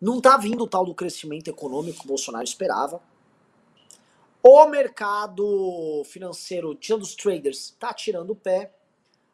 [0.00, 3.00] não está vindo o tal do crescimento econômico que o Bolsonaro esperava.
[4.42, 8.72] O mercado financeiro, tirando os traders, está tirando o pé.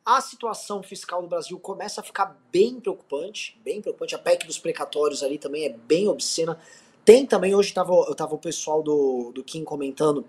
[0.05, 4.15] A situação fiscal do Brasil começa a ficar bem preocupante, bem preocupante.
[4.15, 6.59] A PEC dos precatórios ali também é bem obscena.
[7.05, 10.25] Tem também, hoje tava, eu tava o pessoal do, do Kim comentando,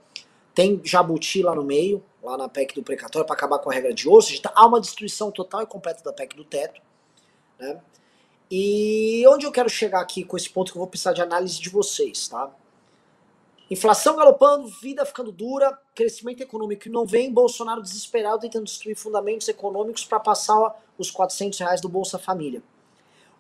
[0.55, 3.93] tem jabuti lá no meio, lá na PEC do precatório, para acabar com a regra
[3.93, 4.17] de ouro.
[4.17, 6.81] Ou seja, há uma destruição total e completa da PEC do teto.
[7.59, 7.79] Né?
[8.49, 11.59] E onde eu quero chegar aqui com esse ponto que eu vou precisar de análise
[11.59, 12.51] de vocês, tá?
[13.71, 20.05] Inflação galopando, vida ficando dura, crescimento econômico não vem, Bolsonaro desesperado tentando destruir fundamentos econômicos
[20.05, 22.61] para passar os 400 reais do Bolsa Família.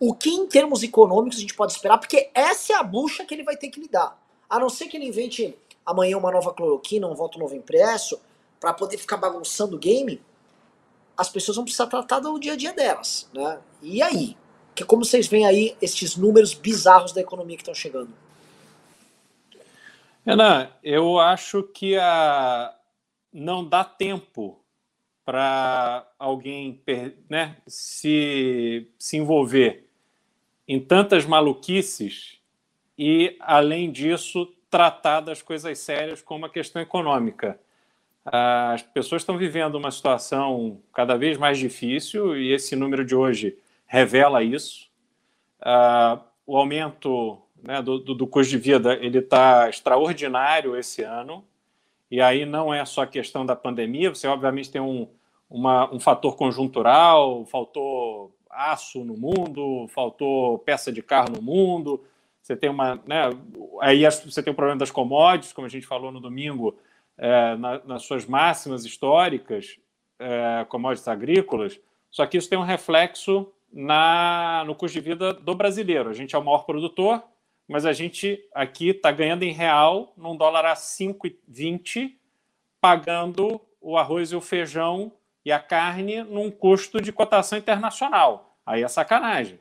[0.05, 1.97] O que em termos econômicos a gente pode esperar?
[1.97, 4.21] Porque essa é a bucha que ele vai ter que lidar.
[4.49, 8.19] A não ser que ele invente amanhã uma nova cloroquina, um voto novo impresso,
[8.59, 10.21] para poder ficar bagunçando o game,
[11.15, 13.61] as pessoas vão precisar tratar do dia a dia delas, né?
[13.81, 14.35] E aí?
[14.75, 18.13] Que como vocês veem aí esses números bizarros da economia que estão chegando?
[20.25, 22.75] Renan, eu acho que a...
[23.31, 24.59] não dá tempo
[25.23, 26.83] para alguém
[27.29, 29.92] né, se, se envolver
[30.67, 32.39] em tantas maluquices
[32.97, 37.59] e, além disso, tratar das coisas sérias como a questão econômica.
[38.25, 43.57] As pessoas estão vivendo uma situação cada vez mais difícil e esse número de hoje
[43.85, 44.89] revela isso.
[46.47, 51.45] o aumento né, do, do, do, custo de vida ele está extraordinário esse ano.
[52.09, 55.07] E aí não é só a questão da pandemia, você obviamente tem um,
[55.49, 62.03] uma, um fator conjuntural, faltou aço no mundo, faltou peça de carro no mundo,
[62.41, 62.95] você tem uma.
[63.07, 63.29] Né,
[63.81, 66.77] aí você tem o problema das commodities, como a gente falou no domingo,
[67.17, 69.77] é, na, nas suas máximas históricas,
[70.19, 71.79] é, commodities agrícolas,
[72.11, 76.09] só que isso tem um reflexo na, no custo de vida do brasileiro.
[76.09, 77.23] A gente é o maior produtor,
[77.67, 82.13] mas a gente aqui está ganhando em real, num dólar a 5,20,
[82.79, 85.11] pagando o arroz e o feijão
[85.45, 88.57] e a carne num custo de cotação internacional.
[88.65, 89.59] Aí é sacanagem.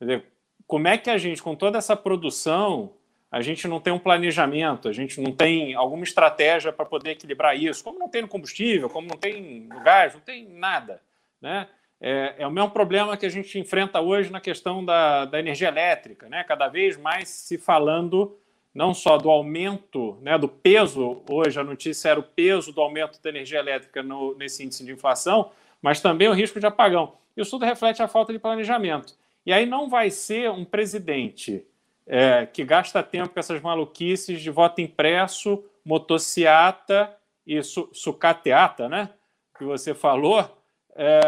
[0.00, 0.24] Dizer,
[0.66, 2.92] como é que a gente, com toda essa produção,
[3.30, 7.56] a gente não tem um planejamento, a gente não tem alguma estratégia para poder equilibrar
[7.56, 11.00] isso, como não tem no combustível, como não tem no gás, não tem nada.
[11.40, 11.68] Né?
[12.00, 15.68] É, é, o mesmo problema que a gente enfrenta hoje na questão da, da energia
[15.68, 16.44] elétrica, né?
[16.44, 18.38] cada vez mais se falando
[18.74, 23.22] não só do aumento, né, do peso, hoje a notícia era o peso do aumento
[23.22, 27.14] da energia elétrica no, nesse índice de inflação, mas também o risco de apagão.
[27.36, 29.14] Isso tudo reflete a falta de planejamento.
[29.46, 31.64] E aí não vai ser um presidente
[32.06, 37.14] é, que gasta tempo com essas maluquices de voto impresso, motociata
[37.46, 39.10] e su sucateata, né?
[39.56, 40.58] Que você falou,
[40.96, 41.20] é,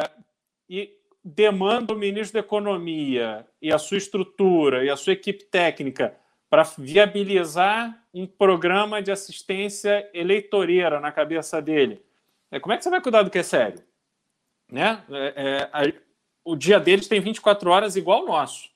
[0.69, 0.91] e
[1.23, 6.17] demanda o ministro da Economia e a sua estrutura e a sua equipe técnica
[6.49, 12.03] para viabilizar um programa de assistência eleitoreira na cabeça dele.
[12.51, 13.83] É, como é que você vai cuidar do que é sério?
[14.71, 15.03] Né?
[15.11, 15.95] É, é,
[16.45, 18.71] o dia deles tem 24 horas igual o nosso.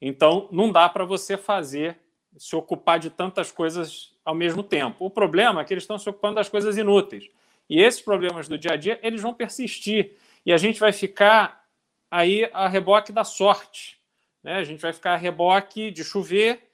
[0.00, 1.98] Então, não dá para você fazer,
[2.36, 5.04] se ocupar de tantas coisas ao mesmo tempo.
[5.04, 7.30] O problema é que eles estão se ocupando das coisas inúteis.
[7.68, 10.16] E esses problemas do dia a dia, eles vão persistir.
[10.44, 11.64] E a gente vai ficar
[12.10, 13.98] aí a reboque da sorte.
[14.42, 14.56] Né?
[14.56, 16.70] A gente vai ficar a reboque de chover,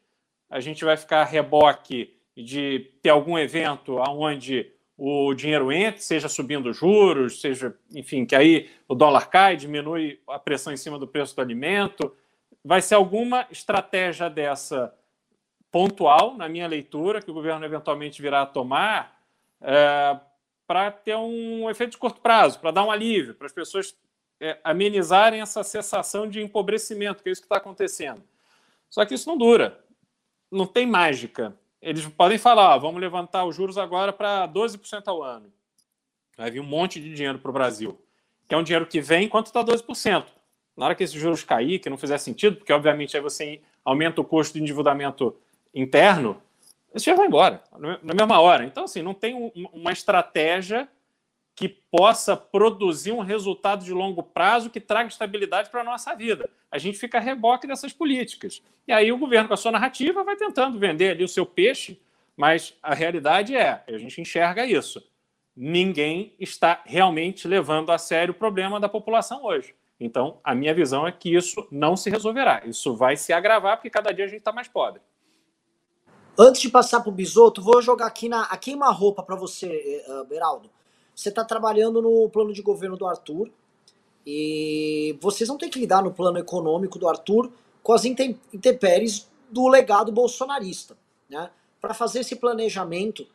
[0.50, 6.28] a gente vai ficar a reboque de ter algum evento onde o dinheiro entre, seja
[6.28, 11.06] subindo juros, seja, enfim, que aí o dólar cai, diminui a pressão em cima do
[11.06, 12.14] preço do alimento.
[12.62, 14.94] Vai ser alguma estratégia dessa
[15.70, 19.18] pontual, na minha leitura, que o governo eventualmente virá a tomar
[19.62, 20.18] é,
[20.66, 23.96] para ter um efeito de curto prazo, para dar um alívio, para as pessoas
[24.40, 28.22] é, amenizarem essa sensação de empobrecimento, que é isso que está acontecendo.
[28.90, 29.82] Só que isso não dura,
[30.50, 35.50] não tem mágica eles podem falar, vamos levantar os juros agora para 12% ao ano.
[36.36, 37.98] Vai vir um monte de dinheiro para o Brasil,
[38.46, 40.26] que é um dinheiro que vem enquanto está 12%.
[40.76, 44.20] Na hora que esses juros cair, que não fizer sentido, porque obviamente aí você aumenta
[44.20, 45.36] o custo de endividamento
[45.74, 46.40] interno,
[46.94, 47.62] esse dinheiro vai embora
[48.02, 48.64] na mesma hora.
[48.64, 50.88] Então, assim, não tem uma estratégia
[51.60, 56.48] que possa produzir um resultado de longo prazo que traga estabilidade para a nossa vida.
[56.70, 58.62] A gente fica a reboque dessas políticas.
[58.88, 62.00] E aí o governo, com a sua narrativa, vai tentando vender ali o seu peixe,
[62.34, 65.06] mas a realidade é, a gente enxerga isso.
[65.54, 69.74] Ninguém está realmente levando a sério o problema da população hoje.
[70.00, 72.62] Então, a minha visão é que isso não se resolverá.
[72.64, 75.02] Isso vai se agravar porque cada dia a gente está mais pobre.
[76.38, 80.24] Antes de passar para o Bisoto, vou jogar aqui na, a queima-roupa para você, uh,
[80.24, 80.70] Beraldo
[81.20, 83.50] você está trabalhando no plano de governo do Arthur
[84.26, 87.52] e vocês vão ter que lidar no plano econômico do Arthur
[87.82, 90.96] com as intempéries do legado bolsonarista.
[91.28, 91.50] Né?
[91.78, 93.26] Para fazer esse planejamento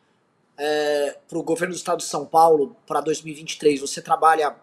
[0.58, 4.56] é, para o governo do estado de São Paulo para 2023, você trabalha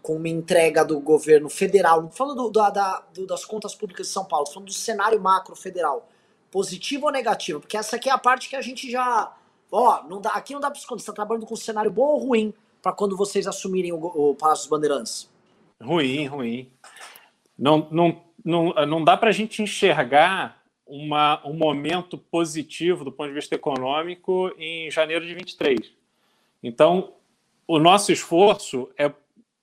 [0.00, 4.12] com uma entrega do governo federal, não falando do, da, da, das contas públicas de
[4.12, 6.08] São Paulo, falando do cenário macro federal,
[6.52, 7.60] positivo ou negativo?
[7.60, 9.34] Porque essa aqui é a parte que a gente já
[9.70, 11.02] Ó, não dá, aqui não dá para esconder.
[11.02, 14.34] Você está trabalhando com um cenário bom ou ruim para quando vocês assumirem o, o
[14.34, 15.30] Palácio dos Bandeirantes?
[15.80, 16.70] Ruim, ruim.
[17.58, 23.28] Não, não, não, não dá para a gente enxergar uma, um momento positivo do ponto
[23.28, 25.92] de vista econômico em janeiro de 23.
[26.62, 27.14] Então,
[27.66, 29.12] o nosso esforço é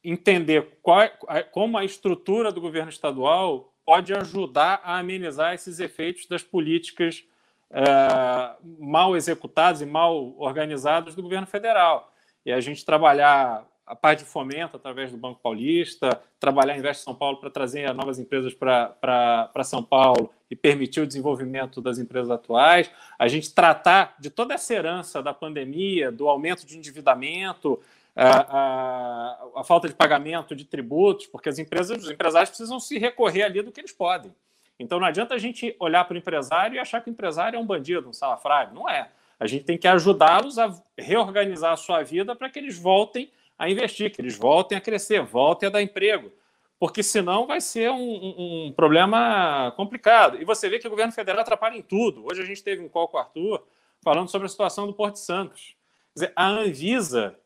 [0.03, 1.09] entender qual,
[1.51, 7.23] como a estrutura do governo estadual pode ajudar a amenizar esses efeitos das políticas
[7.71, 12.11] é, mal executados e mal organizados do governo federal.
[12.45, 17.03] E a gente trabalhar a parte de fomento através do Banco Paulista, trabalhar a Investe
[17.03, 22.29] São Paulo para trazer novas empresas para São Paulo e permitir o desenvolvimento das empresas
[22.29, 27.79] atuais, a gente tratar de toda essa herança da pandemia, do aumento de endividamento,
[28.13, 32.97] a, a, a falta de pagamento de tributos, porque as empresas, os empresários precisam se
[32.97, 34.33] recorrer ali do que eles podem.
[34.79, 37.59] Então não adianta a gente olhar para o empresário e achar que o empresário é
[37.59, 38.73] um bandido, um salafrário.
[38.73, 39.09] Não é.
[39.39, 43.69] A gente tem que ajudá-los a reorganizar a sua vida para que eles voltem a
[43.69, 46.31] investir, que eles voltem a crescer, voltem a dar emprego.
[46.79, 50.39] Porque senão vai ser um, um, um problema complicado.
[50.39, 52.25] E você vê que o governo federal atrapalha em tudo.
[52.29, 53.65] Hoje a gente teve um call com o Arthur
[54.03, 55.75] falando sobre a situação do Porto Santos.
[56.13, 57.39] Quer dizer, a Anvisa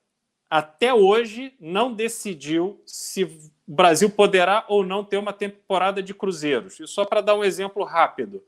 [0.49, 6.77] até hoje não decidiu se o Brasil poderá ou não ter uma temporada de cruzeiros.
[6.77, 8.43] E só para dar um exemplo rápido,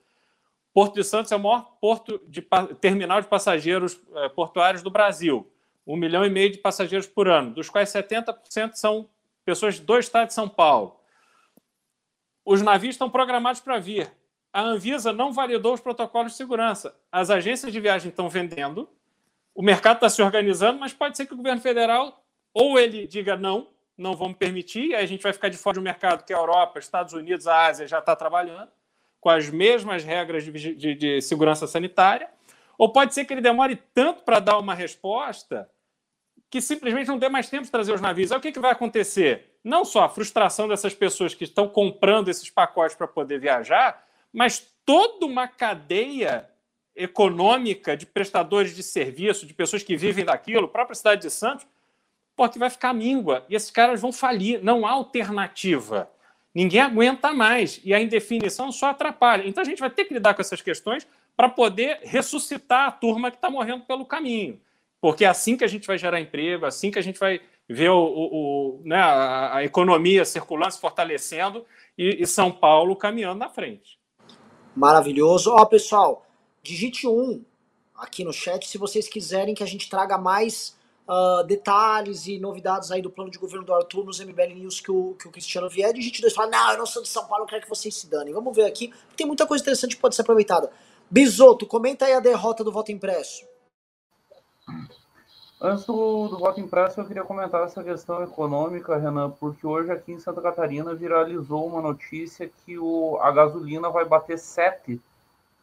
[0.74, 2.46] Porto de Santos é o maior porto de
[2.82, 5.50] terminal de passageiros é, portuários do Brasil,
[5.88, 9.08] um milhão e meio de passageiros por ano, dos quais 70% são
[9.46, 11.00] pessoas do estado de São Paulo.
[12.44, 14.12] Os navios estão programados para vir.
[14.52, 16.94] A Anvisa não validou os protocolos de segurança.
[17.10, 18.90] As agências de viagem estão vendendo,
[19.56, 22.22] o mercado está se organizando, mas pode ser que o governo federal
[22.54, 25.82] ou ele diga não, não vamos permitir, aí a gente vai ficar de fora do
[25.82, 28.72] mercado que a Europa, Estados Unidos, a Ásia já está trabalhando
[29.20, 32.30] com as mesmas regras de, de, de, segurança sanitária,
[32.78, 35.70] ou pode ser que ele demore tanto para dar uma resposta
[36.50, 38.32] que simplesmente não dê mais tempo de trazer os navios.
[38.32, 39.58] Aí o que, que vai acontecer?
[39.64, 44.60] Não só a frustração dessas pessoas que estão comprando esses pacotes para poder viajar, mas
[44.86, 46.50] toda uma cadeia
[46.96, 51.66] econômica de prestadores de serviço, de pessoas que vivem daquilo, a própria cidade de Santos,
[52.36, 54.64] porque vai ficar míngua e esses caras vão falir.
[54.64, 56.10] Não há alternativa.
[56.54, 59.48] Ninguém aguenta mais e a indefinição só atrapalha.
[59.48, 63.32] Então a gente vai ter que lidar com essas questões para poder ressuscitar a turma
[63.32, 64.60] que está morrendo pelo caminho.
[65.02, 67.42] Porque é assim que a gente vai gerar emprego, é assim que a gente vai
[67.68, 71.66] ver o, o, o né, a, a, economia circulando, se fortalecendo
[71.98, 74.00] e, e São Paulo caminhando na frente.
[74.76, 75.52] Maravilhoso.
[75.52, 76.26] Ó, pessoal,
[76.62, 77.44] digite um
[77.96, 80.78] aqui no chat se vocês quiserem que a gente traga mais
[81.08, 84.92] uh, detalhes e novidades aí do plano de governo do Arthur nos MBL News que
[84.92, 85.96] o, que o Cristiano vier.
[85.96, 87.70] E a gente dois fala, não, eu não sou de São Paulo, eu quero que
[87.70, 88.34] vocês se danem.
[88.34, 90.72] Vamos ver aqui, tem muita coisa interessante que pode ser aproveitada.
[91.10, 93.46] Bisoto, comenta aí a derrota do voto impresso.
[95.62, 100.12] Antes do, do, voto impresso, eu queria comentar essa questão econômica, Renan, porque hoje aqui
[100.12, 105.02] em Santa Catarina viralizou uma notícia que o, a gasolina vai bater 7,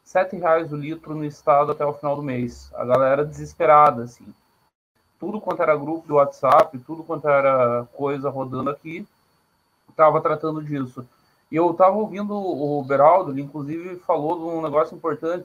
[0.03, 2.71] 7 reais o litro no estado até o final do mês.
[2.75, 4.25] A galera desesperada, assim.
[5.21, 9.07] Tudo quanto era grupo do WhatsApp, tudo quanto era coisa rodando aqui,
[9.89, 11.07] estava tratando disso.
[11.53, 15.45] E eu estava ouvindo o Beraldo, ele inclusive falou de um negócio importante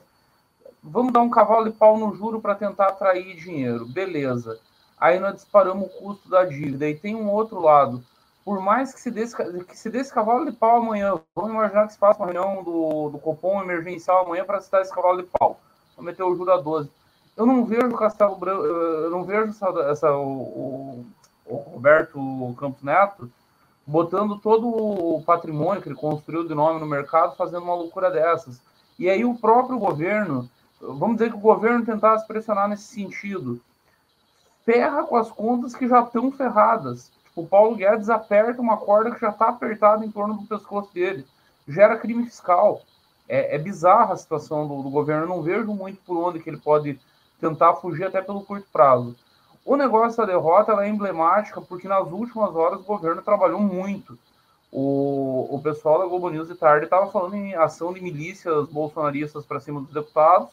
[0.88, 3.86] Vamos dar um cavalo de pau no juro para tentar atrair dinheiro.
[3.86, 4.60] Beleza.
[4.96, 6.88] Aí nós disparamos o custo da dívida.
[6.88, 8.04] E tem um outro lado.
[8.44, 11.94] Por mais que se desse, que se desse cavalo de pau amanhã, vamos imaginar que
[11.94, 15.58] se faça uma reunião do, do Copom emergencial amanhã para citar esse cavalo de pau.
[15.96, 16.88] Vamos meter o juro a 12.
[17.36, 21.06] Eu não vejo o Castelo Branco, eu não vejo essa, essa o, o,
[21.44, 22.18] o Roberto
[22.58, 23.30] Campos Neto
[23.86, 28.60] botando todo o patrimônio que ele construiu de nome no mercado, fazendo uma loucura dessas.
[28.98, 30.48] E aí o próprio governo
[30.80, 33.60] vamos dizer que o governo tentasse pressionar nesse sentido.
[34.64, 37.10] Ferra com as contas que já estão ferradas.
[37.24, 40.92] Tipo, o Paulo Guedes aperta uma corda que já está apertada em torno do pescoço
[40.92, 41.26] dele.
[41.68, 42.82] Gera crime fiscal.
[43.28, 45.24] É, é bizarra a situação do, do, governo.
[45.24, 47.00] Eu não vejo muito por onde que ele pode
[47.40, 49.14] tentar fugir até pelo curto prazo.
[49.64, 54.18] O negócio da derrota é emblemática porque nas últimas horas o governo trabalhou muito.
[54.70, 59.44] O, o pessoal da Globo News de tarde estava falando em ação de milícias bolsonaristas
[59.44, 60.50] para cima dos deputados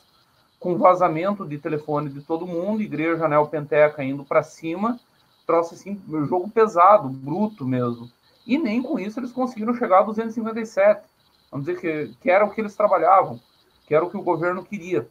[0.64, 4.98] com vazamento de telefone de todo mundo, igreja Anel Penteca indo para cima,
[5.46, 8.10] trouxe assim, jogo pesado, bruto mesmo.
[8.48, 11.06] E nem com isso eles conseguiram chegar a 257.
[11.52, 13.42] Vamos dizer que, que era o que eles trabalhavam,
[13.86, 15.06] que era o que o governo queria.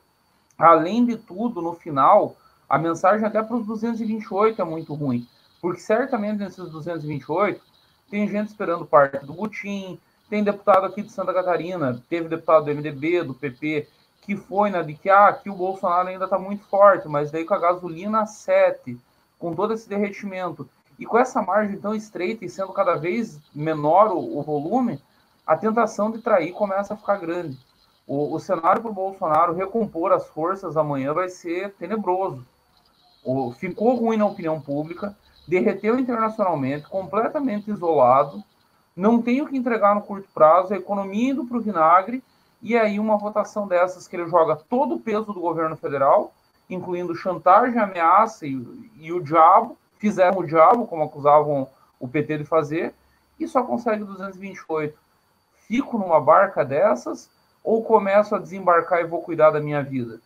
[0.58, 2.36] Além de tudo, no final,
[2.68, 5.26] a mensagem até para os 228 é muito ruim,
[5.60, 7.60] porque certamente nesses 228
[8.10, 9.98] tem gente esperando parte do Butim,
[10.28, 13.88] tem deputado aqui de Santa Catarina, teve deputado do MDB, do PP,
[14.22, 17.30] que foi na né, de que ah, aqui o Bolsonaro ainda está muito forte, mas
[17.30, 18.98] daí com a gasolina 7,
[19.38, 24.12] com todo esse derretimento, e com essa margem tão estreita e sendo cada vez menor
[24.12, 25.02] o, o volume,
[25.46, 27.58] a tentação de trair começa a ficar grande.
[28.14, 32.46] O, o cenário para o Bolsonaro recompor as forças amanhã vai ser tenebroso.
[33.24, 35.16] O, ficou ruim na opinião pública,
[35.48, 38.44] derreteu internacionalmente, completamente isolado,
[38.94, 42.22] não tem o que entregar no curto prazo, a economia indo para o vinagre
[42.60, 46.34] e aí uma votação dessas que ele joga todo o peso do governo federal,
[46.68, 48.62] incluindo chantagem, ameaça e,
[48.98, 51.66] e o diabo, fizeram o diabo, como acusavam
[51.98, 52.92] o PT de fazer,
[53.40, 54.98] e só consegue 228.
[55.66, 57.30] Fico numa barca dessas
[57.62, 60.20] ou começo a desembarcar e vou cuidar da minha vida?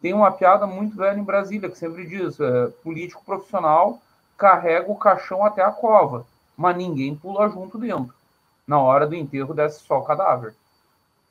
[0.00, 4.00] Tem uma piada muito velha em Brasília que sempre diz: é, político profissional
[4.36, 6.26] carrega o caixão até a cova,
[6.56, 8.14] mas ninguém pula junto dentro.
[8.66, 10.54] Na hora do enterro desce só o cadáver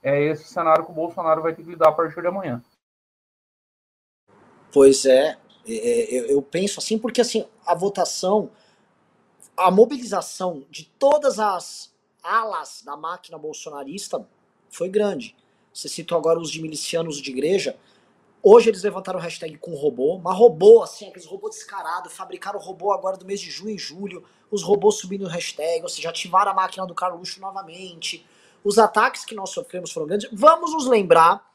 [0.01, 2.63] é esse cenário que o Bolsonaro vai ter que lidar a partir de amanhã.
[4.71, 5.37] Pois é,
[5.67, 8.49] é, é eu penso assim, porque assim, a votação,
[9.57, 11.93] a mobilização de todas as
[12.23, 14.25] alas da máquina bolsonarista
[14.69, 15.35] foi grande.
[15.73, 17.77] Você citou agora os de milicianos de igreja.
[18.41, 22.93] Hoje eles levantaram o hashtag com robô, mas robô, assim, aqueles robôs descarados, fabricaram robô
[22.93, 26.51] agora do mês de junho e julho, os robôs subindo o hashtag, ou seja, ativaram
[26.51, 28.25] a máquina do Carluxo novamente
[28.63, 30.29] os ataques que nós sofremos foram grandes.
[30.31, 31.49] Vamos nos lembrar,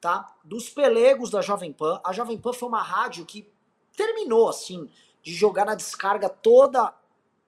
[0.00, 0.34] tá?
[0.44, 2.00] Dos pelegos da Jovem Pan.
[2.04, 3.48] A Jovem Pan foi uma rádio que
[3.96, 4.88] terminou, assim,
[5.22, 6.92] de jogar na descarga toda.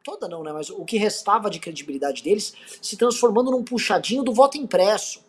[0.03, 0.53] Toda não, né?
[0.53, 5.25] Mas o que restava de credibilidade deles se transformando num puxadinho do voto impresso.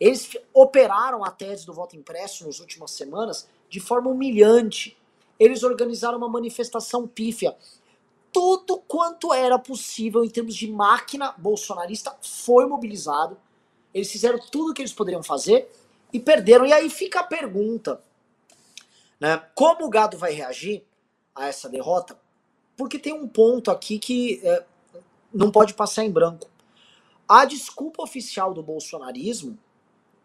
[0.00, 4.96] Eles operaram a tese do voto impresso nas últimas semanas de forma humilhante.
[5.38, 7.56] Eles organizaram uma manifestação pífia
[8.34, 13.38] tudo quanto era possível em termos de máquina bolsonarista foi mobilizado.
[13.94, 15.72] Eles fizeram tudo o que eles poderiam fazer
[16.12, 16.66] e perderam.
[16.66, 18.02] E aí fica a pergunta,
[19.20, 19.40] né?
[19.54, 20.84] Como o gado vai reagir
[21.32, 22.18] a essa derrota?
[22.76, 24.64] Porque tem um ponto aqui que é,
[25.32, 26.48] não pode passar em branco.
[27.28, 29.58] A desculpa oficial do bolsonarismo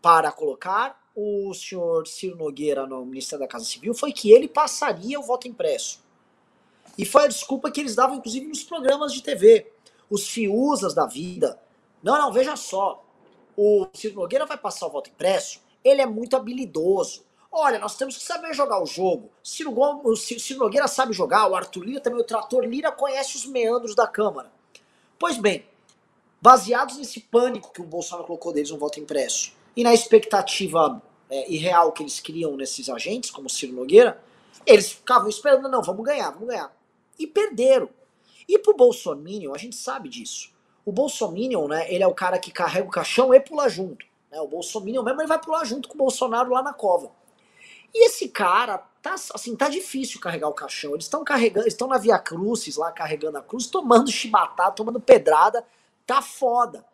[0.02, 5.20] para colocar o senhor Ciro Nogueira no Ministério da Casa Civil foi que ele passaria
[5.20, 6.02] o voto impresso.
[6.97, 9.72] E foi a desculpa que eles davam, inclusive, nos programas de TV.
[10.10, 11.60] Os fiusas da vida.
[12.04, 13.04] Não, não, veja só.
[13.56, 15.62] O Ciro Nogueira vai passar o voto impresso.
[15.84, 17.24] Ele é muito habilidoso.
[17.52, 19.32] Olha, nós temos que saber jogar o jogo.
[19.43, 23.45] Ciro, o Ciro Nogueira sabe jogar, o Arthur Lira também, o Trator Lira conhece os
[23.45, 24.52] meandros da Câmara.
[25.18, 25.66] Pois bem,
[26.39, 31.52] baseados nesse pânico que o Bolsonaro colocou deles no voto impresso e na expectativa é,
[31.52, 34.22] irreal que eles criam nesses agentes, como Ciro Nogueira,
[34.66, 36.72] Eles ficavam esperando, não, vamos ganhar, vamos ganhar.
[37.18, 37.89] E perderam.
[38.47, 40.52] E pro Bolsonaro, a gente sabe disso.
[40.86, 44.06] O Bolsonaro, né, ele é o cara que carrega o caixão e pula junto.
[44.32, 44.39] Né?
[44.39, 47.12] O Bolsonaro mesmo ele vai pular junto com o Bolsonaro lá na cova.
[47.93, 50.91] E esse cara, tá assim, tá difícil carregar o caixão.
[50.91, 55.65] Eles estão carregando, estão na Via Crucis lá carregando a cruz, tomando chibatada, tomando pedrada,
[56.05, 56.85] tá foda.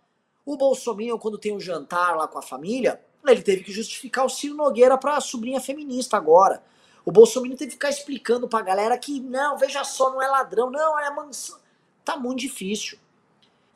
[0.46, 4.30] O Bolsonaro, quando tem um jantar lá com a família, ele teve que justificar o
[4.30, 6.64] Ciro Nogueira pra sobrinha feminista agora.
[7.04, 10.70] O Bolsonaro teve que ficar explicando pra galera que, não, veja só, não é ladrão,
[10.70, 11.58] não, é mansão.
[12.04, 13.00] Tá muito difícil.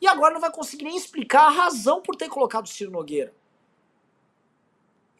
[0.00, 3.34] E agora não vai conseguir nem explicar a razão por ter colocado o Ciro Nogueira.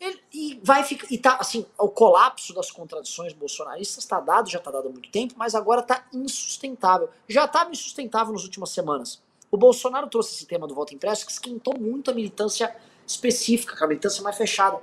[0.00, 1.06] Ele, e vai ficar.
[1.12, 5.10] E tá, assim, o colapso das contradições bolsonaristas está dado, já está dado há muito
[5.10, 7.10] tempo, mas agora está insustentável.
[7.28, 9.22] Já estava insustentável nas últimas semanas.
[9.50, 12.74] O Bolsonaro trouxe esse tema do voto impresso que esquentou muito a militância
[13.06, 14.80] específica, a militância mais fechada.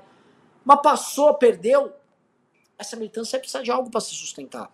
[0.63, 1.91] Mas passou, perdeu.
[2.77, 4.71] Essa militância precisa de algo para se sustentar.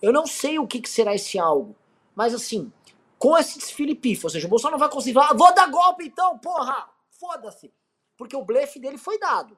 [0.00, 1.74] Eu não sei o que, que, será esse algo,
[2.14, 2.70] mas assim,
[3.18, 6.04] com esse desfile pif, ou seja, o Bolsonaro não vai conseguir falar, vou dar golpe
[6.04, 7.72] então, porra, foda-se.
[8.16, 9.56] Porque o blefe dele foi dado.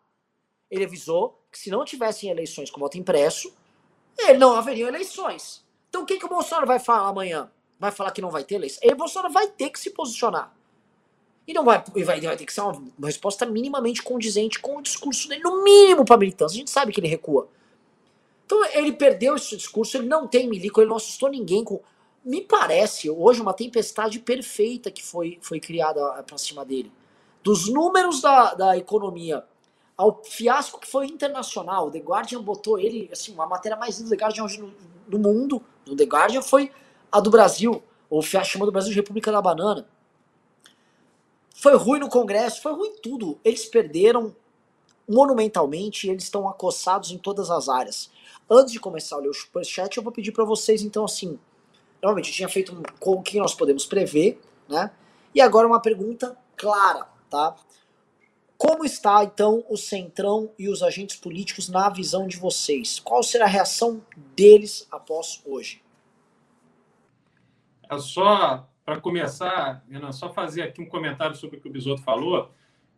[0.71, 3.55] Ele avisou que se não tivessem eleições com voto impresso,
[4.19, 5.65] ele não haveriam eleições.
[5.89, 7.51] Então o que, que o Bolsonaro vai falar amanhã?
[7.79, 8.81] Vai falar que não vai ter eleição?
[8.83, 10.55] E o Bolsonaro vai ter que se posicionar.
[11.47, 14.83] E não vai, vai, vai ter que ser uma, uma resposta minimamente condizente com o
[14.83, 16.57] discurso dele, no mínimo para a militância.
[16.57, 17.49] A gente sabe que ele recua.
[18.45, 21.81] Então ele perdeu esse discurso, ele não tem milico, ele não assustou ninguém com.
[22.25, 26.91] Me parece hoje uma tempestade perfeita que foi, foi criada para cima dele
[27.47, 29.45] dos números da, da economia
[29.97, 31.87] ao fiasco que foi internacional.
[31.87, 34.75] O The Guardian botou ele, assim, uma matéria mais linda do The Guardian hoje no,
[35.07, 36.73] no mundo, no The Guardian, foi
[37.11, 37.81] a do Brasil,
[38.11, 39.87] o fiasco chamou do Brasil de República da Banana.
[41.55, 43.39] Foi ruim no Congresso, foi ruim tudo.
[43.45, 44.35] Eles perderam
[45.09, 48.11] monumentalmente e eles estão acossados em todas as áreas.
[48.51, 51.39] Antes de começar a ler o superchat, eu vou pedir para vocês, então, assim,
[52.03, 54.91] normalmente eu tinha feito um, com o que nós podemos prever, né?
[55.33, 57.57] E agora uma pergunta clara tá?
[58.59, 62.99] Como está então o Centrão e os agentes políticos na visão de vocês?
[62.99, 64.03] Qual será a reação
[64.35, 65.83] deles após hoje?
[67.89, 72.03] É só para começar, Renan, só fazer aqui um comentário sobre o que o Bisoto
[72.03, 72.51] falou.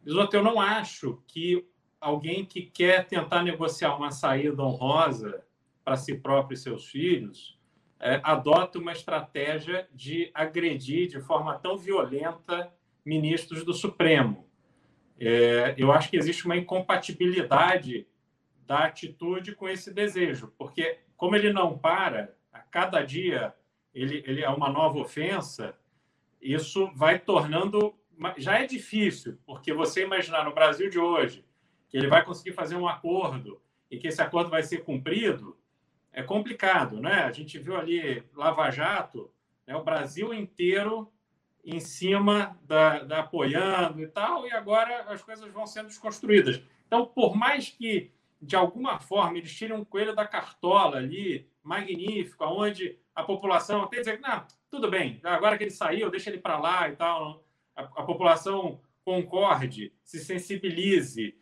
[0.02, 1.66] Bisoto, eu não acho que
[2.00, 5.42] alguém que quer tentar negociar uma saída honrosa
[5.84, 7.58] para si próprio e seus filhos
[8.00, 12.72] é, adota uma estratégia de agredir de forma tão violenta
[13.08, 14.46] ministros do Supremo.
[15.18, 18.06] É, eu acho que existe uma incompatibilidade
[18.66, 23.54] da atitude com esse desejo, porque como ele não para, a cada dia
[23.94, 25.74] ele, ele é uma nova ofensa,
[26.40, 27.94] isso vai tornando.
[28.36, 31.44] Já é difícil, porque você imaginar no Brasil de hoje
[31.88, 35.56] que ele vai conseguir fazer um acordo e que esse acordo vai ser cumprido,
[36.12, 37.22] é complicado, né?
[37.22, 39.30] A gente viu ali Lava Jato,
[39.66, 39.74] né?
[39.74, 41.10] o Brasil inteiro
[41.70, 46.62] em cima da, da, apoiando e tal, e agora as coisas vão sendo desconstruídas.
[46.86, 48.10] Então, por mais que
[48.40, 53.98] de alguma forma eles tirem um coelho da cartola ali, magnífico, onde a população até
[53.98, 57.44] dizer, não, tudo bem, agora que ele saiu, deixa ele para lá e tal,
[57.76, 61.36] a, a população concorde, se sensibilize,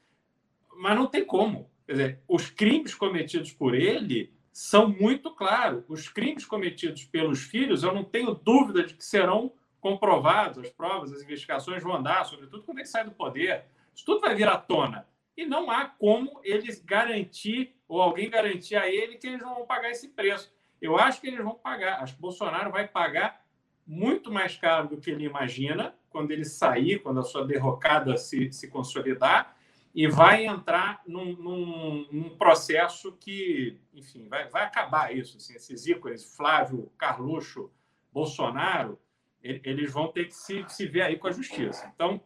[0.77, 1.71] mas não tem como.
[1.87, 5.85] Quer dizer, os crimes cometidos por ele são muito claros.
[5.87, 9.53] Os crimes cometidos pelos filhos, eu não tenho dúvida de que serão
[9.87, 13.67] comprovados, as provas, as investigações vão andar, sobretudo quando ele sai do poder.
[13.95, 15.07] Isso tudo vai vir à tona.
[15.37, 19.65] E não há como eles garantir, ou alguém garantir a ele, que eles não vão
[19.65, 20.53] pagar esse preço.
[20.83, 22.03] Eu acho que eles vão pagar.
[22.03, 23.45] Acho que Bolsonaro vai pagar
[23.87, 28.53] muito mais caro do que ele imagina quando ele sair, quando a sua derrocada se,
[28.53, 29.57] se consolidar,
[29.95, 35.37] e vai entrar num, num, num processo que, enfim, vai, vai acabar isso.
[35.37, 37.71] Assim, esses ícones, Flávio, Carluxo,
[38.13, 38.99] Bolsonaro,
[39.65, 41.91] eles vão ter que se, se ver aí com a justiça.
[41.95, 42.21] Então,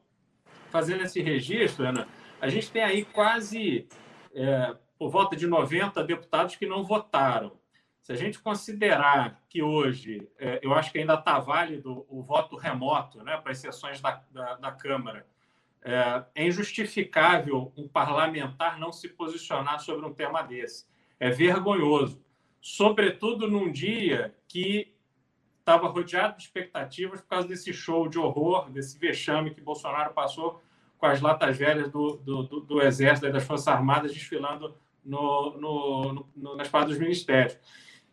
[0.70, 2.06] fazendo esse registro, Ana,
[2.40, 3.86] a gente tem aí quase
[4.34, 7.58] é, por volta de 90 deputados que não votaram.
[8.02, 12.56] Se a gente considerar que hoje, é, eu acho que ainda está válido o voto
[12.56, 15.26] remoto né, para as sessões da, da, da Câmara,
[15.82, 20.86] é, é injustificável um parlamentar não se posicionar sobre um tema desse.
[21.18, 22.22] É vergonhoso.
[22.60, 24.94] Sobretudo num dia que
[25.60, 30.60] estava rodeado de expectativas por causa desse show de horror, desse vexame que Bolsonaro passou
[30.98, 34.74] com as latas velhas do, do, do, do Exército e das Forças Armadas desfilando
[35.04, 37.58] no, no, no, nas paradas dos ministérios.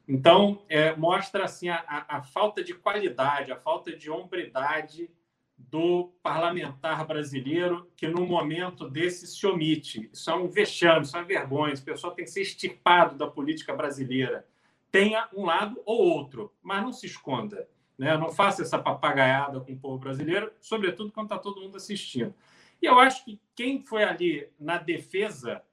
[0.08, 5.10] Então, é, mostra assim, a, a, falta de qualidade, a falta de hombridade
[5.58, 10.10] do parlamentar brasileiro que, no momento desse, se omite.
[10.14, 11.74] Isso é um vexame, isso é uma vergonha.
[11.74, 14.46] Esse pessoal tem que ser extirpado da política brasileira.
[14.92, 17.68] Tenha um lado ou outro, mas não se esconda.
[17.98, 18.16] Né?
[18.18, 22.34] Não faça essa papagaiada com o povo brasileiro, sobretudo quando está todo mundo assistindo.
[22.82, 25.64] E eu acho que quem foi ali na defesa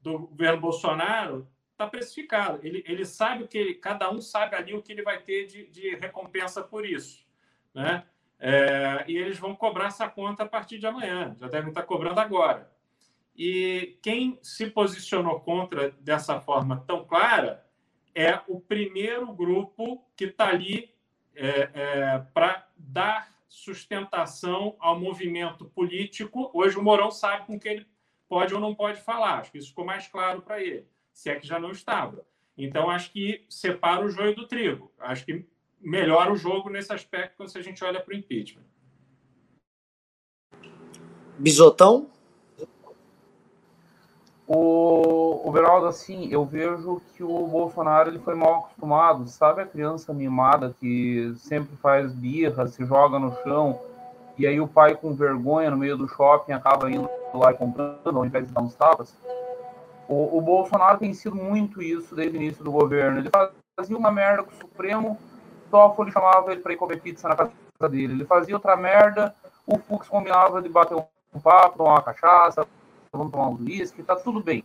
[0.00, 2.60] do governo Bolsonaro está precificado.
[2.62, 5.46] Ele, ele sabe o que ele, cada um sabe ali o que ele vai ter
[5.46, 7.24] de, de recompensa por isso.
[7.74, 8.04] Né?
[8.38, 12.20] É, e eles vão cobrar essa conta a partir de amanhã, já devem estar cobrando
[12.20, 12.70] agora.
[13.36, 17.63] E quem se posicionou contra dessa forma tão clara
[18.14, 20.94] é o primeiro grupo que está ali
[21.34, 26.50] é, é, para dar sustentação ao movimento político.
[26.52, 27.86] Hoje o Mourão sabe com que ele
[28.28, 29.40] pode ou não pode falar.
[29.40, 32.24] Acho que isso ficou mais claro para ele, se é que já não estava.
[32.56, 34.92] Então, acho que separa o joio do trigo.
[34.98, 35.44] Acho que
[35.80, 38.64] melhora o jogo nesse aspecto quando a gente olha para o impeachment.
[41.38, 42.10] Bisotão?
[44.46, 49.26] O, o assim, eu vejo que o Bolsonaro ele foi mal acostumado.
[49.28, 53.80] Sabe a criança mimada que sempre faz birra, se joga no chão,
[54.36, 58.18] e aí o pai, com vergonha, no meio do shopping, acaba indo lá e comprando,
[58.18, 59.16] ao invés de dar uns tapas?
[60.08, 63.18] O, o Bolsonaro tem sido muito isso desde o início do governo.
[63.18, 63.30] Ele
[63.76, 65.18] fazia uma merda com o Supremo,
[65.70, 67.52] Toffoli chamava ele para ir comer pizza na casa
[67.88, 68.12] dele.
[68.12, 69.34] Ele fazia outra merda,
[69.66, 72.66] o Fux combinava de bater um papo, tomar uma cachaça,
[73.16, 74.64] vamos tomar um uísque, tá tudo bem.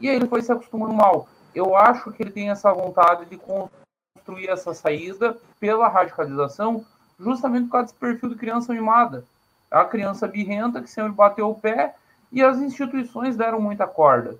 [0.00, 1.28] E aí ele foi se acostumando mal.
[1.54, 6.84] Eu acho que ele tem essa vontade de construir essa saída pela radicalização,
[7.18, 9.24] justamente por causa desse perfil de criança mimada.
[9.70, 11.94] A criança birrenta que sempre bateu o pé
[12.32, 14.38] e as instituições deram muita corda.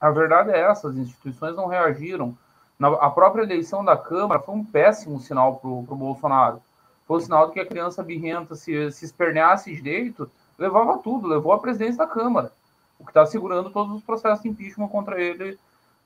[0.00, 2.36] A verdade é essa, as instituições não reagiram
[2.78, 6.60] na, a própria eleição da Câmara foi um péssimo sinal para o Bolsonaro.
[7.06, 11.52] Foi um sinal de que a criança birrenta, se, se esperneasse direito, levava tudo, levou
[11.52, 12.52] a presidência da Câmara,
[12.98, 15.58] o que está segurando todos os processos de impeachment contra ele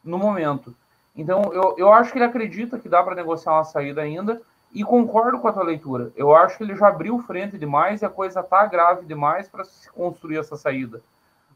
[0.05, 0.75] no momento.
[1.17, 4.41] Então, eu, eu acho que ele acredita que dá para negociar uma saída ainda,
[4.73, 6.13] e concordo com a tua leitura.
[6.15, 9.65] Eu acho que ele já abriu frente demais e a coisa está grave demais para
[9.65, 11.03] se construir essa saída.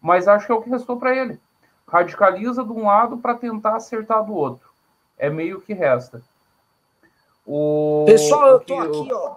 [0.02, 1.40] Mas acho que é o que restou para ele.
[1.86, 4.74] Radicaliza de um lado para tentar acertar do outro
[5.19, 6.23] é meio que resta.
[7.47, 9.35] O, Pessoal, eu tô aqui, ó.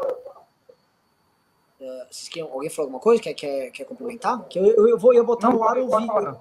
[1.87, 3.21] Uh, alguém falou alguma coisa?
[3.21, 4.43] Quer, quer, quer complementar?
[4.49, 6.37] Que eu, eu, eu vou ia botar Não, no ar o vídeo.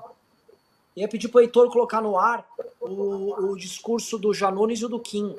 [0.97, 2.45] Ia pedir para o Heitor colocar no ar
[2.81, 5.37] o, o discurso do Janones e o do Kim.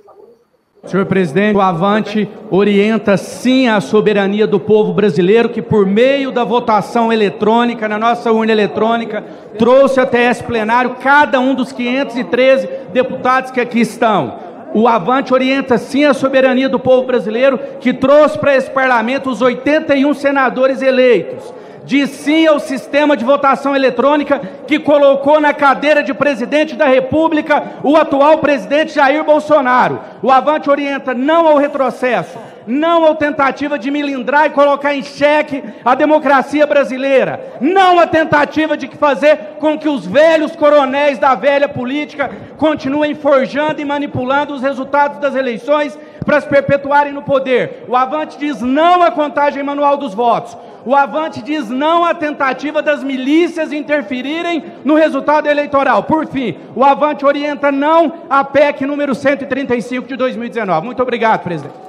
[0.85, 6.43] Senhor presidente, o Avante orienta sim a soberania do povo brasileiro, que por meio da
[6.43, 9.21] votação eletrônica, na nossa urna eletrônica,
[9.57, 14.46] trouxe até esse plenário cada um dos 513 deputados que aqui estão.
[14.77, 19.41] O Avante orienta sim a soberania do povo brasileiro, que trouxe para esse parlamento os
[19.41, 21.51] 81 senadores eleitos
[21.83, 27.63] diz sim ao sistema de votação eletrônica que colocou na cadeira de presidente da República
[27.81, 30.01] o atual presidente Jair Bolsonaro.
[30.21, 32.37] O Avante orienta não ao retrocesso,
[32.67, 38.75] não à tentativa de milindrar e colocar em xeque a democracia brasileira, não à tentativa
[38.75, 44.61] de fazer com que os velhos coronéis da velha política continuem forjando e manipulando os
[44.61, 47.85] resultados das eleições para se perpetuarem no poder.
[47.87, 50.57] O Avante diz não à contagem manual dos votos.
[50.85, 56.03] O Avante diz não à tentativa das milícias interferirem no resultado eleitoral.
[56.03, 60.85] Por fim, o Avante orienta não à PEC número 135 de 2019.
[60.85, 61.86] Muito obrigado, presidente.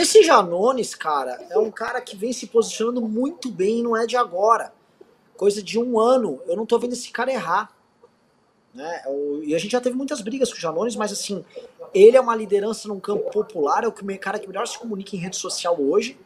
[0.00, 4.16] Esse Janones, cara, é um cara que vem se posicionando muito bem, não é de
[4.16, 4.72] agora.
[5.36, 6.40] Coisa de um ano.
[6.46, 7.70] Eu não tô vendo esse cara errar.
[8.72, 9.02] Né?
[9.42, 11.44] E a gente já teve muitas brigas com o Janones, mas assim,
[11.92, 15.18] ele é uma liderança num campo popular, é o cara que melhor se comunica em
[15.18, 16.18] rede social hoje.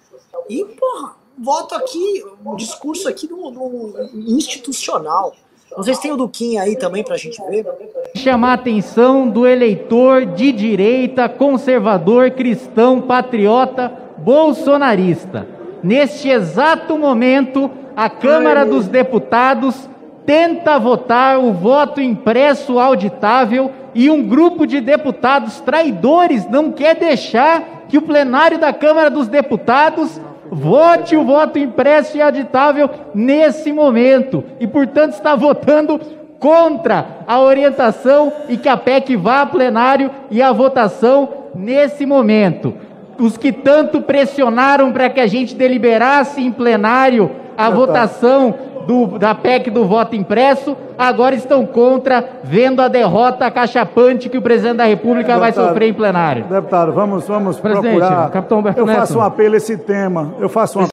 [0.49, 5.35] E, porra, voto aqui, um discurso aqui no, no institucional.
[5.77, 7.67] Não sei se tem o Duquinha aí também pra gente ver.
[8.15, 15.47] Chamar a atenção do eleitor de direita, conservador, cristão, patriota, bolsonarista.
[15.83, 19.89] Neste exato momento, a Câmara Ai, dos Deputados
[20.25, 27.85] tenta votar o voto impresso auditável e um grupo de deputados traidores não quer deixar
[27.89, 30.21] que o plenário da Câmara dos Deputados
[30.51, 36.01] vote o voto impresso e auditável nesse momento e, portanto, está votando
[36.39, 42.75] contra a orientação e que a PEC vá a plenário e a votação nesse momento.
[43.19, 48.55] Os que tanto pressionaram para que a gente deliberasse em plenário a votação
[48.87, 54.43] do, da PEC do voto impresso, agora estão contra, vendo a derrota cachapante que o
[54.43, 56.45] presidente da República deputado, vai sofrer em plenário.
[56.45, 58.31] Deputado, vamos, vamos Presidente, procurar.
[58.31, 58.97] Capitão Humberto eu Neto.
[58.99, 60.35] faço um apelo a esse tema.
[60.39, 60.89] Eu faço um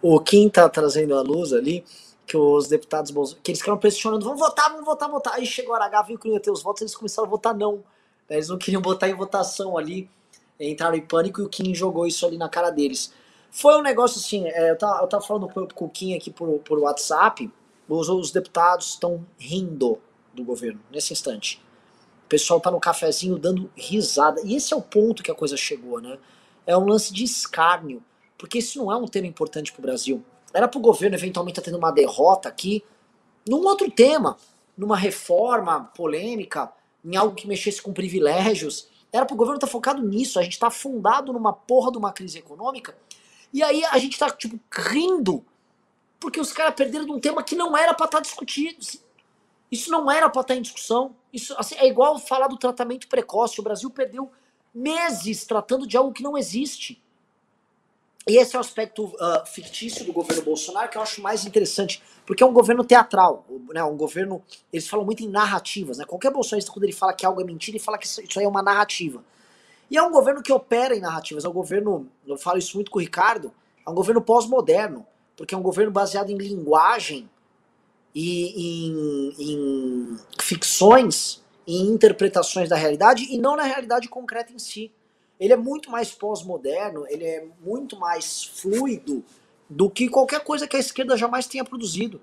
[0.00, 1.84] O Kim está trazendo a luz ali
[2.26, 3.10] que os deputados
[3.42, 5.38] que eles ficaram pressionando, vamos votar, vamos votar, vamos votar.
[5.38, 7.54] Aí chegou a H, viu que não ia ter os votos, eles começaram a votar
[7.54, 7.82] não.
[8.28, 10.10] Eles não queriam botar em votação ali,
[10.60, 13.10] entraram em pânico e o Kim jogou isso ali na cara deles.
[13.50, 16.58] Foi um negócio assim, é, eu, tava, eu tava falando com o Kim aqui por,
[16.60, 17.50] por WhatsApp,
[17.88, 19.98] os, os deputados estão rindo
[20.34, 21.62] do governo nesse instante.
[22.26, 24.40] O pessoal tá no cafezinho dando risada.
[24.44, 26.18] E esse é o ponto que a coisa chegou, né?
[26.66, 28.02] É um lance de escárnio,
[28.36, 30.22] porque isso não é um tema importante pro Brasil.
[30.52, 32.84] Era pro governo eventualmente tá tendo uma derrota aqui
[33.48, 34.36] num outro tema,
[34.76, 36.70] numa reforma polêmica,
[37.02, 38.88] em algo que mexesse com privilégios.
[39.10, 40.38] Era pro governo estar tá focado nisso.
[40.38, 42.94] A gente tá afundado numa porra de uma crise econômica
[43.52, 45.44] e aí a gente tá, tipo, rindo
[46.20, 48.78] porque os caras perderam de um tema que não era para estar tá discutido.
[49.70, 51.14] Isso não era para estar tá em discussão.
[51.32, 53.60] Isso assim, é igual falar do tratamento precoce.
[53.60, 54.30] O Brasil perdeu
[54.74, 57.02] meses tratando de algo que não existe.
[58.26, 62.02] E esse é o aspecto uh, fictício do governo Bolsonaro que eu acho mais interessante,
[62.26, 63.82] porque é um governo teatral, né?
[63.82, 64.42] Um governo.
[64.70, 66.04] Eles falam muito em narrativas, né?
[66.04, 68.44] Qualquer bolsonarista, quando ele fala que algo é mentira, ele fala que isso, isso aí
[68.44, 69.24] é uma narrativa.
[69.90, 71.44] E é um governo que opera em narrativas.
[71.44, 73.52] É um governo, eu falo isso muito com o Ricardo,
[73.86, 75.06] é um governo pós-moderno,
[75.36, 77.28] porque é um governo baseado em linguagem
[78.14, 84.92] e em, em ficções e interpretações da realidade e não na realidade concreta em si.
[85.38, 89.24] Ele é muito mais pós-moderno, ele é muito mais fluido
[89.68, 92.20] do que qualquer coisa que a esquerda jamais tenha produzido.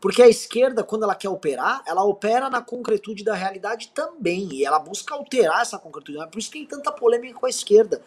[0.00, 4.48] Porque a esquerda, quando ela quer operar, ela opera na concretude da realidade também.
[4.52, 6.18] E ela busca alterar essa concretude.
[6.30, 8.02] Por isso tem tanta polêmica com a esquerda.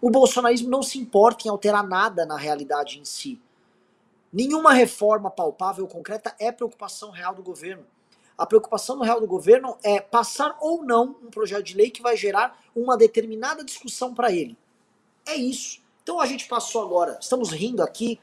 [0.00, 3.40] O bolsonarismo não se importa em alterar nada na realidade em si.
[4.32, 7.86] Nenhuma reforma palpável concreta é preocupação real do governo.
[8.36, 12.16] A preocupação real do governo é passar ou não um projeto de lei que vai
[12.16, 14.58] gerar uma determinada discussão para ele.
[15.24, 15.80] É isso.
[16.02, 18.20] Então a gente passou agora, estamos rindo aqui,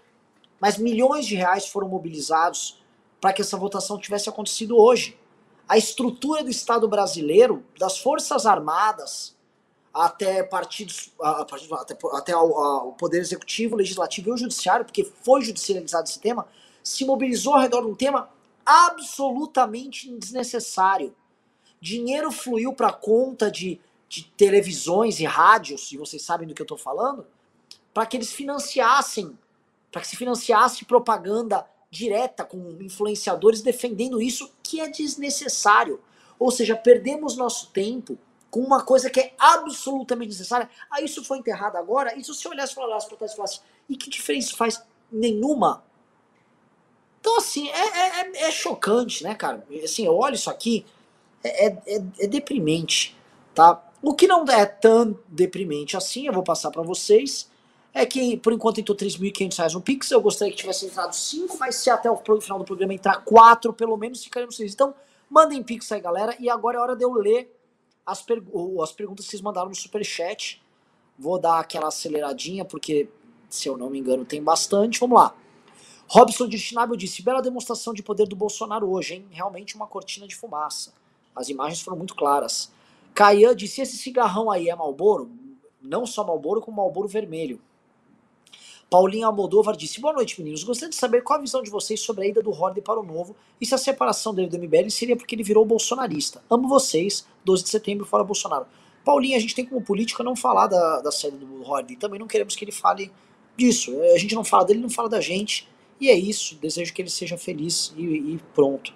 [0.60, 2.81] mas milhões de reais foram mobilizados
[3.22, 5.18] para que essa votação tivesse acontecido hoje.
[5.70, 9.38] A estrutura do Estado brasileiro, das Forças Armadas,
[9.94, 16.20] até partidos, até, até o Poder Executivo, Legislativo e o Judiciário, porque foi judicializado esse
[16.20, 16.48] tema,
[16.84, 18.30] se mobilizou ao redor de um tema
[18.66, 21.16] absolutamente desnecessário.
[21.80, 23.80] Dinheiro fluiu para conta de,
[24.10, 27.26] de televisões e rádios, e vocês sabem do que eu estou falando,
[27.94, 29.38] para que eles financiassem,
[29.92, 36.00] para que se financiasse propaganda direta com influenciadores defendendo isso que é desnecessário.
[36.40, 38.18] Ou seja, perdemos nosso tempo
[38.50, 40.70] com uma coisa que é absolutamente necessária.
[40.90, 42.18] Ah, isso foi enterrado agora?
[42.18, 43.60] E se você olhasse para lá e falasse,
[43.90, 44.82] e que diferença faz?
[45.12, 45.84] Nenhuma.
[47.20, 49.64] Então, assim, é, é, é, é chocante, né, cara?
[49.84, 50.86] Assim, eu olho isso aqui,
[51.44, 53.16] é, é, é, é deprimente,
[53.54, 53.84] tá?
[54.02, 57.51] O que não é tão deprimente assim, eu vou passar para vocês,
[57.94, 60.12] é que por enquanto entrou 3.500 reais no Pix.
[60.12, 63.74] Eu gostaria que tivesse entrado 5, mas se até o final do programa entrar 4,
[63.74, 64.74] pelo menos, ficaremos 6.
[64.74, 64.94] Então,
[65.30, 66.36] mandem Pix aí, galera.
[66.40, 67.54] E agora é hora de eu ler
[68.06, 70.62] as, as perguntas que vocês mandaram no Superchat.
[71.20, 73.10] Vou dar aquela aceleradinha, porque,
[73.50, 75.00] se eu não me engano, tem bastante.
[75.00, 75.36] Vamos lá.
[76.08, 79.28] Robson de Schnabel disse: bela demonstração de poder do Bolsonaro hoje, hein?
[79.32, 80.94] Realmente uma cortina de fumaça.
[81.36, 82.72] As imagens foram muito claras.
[83.14, 85.30] Caian disse: esse cigarrão aí é Malboro?
[85.82, 87.62] Não só Malboro, como Malboro vermelho.
[88.92, 90.66] Paulinho Almodóvar disse: Boa noite, meninos.
[90.66, 93.04] Gostaria de saber qual a visão de vocês sobre a ida do Horde para o
[93.04, 96.44] Novo e se a separação dele do MBL seria porque ele virou bolsonarista.
[96.50, 98.66] Amo vocês, 12 de setembro, fora Bolsonaro.
[99.06, 102.28] Paulinho, a gente tem como política não falar da, da saída do Horde também não
[102.28, 103.10] queremos que ele fale
[103.56, 103.98] disso.
[104.14, 105.70] A gente não fala dele, não fala da gente.
[105.98, 106.56] E é isso.
[106.56, 108.94] Desejo que ele seja feliz e, e pronto.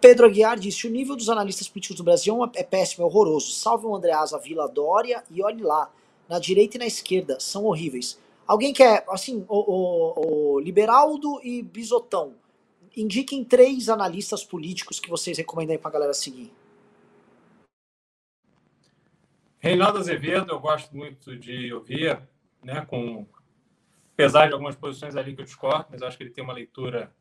[0.00, 3.52] Pedro Aguiar disse: o nível dos analistas políticos do Brasil é péssimo, é horroroso.
[3.52, 5.88] Salve o Andreasa Vila Dória e olhe lá.
[6.28, 8.18] Na direita e na esquerda, são horríveis.
[8.50, 12.34] Alguém quer, assim, o, o, o Liberaldo e Bisotão,
[12.96, 16.52] indiquem três analistas políticos que vocês recomendam aí pra galera seguir.
[19.60, 22.20] Reinaldo Azevedo, eu gosto muito de ouvir,
[22.60, 23.24] né, com
[24.14, 27.14] apesar de algumas posições ali que eu discordo, mas acho que ele tem uma leitura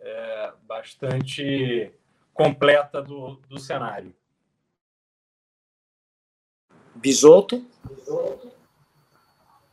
[0.00, 1.92] é, bastante
[2.32, 4.14] completa do, do cenário.
[6.94, 7.62] Bisoto.
[7.90, 8.51] Bisoto.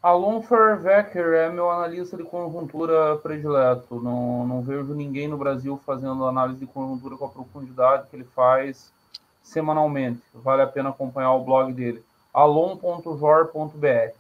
[0.02, 4.00] Alon Ferwecker é meu analista de conjuntura predileto.
[4.02, 8.24] Não, não vejo ninguém no Brasil fazendo análise de conjuntura com a profundidade que ele
[8.24, 8.94] faz
[9.44, 10.22] semanalmente.
[10.34, 12.04] Vale a pena acompanhar o blog dele.
[12.34, 14.14] alon.jor.br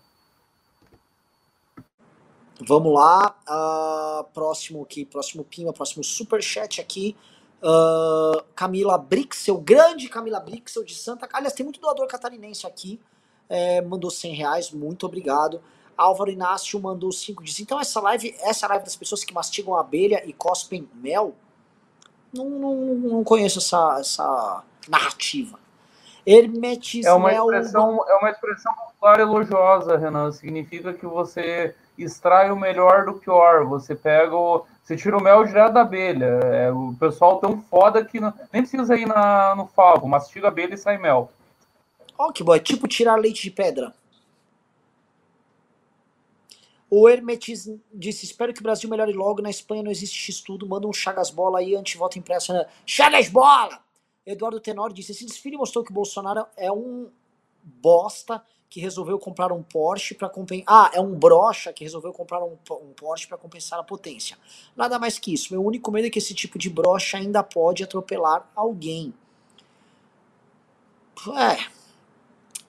[2.67, 3.35] Vamos lá.
[3.47, 7.15] Uh, próximo aqui, próximo Pima, próximo Superchat aqui.
[7.61, 12.99] Uh, Camila Brixel, grande Camila Brixel de Santa Aliás, tem muito doador catarinense aqui.
[13.49, 15.59] É, mandou 100 reais, muito obrigado.
[15.97, 17.59] Álvaro Inácio mandou 5 dias.
[17.59, 21.35] Então essa live, essa live das pessoas que mastigam abelha e cospem mel,
[22.33, 25.59] não, não, não conheço essa, essa narrativa.
[26.25, 27.11] Hermetismel...
[27.11, 30.31] É uma expressão, é uma expressão popular elogiosa, Renan.
[30.31, 33.65] Significa que você extrai o melhor do pior.
[33.65, 34.65] Você pega o.
[34.83, 36.39] Você tira o mel direto da abelha.
[36.43, 40.07] É, o pessoal tão foda que não, nem precisa ir na, no favo.
[40.07, 41.31] Mastiga abelha e sai mel.
[42.19, 42.53] Ó, que bom.
[42.53, 43.95] É tipo tirar leite de pedra.
[46.89, 49.41] O Hermetis disse: Espero que o Brasil melhore logo.
[49.41, 50.67] Na Espanha não existe X-Tudo.
[50.67, 52.51] Manda um Chagas Bola aí, antivoto impresso.
[52.51, 52.65] Né?
[52.85, 53.81] Chagas Bola!
[54.25, 57.09] Eduardo Tenório disse: Esse desfile mostrou que o Bolsonaro é um
[57.63, 60.65] bosta que resolveu comprar um Porsche para compensar.
[60.67, 64.37] Ah, é um brocha que resolveu comprar um, um Porsche para compensar a potência.
[64.75, 65.53] Nada mais que isso.
[65.53, 69.13] Meu único medo é que esse tipo de brocha ainda pode atropelar alguém.
[71.35, 71.78] É.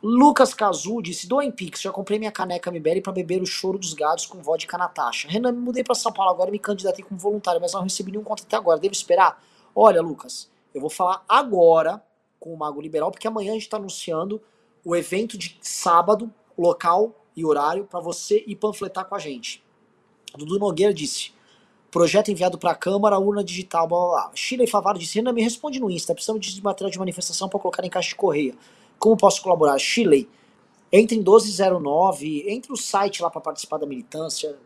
[0.02, 3.93] Lucas Cazu disse: Doem Pix, já comprei minha caneca MBL para beber o choro dos
[3.93, 5.28] gados com vodka na taxa.
[5.28, 8.10] Renan, me mudei para São Paulo agora e me candidatei como voluntário, mas não recebi
[8.10, 8.81] nenhum contato até agora.
[8.81, 9.43] Devo esperar?
[9.74, 12.02] Olha, Lucas, eu vou falar agora
[12.39, 14.40] com o Mago Liberal, porque amanhã a gente está anunciando
[14.82, 19.62] o evento de sábado, local e horário para você ir panfletar com a gente.
[20.35, 21.35] Dudu Nogueira disse:
[21.90, 24.31] projeto enviado para a Câmara, urna digital, blá blá blá.
[24.35, 27.60] Sheila e Favaro disse: Renan, me responde no Insta, precisamos de material de manifestação para
[27.60, 28.55] colocar em caixa de correia.
[29.01, 29.78] Como posso colaborar?
[29.78, 30.28] Chile,
[30.93, 34.59] entre em 1209, entre o site lá para participar da militância.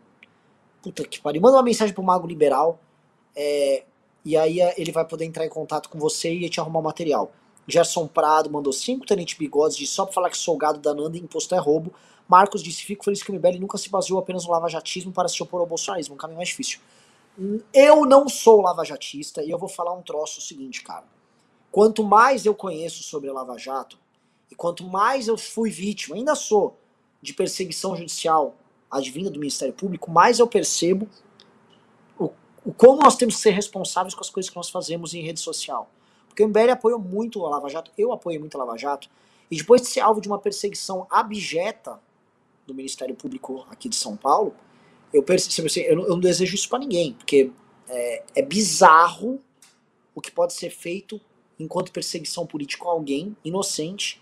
[0.83, 1.41] Puta que pariu.
[1.41, 2.77] Manda uma mensagem pro Mago Liberal.
[3.33, 3.85] É,
[4.25, 7.31] e aí ele vai poder entrar em contato com você e te arrumar o material.
[7.65, 11.17] Gerson Prado mandou 5 Tenente Bigodes, disse só pra falar que sou gado da Nanda
[11.17, 11.93] e imposto é roubo.
[12.27, 15.41] Marcos disse: Fico feliz que o MBL nunca se baseou apenas no lavajatismo para se
[15.41, 16.79] opor ao bolsonarismo, um caminho mais difícil.
[17.73, 21.05] Eu não sou lavajatista e eu vou falar um troço o seguinte, cara.
[21.71, 23.97] Quanto mais eu conheço sobre a Lava Jato,
[24.51, 26.77] e quanto mais eu fui vítima, ainda sou,
[27.21, 28.55] de perseguição judicial
[28.89, 31.09] advinda do Ministério Público, mais eu percebo
[32.17, 32.31] o,
[32.63, 35.39] o como nós temos que ser responsáveis com as coisas que nós fazemos em rede
[35.39, 35.89] social.
[36.27, 39.09] Porque o MBL apoiou muito a Lava Jato, eu apoiei muito a Lava Jato,
[39.49, 41.99] e depois de ser alvo de uma perseguição abjeta
[42.65, 44.53] do Ministério Público aqui de São Paulo,
[45.13, 47.51] eu percebo assim, eu não, eu não desejo isso para ninguém, porque
[47.87, 49.39] é, é bizarro
[50.13, 51.19] o que pode ser feito
[51.59, 54.21] enquanto perseguição política a alguém inocente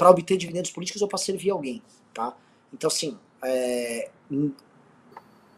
[0.00, 1.82] para obter dividendos políticos ou para servir alguém,
[2.14, 2.34] tá?
[2.72, 4.08] Então assim, é,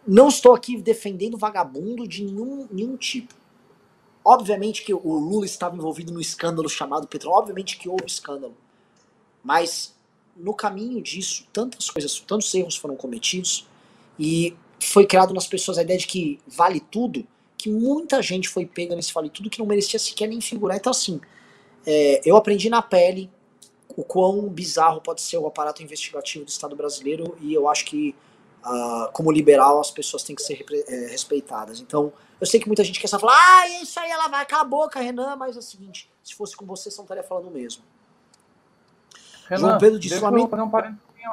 [0.04, 3.32] não estou aqui defendendo vagabundo de nenhum, nenhum tipo.
[4.24, 8.56] Obviamente que o Lula estava envolvido no escândalo chamado petróleo, obviamente que houve escândalo.
[9.44, 9.94] Mas
[10.36, 13.68] no caminho disso, tantas coisas, tantos erros foram cometidos
[14.18, 17.24] e foi criado nas pessoas a ideia de que vale tudo,
[17.56, 20.78] que muita gente foi pega nesse vale tudo que não merecia sequer nem figurar.
[20.78, 21.20] Então assim,
[21.86, 23.30] é, eu aprendi na pele
[23.96, 28.14] o quão bizarro pode ser o aparato investigativo do Estado brasileiro e eu acho que
[28.64, 31.80] uh, como liberal as pessoas têm que ser é, respeitadas.
[31.80, 34.62] Então eu sei que muita gente quer só falar, ah, isso aí ela vai, cala
[34.62, 37.50] a boca, Renan, mas é o seguinte, se fosse com você, você não estaria falando
[37.50, 37.82] mesmo.
[39.48, 41.30] Renan, João Pedro disse deixa, eu fazer um parentezinho,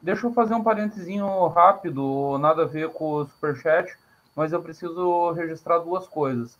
[0.00, 3.94] deixa eu fazer um parentezinho rápido, nada a ver com o Superchat,
[4.34, 6.56] mas eu preciso registrar duas coisas.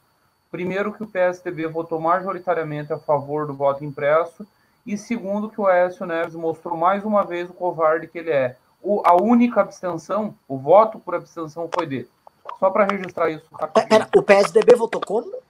[0.51, 4.47] Primeiro, que o PSDB votou majoritariamente a favor do voto impresso,
[4.85, 8.57] e segundo, que o Aécio Neves mostrou mais uma vez o covarde que ele é.
[8.81, 12.11] O, a única abstenção, o voto por abstenção foi dele.
[12.59, 13.49] Só para registrar isso.
[13.89, 15.41] Pera, o PSDB votou como?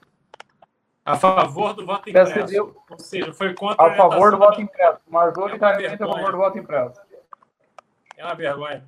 [1.05, 2.33] A favor do voto impresso.
[2.33, 5.01] PSDB, Ou seja, foi contra a, a favor do voto impresso.
[5.09, 7.01] Majoritariamente é a favor do voto impresso.
[8.17, 8.85] É uma vergonha.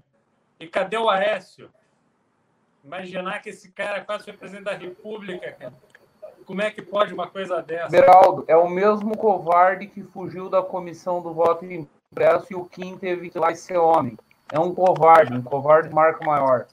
[0.61, 1.71] E cadê o Aécio?
[2.85, 5.75] Imaginar que esse cara quase foi presidente da República, cara.
[6.45, 7.89] Como é que pode uma coisa dessa?
[7.89, 12.97] Beraldo, é o mesmo covarde que fugiu da comissão do voto impresso e o Kim
[12.97, 14.17] teve que ir lá e ser homem.
[14.53, 16.67] É um covarde, um covarde marca maior.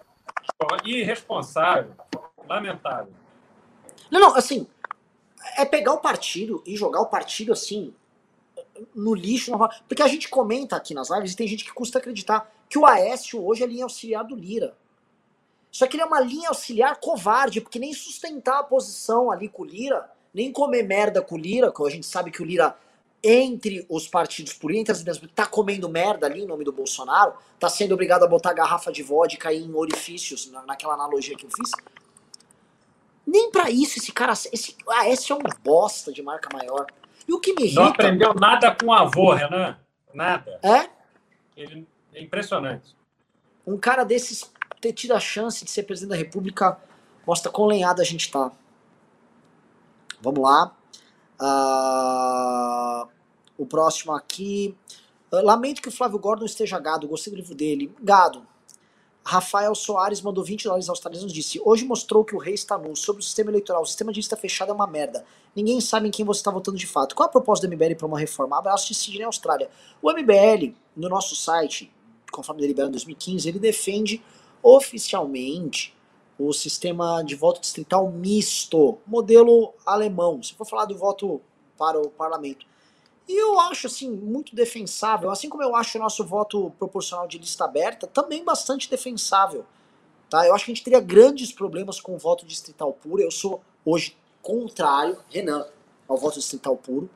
[0.84, 1.92] Irresponsável,
[2.48, 3.14] lamentável.
[4.10, 4.68] Não, não, assim,
[5.58, 7.94] é pegar o partido e jogar o partido assim
[8.94, 9.52] no lixo.
[9.88, 12.86] Porque a gente comenta aqui nas lives e tem gente que custa acreditar que o
[12.86, 14.76] Aécio hoje é linha auxiliar do Lira.
[15.72, 19.64] Só que ele é uma linha auxiliar covarde, porque nem sustentar a posição ali com
[19.64, 22.76] o Lira, nem comer merda com o Lira, que a gente sabe que o Lira,
[23.24, 25.04] entre os partidos políticos,
[25.34, 29.02] tá comendo merda ali em nome do Bolsonaro, tá sendo obrigado a botar garrafa de
[29.02, 31.72] vodka em orifícios, naquela analogia que eu fiz.
[33.26, 34.34] Nem para isso esse cara.
[34.34, 36.86] Esse, ah, esse é um bosta de marca maior.
[37.28, 37.82] E o que me irrita.
[37.82, 39.78] Não aprendeu nada com o avô, Renan.
[40.14, 40.60] Nada.
[40.64, 40.90] É?
[41.56, 42.96] Ele, é impressionante.
[43.66, 44.51] Um cara desses
[44.82, 46.78] ter tido a chance de ser presidente da República
[47.26, 48.52] mostra quão lenhado a gente tá.
[50.20, 50.76] Vamos lá.
[51.40, 53.08] Uh,
[53.58, 54.76] o próximo aqui.
[55.32, 57.94] Uh, lamento que o Flávio Gordon esteja gado, gostei do livro dele.
[58.02, 58.46] Gado.
[59.24, 62.96] Rafael Soares mandou 20 dólares australianos disse: Hoje mostrou que o rei está nu.
[62.96, 65.24] Sobre o sistema eleitoral, o sistema de lista fechada é uma merda.
[65.56, 67.16] Ninguém sabe em quem você está votando de fato.
[67.16, 68.58] Qual a proposta do MBL para uma reforma?
[68.58, 69.70] Abraço de Sidney Austrália.
[70.02, 71.92] O MBL, no nosso site,
[72.32, 74.24] conforme deliberado em 2015, ele defende
[74.64, 75.96] oficialmente
[76.38, 80.42] o sistema de voto distrital misto, modelo alemão.
[80.42, 81.42] Se for falar do voto
[81.78, 82.66] para o parlamento.
[83.28, 85.32] E eu acho, assim, muito defensável.
[85.32, 89.66] Assim como eu acho o nosso voto proporcional de lista aberta, também bastante defensável.
[90.30, 90.46] Tá?
[90.46, 93.22] Eu acho que a gente teria grandes problemas com o voto distrital puro.
[93.22, 95.68] Eu sou, hoje, contrário, Renan,
[96.08, 97.10] ao voto distrital puro.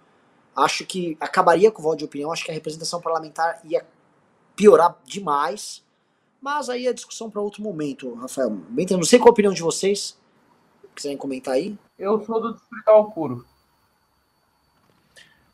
[0.55, 2.31] Acho que acabaria com o voto de opinião.
[2.31, 3.85] Acho que a representação parlamentar ia
[4.55, 5.83] piorar demais.
[6.45, 8.51] Mas aí é discussão para outro momento, Rafael.
[8.51, 10.15] Bem, não sei qual a opinião de vocês.
[10.95, 11.75] Quiserem comentar aí?
[11.97, 13.43] Eu sou do distrital puro.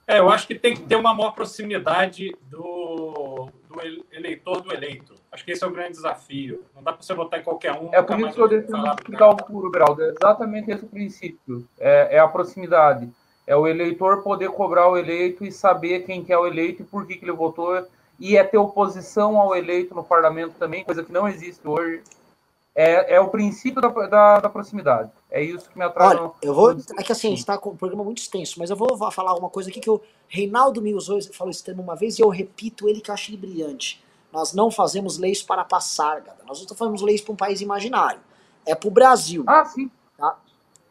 [0.06, 3.82] É, eu acho que tem que ter uma maior proximidade do, do
[4.12, 5.16] eleitor do eleito.
[5.32, 6.66] Acho que esse é o grande desafio.
[6.76, 7.90] Não dá para você votar em qualquer um.
[7.94, 9.96] É por isso que eu defendo o distrital puro, Grau.
[9.98, 11.66] É exatamente esse o princípio.
[11.80, 13.10] É, é, a proximidade.
[13.48, 16.86] É o eleitor poder cobrar o eleito e saber quem que é o eleito e
[16.86, 17.82] por que, que ele votou
[18.22, 22.04] e é ter oposição ao eleito no parlamento também, coisa que não existe hoje.
[22.74, 25.12] É, é o princípio da, da, da proximidade.
[25.30, 26.16] É isso que me atrai.
[26.16, 26.72] Olha, eu vou.
[26.72, 29.34] É que assim, a gente está com um programa muito extenso, mas eu vou falar
[29.34, 32.30] uma coisa aqui que o Reinaldo me usou, falou esse termo uma vez, e eu
[32.30, 34.02] repito ele que eu acho ele brilhante.
[34.32, 36.46] Nós não fazemos leis para passar, galera.
[36.48, 38.22] Nós não fazemos leis para um país imaginário.
[38.66, 39.44] É para o Brasil.
[39.48, 39.90] Ah, sim.
[40.16, 40.38] Tá?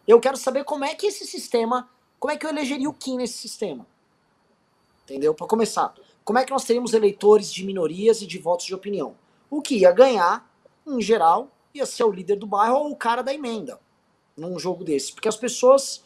[0.07, 1.89] Eu quero saber como é que esse sistema.
[2.19, 3.87] Como é que eu elegeria o Kim nesse sistema?
[5.05, 5.33] Entendeu?
[5.33, 5.95] Para começar
[6.25, 9.15] como é que nós teríamos eleitores de minorias e de votos de opinião?
[9.51, 10.49] O que ia ganhar,
[10.87, 13.79] em geral, ia ser o líder do bairro ou o cara da emenda
[14.37, 15.13] num jogo desse.
[15.13, 16.05] Porque as pessoas,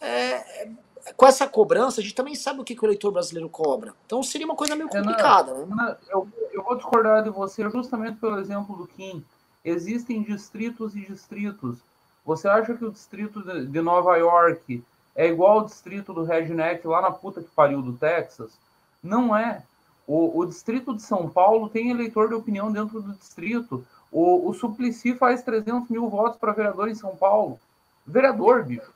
[0.00, 0.68] é,
[1.16, 3.94] com essa cobrança, a gente também sabe o que, que o eleitor brasileiro cobra.
[4.06, 5.54] Então seria uma coisa meio complicada.
[5.54, 5.96] Renan, né?
[6.10, 9.24] eu, eu vou discordar de você justamente pelo exemplo do Kim.
[9.64, 11.78] Existem distritos e distritos.
[12.24, 14.82] Você acha que o distrito de Nova York
[15.14, 18.58] é igual ao distrito do Redneck lá na puta que pariu do Texas?
[19.02, 19.62] Não é.
[20.06, 23.84] O, o Distrito de São Paulo tem eleitor de opinião dentro do distrito.
[24.10, 27.58] O, o Suplicy faz 300 mil votos para vereador em São Paulo.
[28.06, 28.92] Vereador, bicho.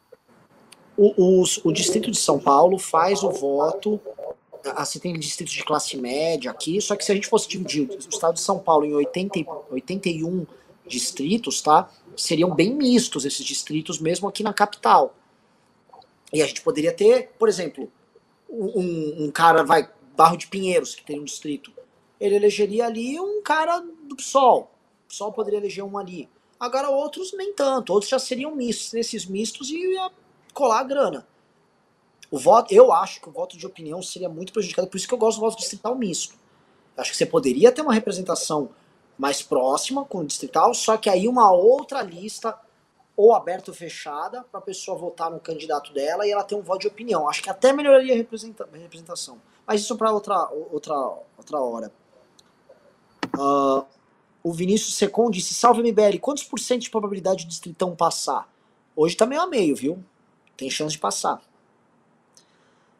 [0.97, 4.01] O, o, o Distrito de São Paulo faz o voto.
[4.75, 7.99] Assim, tem distritos de classe média aqui, só que se a gente fosse dividir o
[7.99, 10.45] estado de São Paulo em 80, 81
[10.87, 11.89] distritos, tá?
[12.17, 15.15] Seriam bem mistos esses distritos, mesmo aqui na capital.
[16.33, 17.89] E a gente poderia ter, por exemplo,
[18.51, 21.73] um, um cara vai Barro de Pinheiros, que tem um distrito,
[22.19, 24.71] ele elegeria ali um cara do PSOL.
[25.05, 26.29] O PSOL poderia eleger um ali.
[26.59, 28.93] Agora outros nem tanto, outros já seriam mistos.
[28.93, 30.11] Nesses mistos ia
[30.55, 31.27] colar a grana.
[32.31, 35.15] O voto, eu acho que o voto de opinião seria muito prejudicado, por isso que
[35.15, 36.35] eu gosto do voto distrital misto.
[36.97, 38.71] Eu acho que você poderia ter uma representação
[39.19, 42.59] mais próxima com o distrital, só que aí uma outra lista
[43.17, 46.63] ou aberta ou fechada para a pessoa votar no candidato dela e ela ter um
[46.63, 47.29] voto de opinião.
[47.29, 49.41] Acho que até melhoraria a representação.
[49.67, 50.95] Mas isso para outra, outra,
[51.37, 51.93] outra hora.
[53.37, 53.85] Uh,
[54.43, 58.49] o Vinícius Secon disse: Salve MBL, quantos por cento de probabilidade de distritão passar?
[58.95, 60.03] Hoje tá meio a meio, viu?
[60.57, 61.43] Tem chance de passar.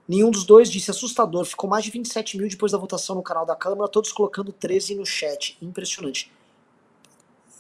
[0.09, 1.45] Nenhum dos dois disse assustador.
[1.45, 4.95] Ficou mais de 27 mil depois da votação no canal da Câmara, todos colocando 13
[4.95, 5.57] no chat.
[5.61, 6.31] Impressionante.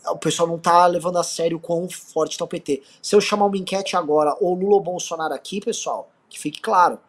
[0.06, 2.82] O pessoal não tá levando a sério o quão forte tá o PT.
[3.02, 7.00] Se eu chamar uma enquete agora, ou Lula ou Bolsonaro aqui, pessoal, que fique claro.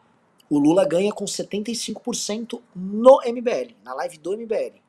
[0.49, 4.81] O Lula ganha com 75% no MBL, na live do MBL.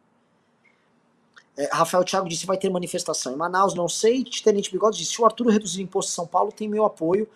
[1.56, 4.24] É, Rafael Thiago disse vai ter manifestação em Manaus, não sei.
[4.24, 7.28] Tenente Bigode disse: se o Arthur reduzir o imposto em São Paulo, tem meu apoio.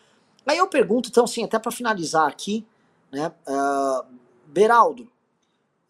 [0.47, 2.65] Aí eu pergunto, então, assim, até para finalizar aqui,
[3.11, 4.05] né, uh,
[4.47, 5.09] Beraldo,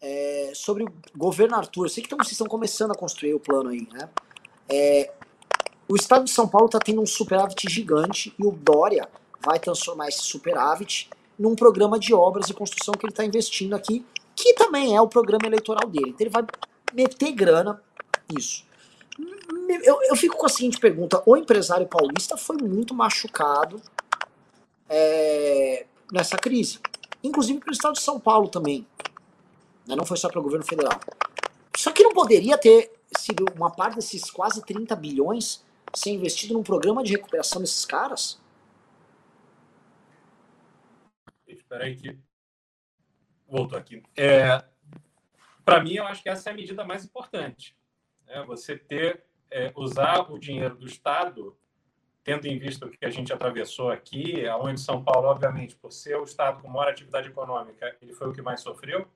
[0.01, 1.85] é, sobre o governo Arthur.
[1.85, 4.09] Eu sei que então, vocês estão começando a construir o plano aí, né?
[4.67, 5.11] É,
[5.87, 9.07] o estado de São Paulo está tendo um superávit gigante e o Dória
[9.43, 14.05] vai transformar esse superávit num programa de obras e construção que ele está investindo aqui,
[14.35, 16.09] que também é o programa eleitoral dele.
[16.09, 16.45] Então ele vai
[16.93, 17.81] meter grana
[18.31, 18.65] nisso.
[19.83, 23.81] Eu, eu fico com a seguinte pergunta: o empresário paulista foi muito machucado
[24.89, 26.79] é, nessa crise,
[27.23, 28.85] inclusive para o estado de São Paulo também.
[29.87, 29.95] Né?
[29.95, 30.99] Não foi só para o governo federal.
[31.75, 35.63] Só que não poderia ter sido uma parte desses quase 30 bilhões
[35.95, 38.39] ser investido num programa de recuperação desses caras?
[41.73, 42.15] Espera aí que
[43.47, 44.03] voltou aqui.
[44.15, 44.63] É,
[45.65, 47.75] Para mim, eu acho que essa é a medida mais importante.
[48.27, 48.43] Né?
[48.45, 51.57] Você ter é, usar o dinheiro do Estado,
[52.23, 56.15] tendo em vista o que a gente atravessou aqui, onde São Paulo, obviamente, por ser
[56.15, 59.07] o Estado com maior atividade econômica, ele foi o que mais sofreu.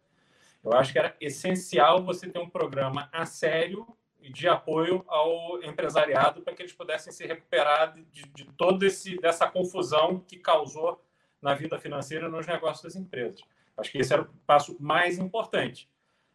[0.64, 3.86] Eu acho que era essencial você ter um programa a sério
[4.20, 8.88] de apoio ao empresariado para que eles pudessem se recuperar de, de toda
[9.22, 11.07] dessa confusão que causou
[11.42, 13.42] na vida financeira nos negócios das empresas.
[13.78, 15.90] Acho que esse era o passo mais importante.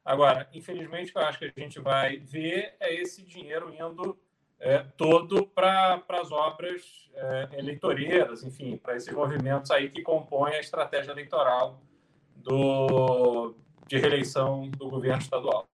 [0.04, 4.18] Agora, infelizmente, o que eu acho que a gente vai ver é esse dinheiro indo
[4.58, 10.60] é, todo para as obras é, eleitoreiras, enfim, para esses movimentos aí que compõem a
[10.60, 11.80] estratégia eleitoral
[12.36, 13.54] do,
[13.86, 15.68] de reeleição do governo estadual.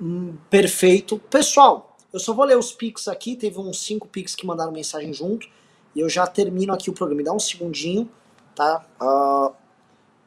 [0.00, 1.18] Hum, perfeito.
[1.18, 3.36] Pessoal, eu só vou ler os pics aqui.
[3.36, 5.48] Teve uns cinco pics que mandaram mensagem junto.
[5.94, 7.18] E eu já termino aqui o programa.
[7.18, 8.08] Me dá um segundinho,
[8.54, 8.84] tá?
[9.00, 9.54] Uh,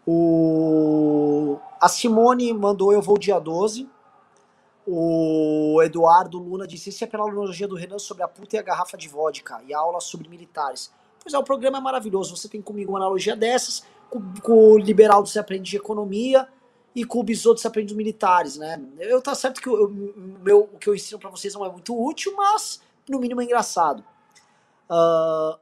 [0.05, 1.59] o...
[1.79, 3.89] A Simone mandou Eu Vou Dia 12.
[4.85, 8.63] O Eduardo Luna disse: Esse é pela analogia do Renan sobre a puta e a
[8.63, 10.91] garrafa de vodka e a aula sobre militares.
[11.21, 12.35] Pois é, o programa é maravilhoso.
[12.35, 13.83] Você tem comigo uma analogia dessas.
[14.09, 16.47] Com, com o Liberaldo você aprende de economia
[16.95, 18.81] e com o dos militares, né?
[18.99, 21.97] Eu tá certo que o, meu, o que eu ensino para vocês não é muito
[21.97, 24.03] útil, mas no mínimo é engraçado.
[24.89, 25.57] Uh,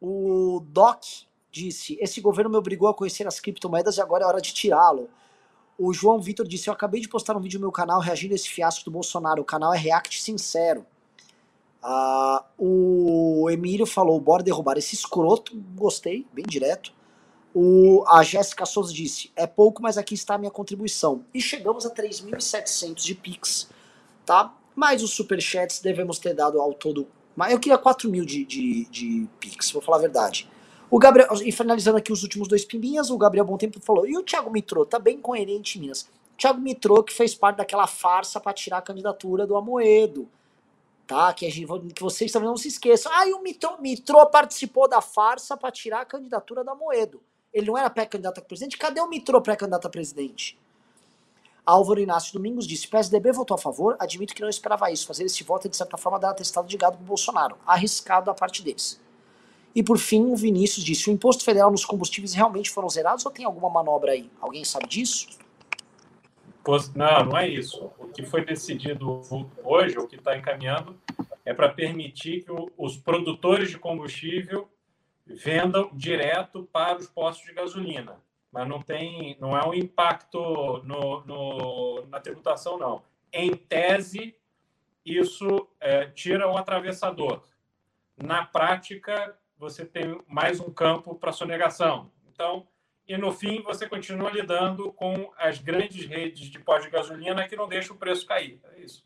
[0.00, 1.02] o Doc
[1.50, 5.08] disse: Esse governo me obrigou a conhecer as criptomoedas e agora é hora de tirá-lo.
[5.78, 8.36] O João Vitor disse: Eu acabei de postar um vídeo no meu canal reagindo a
[8.36, 9.40] esse fiasco do Bolsonaro.
[9.40, 10.84] O canal é React Sincero.
[11.82, 15.56] Uh, o Emílio falou: Bora derrubar esse escroto.
[15.74, 16.92] Gostei, bem direto.
[17.58, 21.24] O, a Jéssica Souza disse: É pouco, mas aqui está a minha contribuição.
[21.32, 23.70] E chegamos a 3.700 de Pix,
[24.26, 24.54] tá?
[24.74, 27.08] Mais os superchats devemos ter dado ao todo.
[27.34, 30.46] Mas eu queria 4 mil de, de, de Pix, vou falar a verdade.
[30.90, 34.18] O Gabriel, e finalizando aqui os últimos dois pimbinhas, o Gabriel Bom Tempo falou: E
[34.18, 34.84] o Thiago Mitrô?
[34.84, 36.02] Tá bem coerente Minas.
[36.34, 40.28] O Thiago Mitrô que fez parte daquela farsa para tirar a candidatura do Amoedo.
[41.06, 41.32] Tá?
[41.32, 43.10] Que, gente, que vocês também não se esqueçam.
[43.14, 47.22] Ah, e o Mitrô, Mitrô participou da farsa para tirar a candidatura do Amoedo.
[47.56, 48.76] Ele não era pré-candidato a presidente?
[48.76, 50.58] Cadê o Mitrô pré-candidato a presidente?
[51.64, 55.06] Álvaro Inácio Domingos disse: PSDB votou a favor, admito que não esperava isso.
[55.06, 57.56] Fazer esse voto é, de certa forma, dar atestado de gado pro Bolsonaro.
[57.66, 59.00] Arriscado a parte deles.
[59.74, 63.32] E por fim, o Vinícius disse: o imposto federal nos combustíveis realmente foram zerados ou
[63.32, 64.30] tem alguma manobra aí?
[64.38, 65.26] Alguém sabe disso?
[66.94, 67.90] Não, não é isso.
[67.98, 69.22] O que foi decidido
[69.64, 70.94] hoje, o que está encaminhando,
[71.42, 74.68] é para permitir que os produtores de combustível
[75.26, 78.16] vendam direto para os postos de gasolina.
[78.52, 83.02] Mas não tem, não é um impacto no, no na tributação, não.
[83.32, 84.36] Em tese,
[85.04, 87.42] isso é, tira o atravessador.
[88.16, 92.10] Na prática, você tem mais um campo para sonegação.
[92.32, 92.66] Então,
[93.06, 97.56] e no fim, você continua lidando com as grandes redes de pós de gasolina que
[97.56, 98.60] não deixam o preço cair.
[98.72, 99.04] É isso.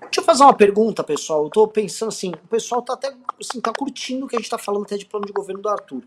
[0.00, 1.44] Deixa eu fazer uma pergunta, pessoal.
[1.44, 4.50] Eu tô pensando assim, o pessoal tá até assim, tá curtindo o que a gente
[4.50, 6.02] tá falando até de plano de governo do Arthur.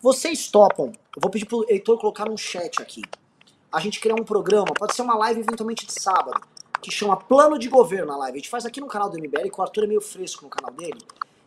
[0.00, 0.92] Vocês topam?
[1.16, 3.02] Eu vou pedir pro Heitor colocar no chat aqui.
[3.72, 6.40] A gente criar um programa, pode ser uma live eventualmente de sábado,
[6.80, 8.38] que chama Plano de Governo na live.
[8.38, 10.50] A gente faz aqui no canal do MBL, que o Arthur é meio fresco no
[10.50, 10.98] canal dele.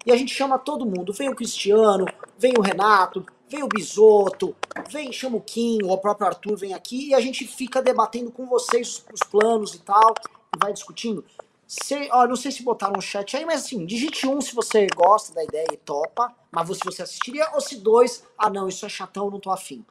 [0.05, 1.13] E a gente chama todo mundo.
[1.13, 2.05] Vem o Cristiano,
[2.39, 4.55] vem o Renato, vem o Bisoto,
[4.89, 8.45] vem, chama o Kim, o próprio Arthur vem aqui e a gente fica debatendo com
[8.45, 10.13] vocês os planos e tal,
[10.55, 11.23] e vai discutindo.
[11.67, 14.87] Se, ó, não sei se botaram no chat aí, mas assim, digite um se você
[14.95, 18.85] gosta da ideia e topa, mas se você assistiria, ou se dois, ah não, isso
[18.85, 19.85] é chatão, não tô afim.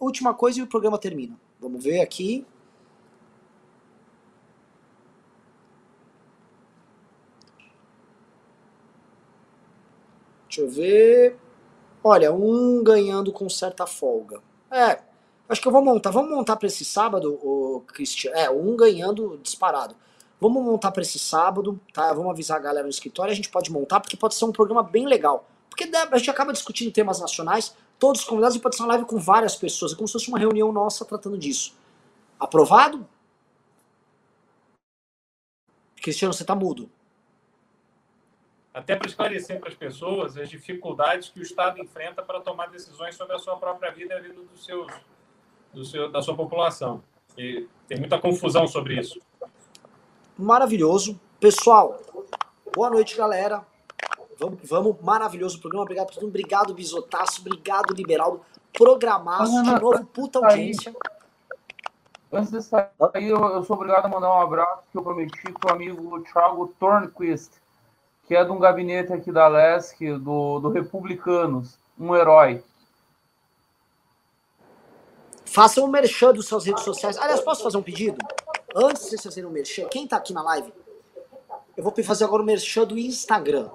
[0.00, 1.38] Última coisa e o programa termina.
[1.60, 2.46] Vamos ver aqui.
[10.48, 11.36] Deixa eu ver.
[12.02, 14.40] Olha, um ganhando com certa folga.
[14.70, 15.00] É,
[15.48, 16.10] acho que eu vou montar.
[16.10, 18.30] Vamos montar para esse sábado, o Cristian.
[18.32, 19.96] É, um ganhando disparado.
[20.44, 22.12] Vamos montar para esse sábado, tá?
[22.12, 24.82] Vamos avisar a galera no escritório, a gente pode montar, porque pode ser um programa
[24.82, 25.48] bem legal.
[25.70, 29.06] Porque a gente acaba discutindo temas nacionais, todos os convidados, e pode ser uma live
[29.06, 31.74] com várias pessoas, é como se fosse uma reunião nossa tratando disso.
[32.38, 33.08] Aprovado?
[35.96, 36.90] Cristiano, você tá mudo.
[38.74, 43.16] Até para esclarecer para as pessoas as dificuldades que o Estado enfrenta para tomar decisões
[43.16, 44.92] sobre a sua própria vida e a vida dos seus,
[45.72, 47.02] do seu, da sua população.
[47.34, 49.18] E tem muita confusão sobre isso
[50.38, 51.18] maravilhoso.
[51.40, 51.98] Pessoal,
[52.74, 53.62] boa noite, galera.
[54.38, 55.84] Vamos, vamos maravilhoso programa.
[55.84, 56.26] Obrigado por tudo.
[56.26, 57.40] Obrigado, Bisotaço.
[57.40, 58.40] Obrigado, Liberaldo.
[58.72, 59.62] Programaço.
[59.62, 60.94] De novo, puta audiência.
[62.32, 65.72] Antes de sair, eu, eu sou obrigado a mandar um abraço que eu prometi para
[65.72, 67.52] o amigo Thiago Tornquist,
[68.26, 72.60] que é de um gabinete aqui da LESC, do, do Republicanos, um herói.
[75.44, 77.16] Façam um merchan das suas redes sociais.
[77.18, 78.18] Aliás, posso fazer um pedido?
[78.74, 80.72] Antes de vocês fazerem um merchan, quem tá aqui na live,
[81.76, 83.70] eu vou fazer agora o merchan do Instagram.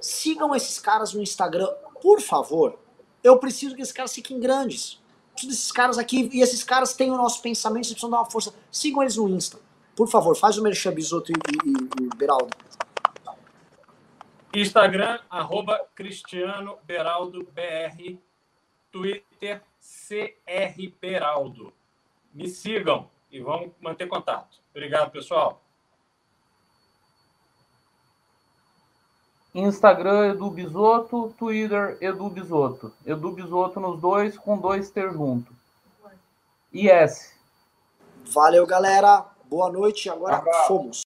[0.00, 1.68] Sigam esses caras no Instagram,
[2.00, 2.78] por favor.
[3.24, 5.02] Eu preciso que esses caras fiquem grandes.
[5.32, 8.30] Preciso desses caras aqui, e esses caras têm o nosso pensamento, vocês precisam dar uma
[8.30, 8.54] força.
[8.70, 9.58] Sigam eles no Insta.
[9.96, 12.56] Por favor, faz o merchan, Bisoto e, e, e Beraldo.
[14.54, 18.16] Instagram, arroba Cristiano Beraldo BR.
[18.92, 21.72] Twitter, CR Beraldo.
[22.32, 24.58] Me sigam e vamos manter contato.
[24.70, 25.60] Obrigado, pessoal.
[29.54, 32.92] Instagram Edu Bisoto, Twitter Edu Bisoto.
[33.06, 35.52] Edu Bisoto nos dois, com dois ter junto.
[36.72, 37.34] E S.
[38.32, 39.24] Valeu, galera.
[39.44, 40.10] Boa noite.
[40.10, 41.04] Agora fomos.